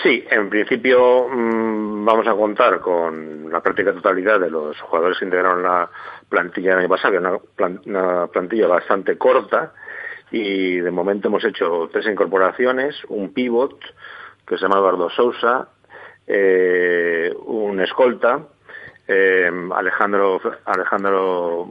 [0.00, 5.24] Sí, en principio mmm, vamos a contar con la práctica totalidad de los jugadores que
[5.24, 5.90] integraron la
[6.28, 9.72] plantilla el año pasado, una, plan, una plantilla bastante corta,
[10.30, 13.76] y de momento hemos hecho tres incorporaciones, un pivot
[14.46, 15.68] que se llama Eduardo Sousa,
[16.28, 18.46] eh, un escolta,
[19.06, 21.70] eh, Alejandro, Alejandro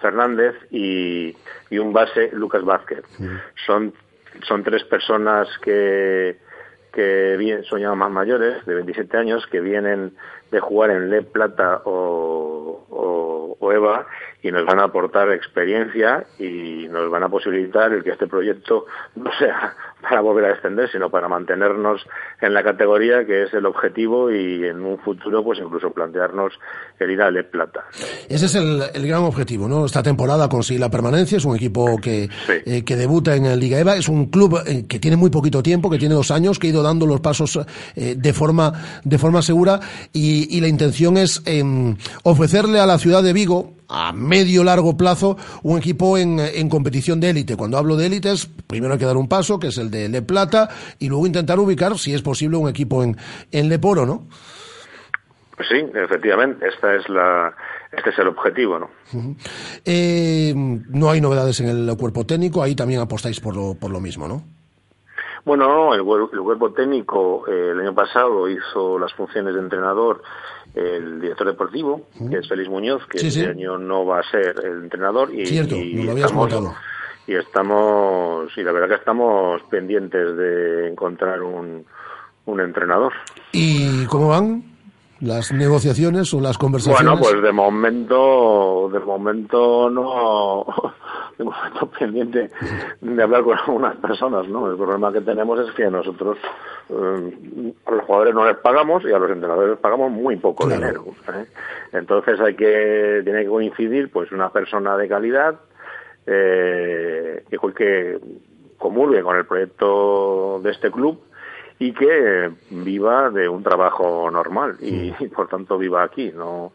[0.00, 1.36] Fernández y,
[1.70, 3.04] y, un base, Lucas Vázquez.
[3.66, 3.92] Son,
[4.42, 6.38] son tres personas que,
[6.92, 10.14] que son ya más mayores, de 27 años, que vienen
[10.50, 14.06] de jugar en Le Plata o, o, o, EVA
[14.42, 18.86] y nos van a aportar experiencia y nos van a posibilitar el que este proyecto
[19.16, 22.00] no sea para volver a extender, sino para mantenernos
[22.40, 26.52] en la categoría que es el objetivo y en un futuro pues incluso plantearnos
[27.00, 27.84] el ir a Le Plata.
[28.28, 29.86] Ese es el, el gran objetivo, ¿no?
[29.86, 32.52] Esta temporada conseguir la permanencia, es un equipo que, sí.
[32.64, 35.90] eh, que debuta en Liga EVA, es un club eh, que tiene muy poquito tiempo,
[35.90, 37.58] que tiene dos años, que ha ido dando los pasos
[37.96, 38.72] eh, de forma
[39.04, 39.80] de forma segura
[40.12, 41.64] y, y la intención es eh,
[42.22, 47.20] ofrecerle a la ciudad de Vigo a medio largo plazo un equipo en, en competición
[47.20, 47.56] de élite.
[47.56, 50.22] Cuando hablo de élites, primero hay que dar un paso, que es el de Le
[50.22, 53.16] Plata, y luego intentar ubicar, si es posible, un equipo en,
[53.50, 54.26] en Leporo, ¿no?
[55.56, 57.52] Pues sí, efectivamente, esta es la,
[57.90, 58.90] este es el objetivo, ¿no?
[59.12, 59.36] Uh -huh.
[59.84, 64.00] eh, no hay novedades en el cuerpo técnico, ahí también apostáis por lo, por lo
[64.00, 64.44] mismo, ¿no?
[65.44, 70.22] Bueno, el, el cuerpo técnico eh, el año pasado hizo las funciones de entrenador
[70.78, 73.40] el director deportivo, que es Félix Muñoz, que sí, sí.
[73.40, 75.32] este año no va a ser el entrenador.
[75.34, 76.74] Y, Cierto, y lo habías estamos, contado.
[77.26, 81.84] Y estamos, y la verdad que estamos pendientes de encontrar un,
[82.46, 83.12] un entrenador.
[83.52, 84.78] ¿Y cómo van?
[85.20, 87.04] las negociaciones o las conversaciones?
[87.04, 90.64] Bueno, pues de momento, de momento no,
[91.38, 92.50] de momento pendiente
[93.00, 94.70] de hablar con algunas personas, ¿no?
[94.70, 96.36] El problema que tenemos es que nosotros
[96.90, 100.66] eh, a los jugadores no les pagamos y a los entrenadores les pagamos muy poco
[100.66, 100.80] claro.
[100.80, 101.04] dinero.
[101.32, 101.46] ¿eh?
[101.92, 105.60] Entonces hay que, tiene que coincidir pues una persona de calidad
[106.26, 108.18] eh, que, que
[108.76, 111.20] comulgue con el proyecto de este club
[111.78, 116.72] y que viva de un trabajo normal y, y por tanto viva aquí no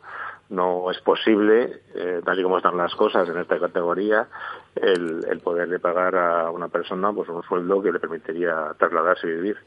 [0.50, 4.28] no es posible eh, tal y como están las cosas en esta categoría
[4.76, 9.32] el, el poderle pagar a una persona pues un sueldo que le permitiría trasladarse y
[9.32, 9.58] vivir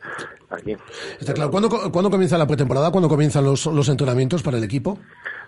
[0.51, 0.77] aquí
[1.19, 2.91] está claro ¿cuándo, ¿cuándo comienza la pretemporada?
[2.91, 4.99] ¿cuándo comienzan los, los entrenamientos para el equipo?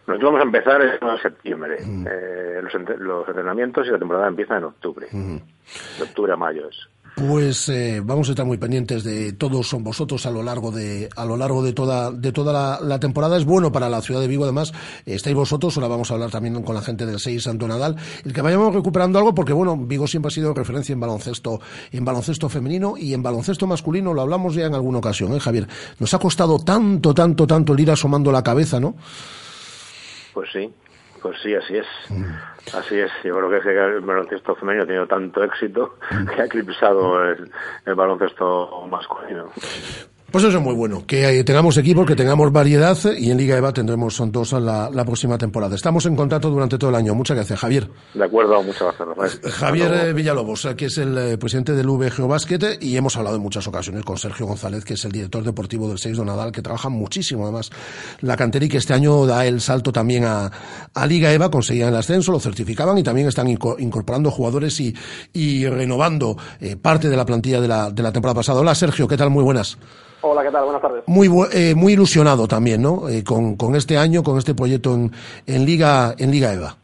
[0.09, 1.77] Nosotros vamos a empezar en septiembre.
[1.85, 2.07] Mm.
[2.11, 5.07] Eh, los, los, entrenamientos y la temporada empieza en octubre.
[5.13, 5.37] Mm.
[5.37, 6.77] De octubre a mayo es.
[7.19, 11.25] Pues eh, vamos a estar muy pendientes de todos vosotros a lo largo de a
[11.25, 13.37] lo largo de toda de toda la, la temporada.
[13.37, 14.73] Es bueno para la ciudad de Vigo además
[15.05, 17.97] estáis vosotros ahora vamos a hablar también con la gente del 6 Santo Nadal.
[18.25, 22.05] El que vayamos recuperando algo porque bueno Vigo siempre ha sido referencia en baloncesto en
[22.05, 25.67] baloncesto femenino y en baloncesto masculino lo hablamos ya en alguna ocasión eh Javier
[25.99, 28.95] nos ha costado tanto tanto tanto el ir asomando la cabeza no
[30.35, 30.71] pues sí
[31.23, 31.87] pues sí, así es.
[32.09, 32.25] Mm.
[32.75, 33.11] Así es.
[33.25, 36.27] Yo creo que el baloncesto femenino ha tenido tanto éxito mm.
[36.27, 37.51] que ha eclipsado el,
[37.87, 39.51] el baloncesto masculino.
[40.31, 43.73] Pues eso es muy bueno, que tengamos equipos, que tengamos variedad y en Liga EVA
[43.73, 45.75] tendremos son dos la, la próxima temporada.
[45.75, 47.15] Estamos en contacto durante todo el año.
[47.15, 47.89] Muchas gracias, Javier.
[48.13, 49.55] De acuerdo, muchas gracias.
[49.55, 53.43] Javier eh, Villalobos, que es el eh, presidente del VGO Basket y hemos hablado en
[53.43, 56.91] muchas ocasiones con Sergio González, que es el director deportivo del 6 Donadal, que trabaja
[56.91, 57.71] muchísimo además
[58.21, 60.53] la cantera y que este año da el salto también a,
[60.93, 64.95] a Liga EVA, conseguían el ascenso, lo certificaban y también están incorporando jugadores y,
[65.33, 68.61] y renovando eh, parte de la plantilla de la, de la temporada pasada.
[68.61, 69.31] Hola Sergio, ¿qué tal?
[69.31, 69.79] Muy buenas.
[70.21, 70.65] Hola, ¿qué tal?
[70.65, 71.05] Buenas tardes.
[71.07, 73.09] Muy, eh, muy ilusionado también, ¿no?
[73.09, 75.11] Eh, con, con, este año, con este proyecto en,
[75.47, 76.75] en, Liga, en Liga EVA.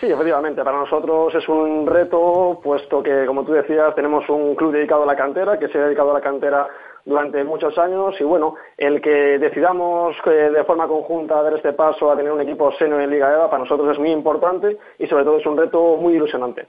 [0.00, 0.64] Sí, efectivamente.
[0.64, 5.06] Para nosotros es un reto, puesto que, como tú decías, tenemos un club dedicado a
[5.06, 6.66] la cantera, que se ha dedicado a la cantera
[7.04, 12.10] durante muchos años y bueno, el que decidamos eh, de forma conjunta dar este paso
[12.10, 15.24] a tener un equipo seno en Liga EVA para nosotros es muy importante y sobre
[15.24, 16.68] todo es un reto muy ilusionante.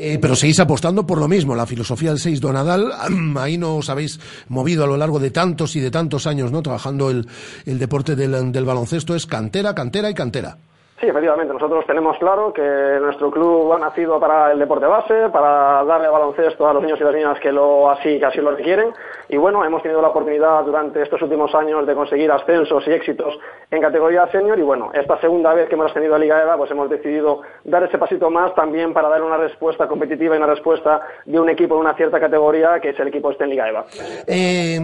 [0.00, 2.92] Eh, pero seguís apostando por lo mismo, la filosofía del 6 Donadal,
[3.36, 6.62] ahí no os habéis movido a lo largo de tantos y de tantos años, ¿no?
[6.62, 7.26] Trabajando el,
[7.66, 10.58] el deporte del, del baloncesto es cantera, cantera y cantera.
[11.00, 11.54] Sí, efectivamente.
[11.54, 16.66] Nosotros tenemos claro que nuestro club ha nacido para el deporte base, para darle baloncesto
[16.66, 18.92] a los niños y las niñas que lo así que así lo requieren.
[19.28, 23.38] Y bueno, hemos tenido la oportunidad durante estos últimos años de conseguir ascensos y éxitos
[23.70, 24.58] en categoría senior.
[24.58, 27.84] Y bueno, esta segunda vez que hemos tenido a Liga EVA, pues hemos decidido dar
[27.84, 31.76] ese pasito más también para dar una respuesta competitiva y una respuesta de un equipo
[31.76, 33.84] de una cierta categoría que es el equipo este en Liga EVA.
[34.26, 34.80] Eh,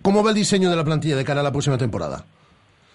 [0.00, 2.24] ¿Cómo va el diseño de la plantilla de cara a la próxima temporada?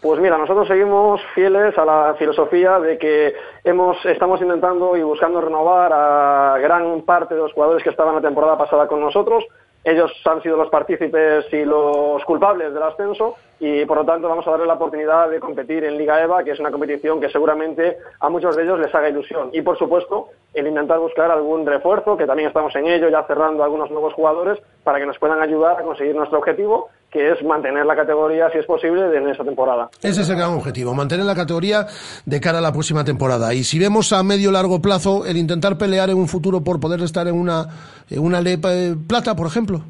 [0.01, 3.35] Pues mira, nosotros seguimos fieles a la filosofía de que
[3.65, 8.21] hemos, estamos intentando y buscando renovar a gran parte de los jugadores que estaban la
[8.21, 9.45] temporada pasada con nosotros.
[9.83, 14.47] Ellos han sido los partícipes y los culpables del ascenso y por lo tanto vamos
[14.47, 17.97] a darle la oportunidad de competir en Liga EVA, que es una competición que seguramente
[18.21, 19.49] a muchos de ellos les haga ilusión.
[19.51, 23.63] Y por supuesto, el intentar buscar algún refuerzo, que también estamos en ello, ya cerrando
[23.63, 27.85] algunos nuevos jugadores, para que nos puedan ayudar a conseguir nuestro objetivo que es mantener
[27.85, 29.89] la categoría, si es posible, en esa temporada.
[30.01, 31.87] Ese es el gran objetivo, mantener la categoría
[32.25, 33.53] de cara a la próxima temporada.
[33.53, 37.01] Y si vemos a medio largo plazo el intentar pelear en un futuro por poder
[37.01, 37.67] estar en una,
[38.09, 39.81] en una eh, plata, por ejemplo.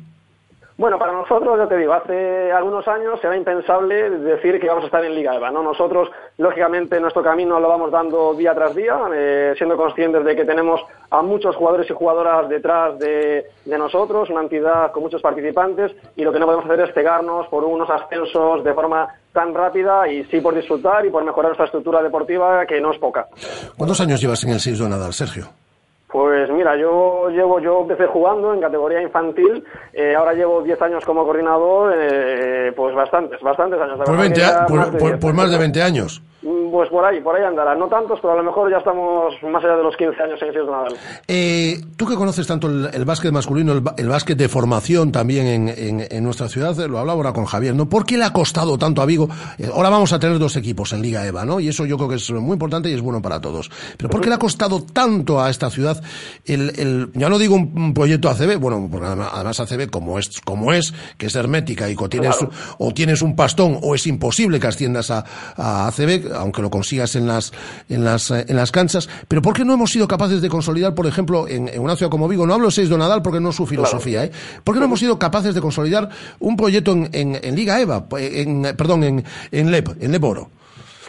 [0.80, 4.88] Bueno, para nosotros, ya te digo, hace algunos años era impensable decir que íbamos a
[4.88, 5.62] estar en Liga EVA, ¿no?
[5.62, 6.08] Nosotros,
[6.38, 10.80] lógicamente, nuestro camino lo vamos dando día tras día, eh, siendo conscientes de que tenemos
[11.10, 16.32] a muchos jugadores y jugadoras detrás de, nosotros, una entidad con muchos participantes, y lo
[16.32, 20.40] que no podemos hacer es cegarnos por unos ascensos de forma tan rápida y sí
[20.40, 23.28] por disfrutar y por mejorar nuestra estructura deportiva, que no es poca.
[23.76, 25.50] ¿Cuántos años llevas en el 6 de Sergio?
[26.12, 29.64] Pues mira, yo llevo, yo empecé jugando en categoría infantil,
[29.94, 34.00] eh, ahora llevo 10 años como coordinador, eh, pues bastantes, bastantes años.
[34.04, 34.42] Por, 20,
[35.00, 36.24] por, por más de 20 años.
[36.42, 37.76] Mm, pues por ahí, por ahí andará.
[37.76, 40.56] No tantos, pero a lo mejor ya estamos más allá de los 15 años en
[40.56, 40.96] el Nadal.
[41.28, 46.24] Eh, Tú que conoces tanto el, básquet masculino, el, básquet de formación también en, en,
[46.24, 47.90] nuestra ciudad, lo hablaba ahora con Javier, ¿no?
[47.90, 49.28] ¿Por qué le ha costado tanto a Vigo?
[49.58, 51.60] Eh, ahora vamos a tener dos equipos en Liga EVA, ¿no?
[51.60, 53.70] Y eso yo creo que es muy importante y es bueno para todos.
[53.98, 56.02] Pero ¿por qué le ha costado tanto a esta ciudad
[56.46, 60.72] el, el ya no digo un, proyecto ACB, bueno, porque además ACB como es, como
[60.72, 62.38] es, que es hermética y o tienes,
[62.78, 65.26] o tienes un pastón o es imposible que asciendas a,
[65.58, 67.52] a ACB, aunque lo consigas en las,
[67.90, 71.08] en las, en las canchas, pero ¿por qué no hemos sido capaces de consolidar, por
[71.08, 73.66] ejemplo, en, una ciudad como Vigo, no hablo seis de Nadal porque no es su
[73.66, 74.32] filosofía, ¿eh?
[74.64, 78.62] ¿Por qué no hemos sido capaces de consolidar un proyecto en, en, Liga EVA, en,
[78.78, 80.59] perdón, en, en LEP, en LEP Oro?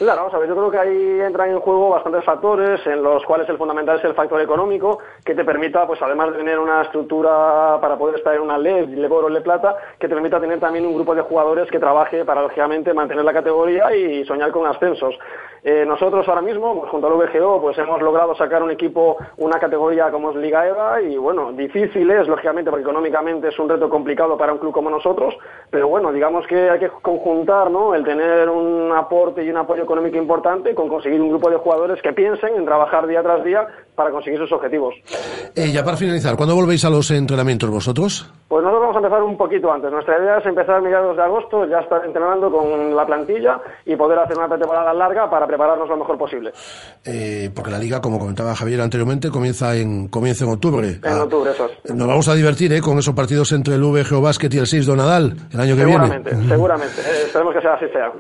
[0.00, 3.22] Claro, vamos a ver, yo creo que ahí entran en juego bastantes factores, en los
[3.26, 6.80] cuales el fundamental es el factor económico, que te permita, pues además de tener una
[6.80, 10.58] estructura para poder estar en una LED, LEP Oro, LEP Plata, que te permita tener
[10.58, 14.66] también un grupo de jugadores que trabaje para, lógicamente, mantener la categoría y soñar con
[14.66, 15.18] ascensos.
[15.62, 19.58] Eh, nosotros ahora mismo, pues, junto al VGO, pues hemos logrado sacar un equipo, una
[19.58, 23.90] categoría como es Liga EVA y bueno, difícil es, lógicamente, porque económicamente es un reto
[23.90, 25.36] complicado para un club como nosotros,
[25.68, 27.94] pero bueno, digamos que hay que conjuntar, ¿no?
[27.94, 32.00] El tener un aporte y un apoyo económico importante con conseguir un grupo de jugadores
[32.02, 34.94] que piensen en trabajar día tras día para conseguir sus objetivos.
[35.54, 38.32] Eh, ya para finalizar, ¿cuándo volvéis a los entrenamientos vosotros?
[38.48, 39.90] Pues nosotros vamos a empezar un poquito antes.
[39.90, 43.96] Nuestra idea es empezar a mediados de agosto, ya estar entrenando con la plantilla y
[43.96, 46.52] poder hacer una pretemporada larga para prepararnos lo mejor posible.
[47.04, 50.88] Eh, porque la liga, como comentaba Javier anteriormente, comienza en comienza en octubre.
[50.88, 52.80] En ah, octubre, eso Nos vamos a divertir ¿eh?
[52.80, 56.06] con esos partidos entre el VGO Basket y el 6 Donadal el año que viene.
[56.06, 57.00] Seguramente, seguramente.
[57.02, 58.12] Eh, esperemos que sea así sea.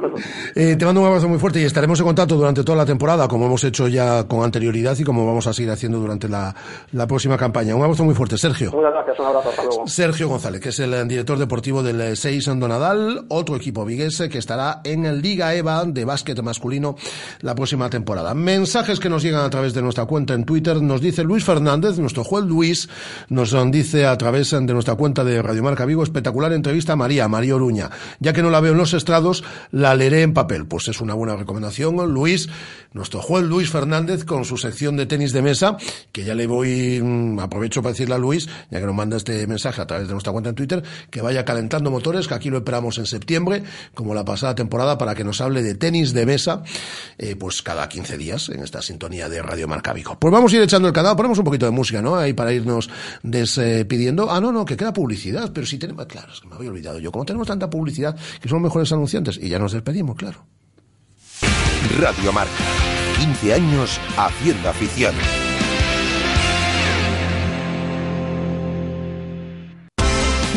[0.54, 3.28] Eh, te mando un abrazo muy fuerte y estaremos en contacto durante toda la temporada,
[3.28, 6.54] como hemos hecho ya con anterioridad y como vamos a seguir haciendo durante la,
[6.92, 7.74] la próxima campaña.
[7.74, 8.72] Un abrazo muy fuerte, Sergio.
[8.72, 9.86] Muchas gracias, un abrazo, hasta luego.
[9.86, 14.80] Sergio González, que es el director deportivo del 6 Donadal, otro equipo viguese que estará
[14.84, 16.96] en el Liga EVA de básquet masculino
[17.40, 18.32] la próxima temporada.
[18.32, 20.80] Mensajes que nos llegan a través de nuestra cuenta en Twitter.
[20.80, 22.88] Nos dice Luis Fernández, nuestro juez Luis,
[23.28, 27.28] nos dice a través de nuestra cuenta de Radio Marca Vigo, espectacular entrevista a María,
[27.28, 27.90] María Oruña.
[28.18, 30.66] Ya que no la veo en los estrados, la leeré en papel.
[30.66, 31.49] Pues es una buena recomendación.
[32.06, 32.48] Luis,
[32.92, 35.76] nuestro juez Luis Fernández, con su sección de tenis de mesa,
[36.12, 39.46] que ya le voy, mm, aprovecho para decirle a Luis, ya que nos manda este
[39.46, 42.58] mensaje a través de nuestra cuenta en Twitter, que vaya calentando motores, que aquí lo
[42.58, 43.62] esperamos en septiembre,
[43.94, 46.62] como la pasada temporada, para que nos hable de tenis de mesa,
[47.18, 49.90] eh, pues cada 15 días en esta sintonía de Radio Marca.
[50.18, 52.16] Pues vamos a ir echando el canal, ponemos un poquito de música, ¿no?
[52.16, 52.88] Ahí para irnos
[53.22, 54.30] despidiendo.
[54.30, 56.98] ah, no, no, que queda publicidad, pero si tenemos, claro, es que me había olvidado
[56.98, 60.46] yo, como tenemos tanta publicidad, que son los mejores anunciantes, y ya nos despedimos, claro.
[61.98, 62.52] Radio Marca,
[63.18, 65.14] 15 años haciendo afición.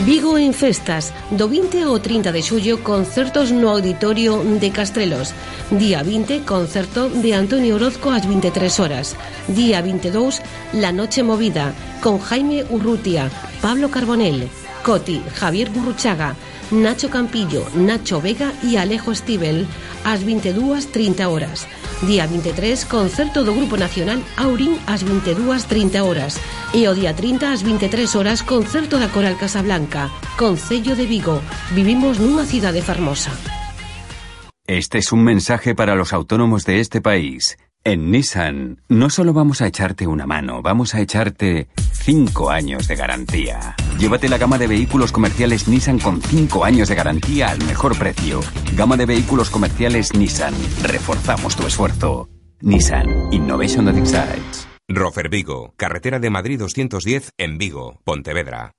[0.06, 5.32] Vigo en festas, do 20 ao 30 de xullo concertos no Auditorio de Castrelos.
[5.72, 9.16] Día 20, concerto de Antonio Orozco ás 23 horas.
[9.48, 10.42] Día 22,
[10.74, 11.72] La Noche Movida,
[12.04, 13.32] con Jaime Urrutia,
[13.62, 14.50] Pablo Carbonell,
[14.84, 16.36] Coti, Javier Gurruchaga,
[16.74, 19.68] Nacho Campillo, Nacho Vega y Alejo Stivel
[20.04, 21.68] ás 22.30 horas.
[22.02, 26.42] Día 23, concerto do Grupo Nacional Aurín ás 22.30 horas.
[26.74, 31.46] E o día 30 ás 23 horas, concerto da Coral Casablanca, Concello de Vigo.
[31.78, 33.30] Vivimos nunha cidade fermosa.
[34.66, 37.62] Este es un mensaje para los autónomos de este país.
[37.86, 42.96] En Nissan, no solo vamos a echarte una mano, vamos a echarte 5 años de
[42.96, 43.76] garantía.
[44.00, 48.40] Llévate la gama de vehículos comerciales Nissan con 5 años de garantía al mejor precio.
[48.78, 50.54] Gama de vehículos comerciales Nissan.
[50.82, 52.30] Reforzamos tu esfuerzo.
[52.62, 54.66] Nissan Innovation that excites.
[54.88, 58.72] Rofer Vigo, carretera de Madrid 210 en Vigo, Pontevedra.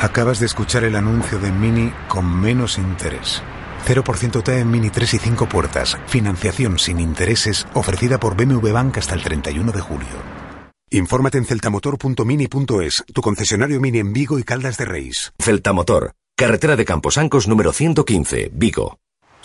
[0.00, 3.44] Acabas de escuchar el anuncio de Mini con menos interés.
[3.86, 5.98] 0% T en Mini 3 y 5 puertas.
[6.06, 10.38] Financiación sin intereses ofrecida por BMW Bank hasta el 31 de julio.
[10.90, 15.32] Infórmate en celtamotor.mini.es, tu concesionario Mini en Vigo y Caldas de Reis.
[15.38, 18.98] Celtamotor, carretera de Camposancos número 115, Vigo.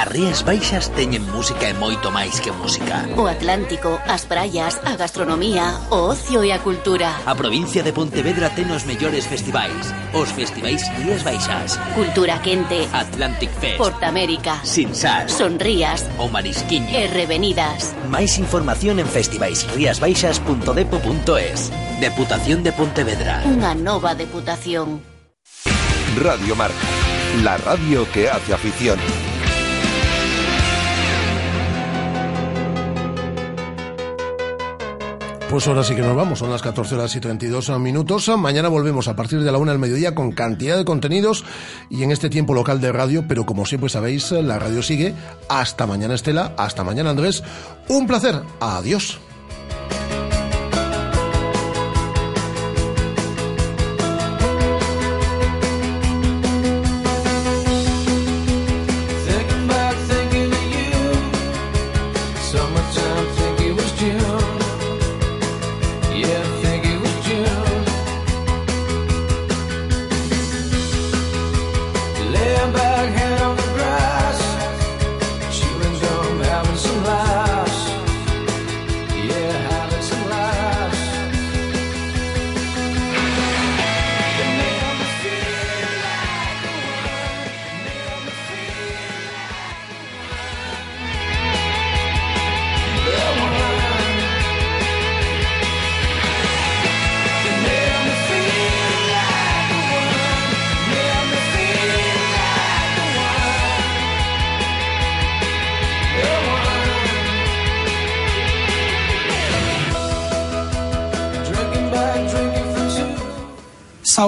[0.00, 3.04] As Rías Baixas teñen música e moito máis que música.
[3.20, 7.20] O Atlántico, as praias, a gastronomía, o ocio e a cultura.
[7.28, 9.92] A provincia de Pontevedra ten os mellores festivais.
[10.16, 11.76] Os festivais Rías Baixas.
[11.92, 12.88] Cultura quente.
[12.96, 13.76] Atlantic Fest.
[13.76, 14.64] Portamérica.
[14.64, 15.36] Sinsas.
[15.36, 16.08] Sonrías.
[16.16, 16.96] O Marisquiño.
[16.96, 17.92] E revenidas.
[18.08, 21.68] Máis información en festivaisriasbaixas.depo.es.
[22.00, 23.44] Deputación de Pontevedra.
[23.44, 25.04] Unha nova deputación.
[26.16, 26.88] Radio Marca,
[27.44, 28.96] la radio que hace afición.
[35.50, 38.28] Pues ahora sí que nos vamos, son las 14 horas y 32 minutos.
[38.38, 41.44] Mañana volvemos a partir de la una del mediodía con cantidad de contenidos
[41.90, 45.12] y en este tiempo local de radio, pero como siempre sabéis, la radio sigue.
[45.48, 47.42] Hasta mañana Estela, hasta mañana Andrés.
[47.88, 49.18] Un placer, adiós.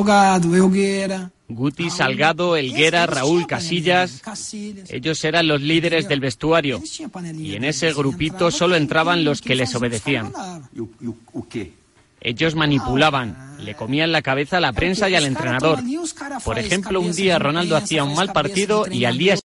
[0.02, 1.30] Salgado, Elguera.
[1.48, 4.20] Guti, Salgado, Elguera, Raúl, Casillas.
[4.88, 6.82] Ellos eran los líderes del vestuario.
[7.38, 10.32] Y en ese grupito solo entraban los que les obedecían.
[12.20, 15.80] Ellos manipulaban, le comían la cabeza a la prensa y al entrenador.
[16.44, 19.34] Por ejemplo, un día Ronaldo hacía un mal partido y al día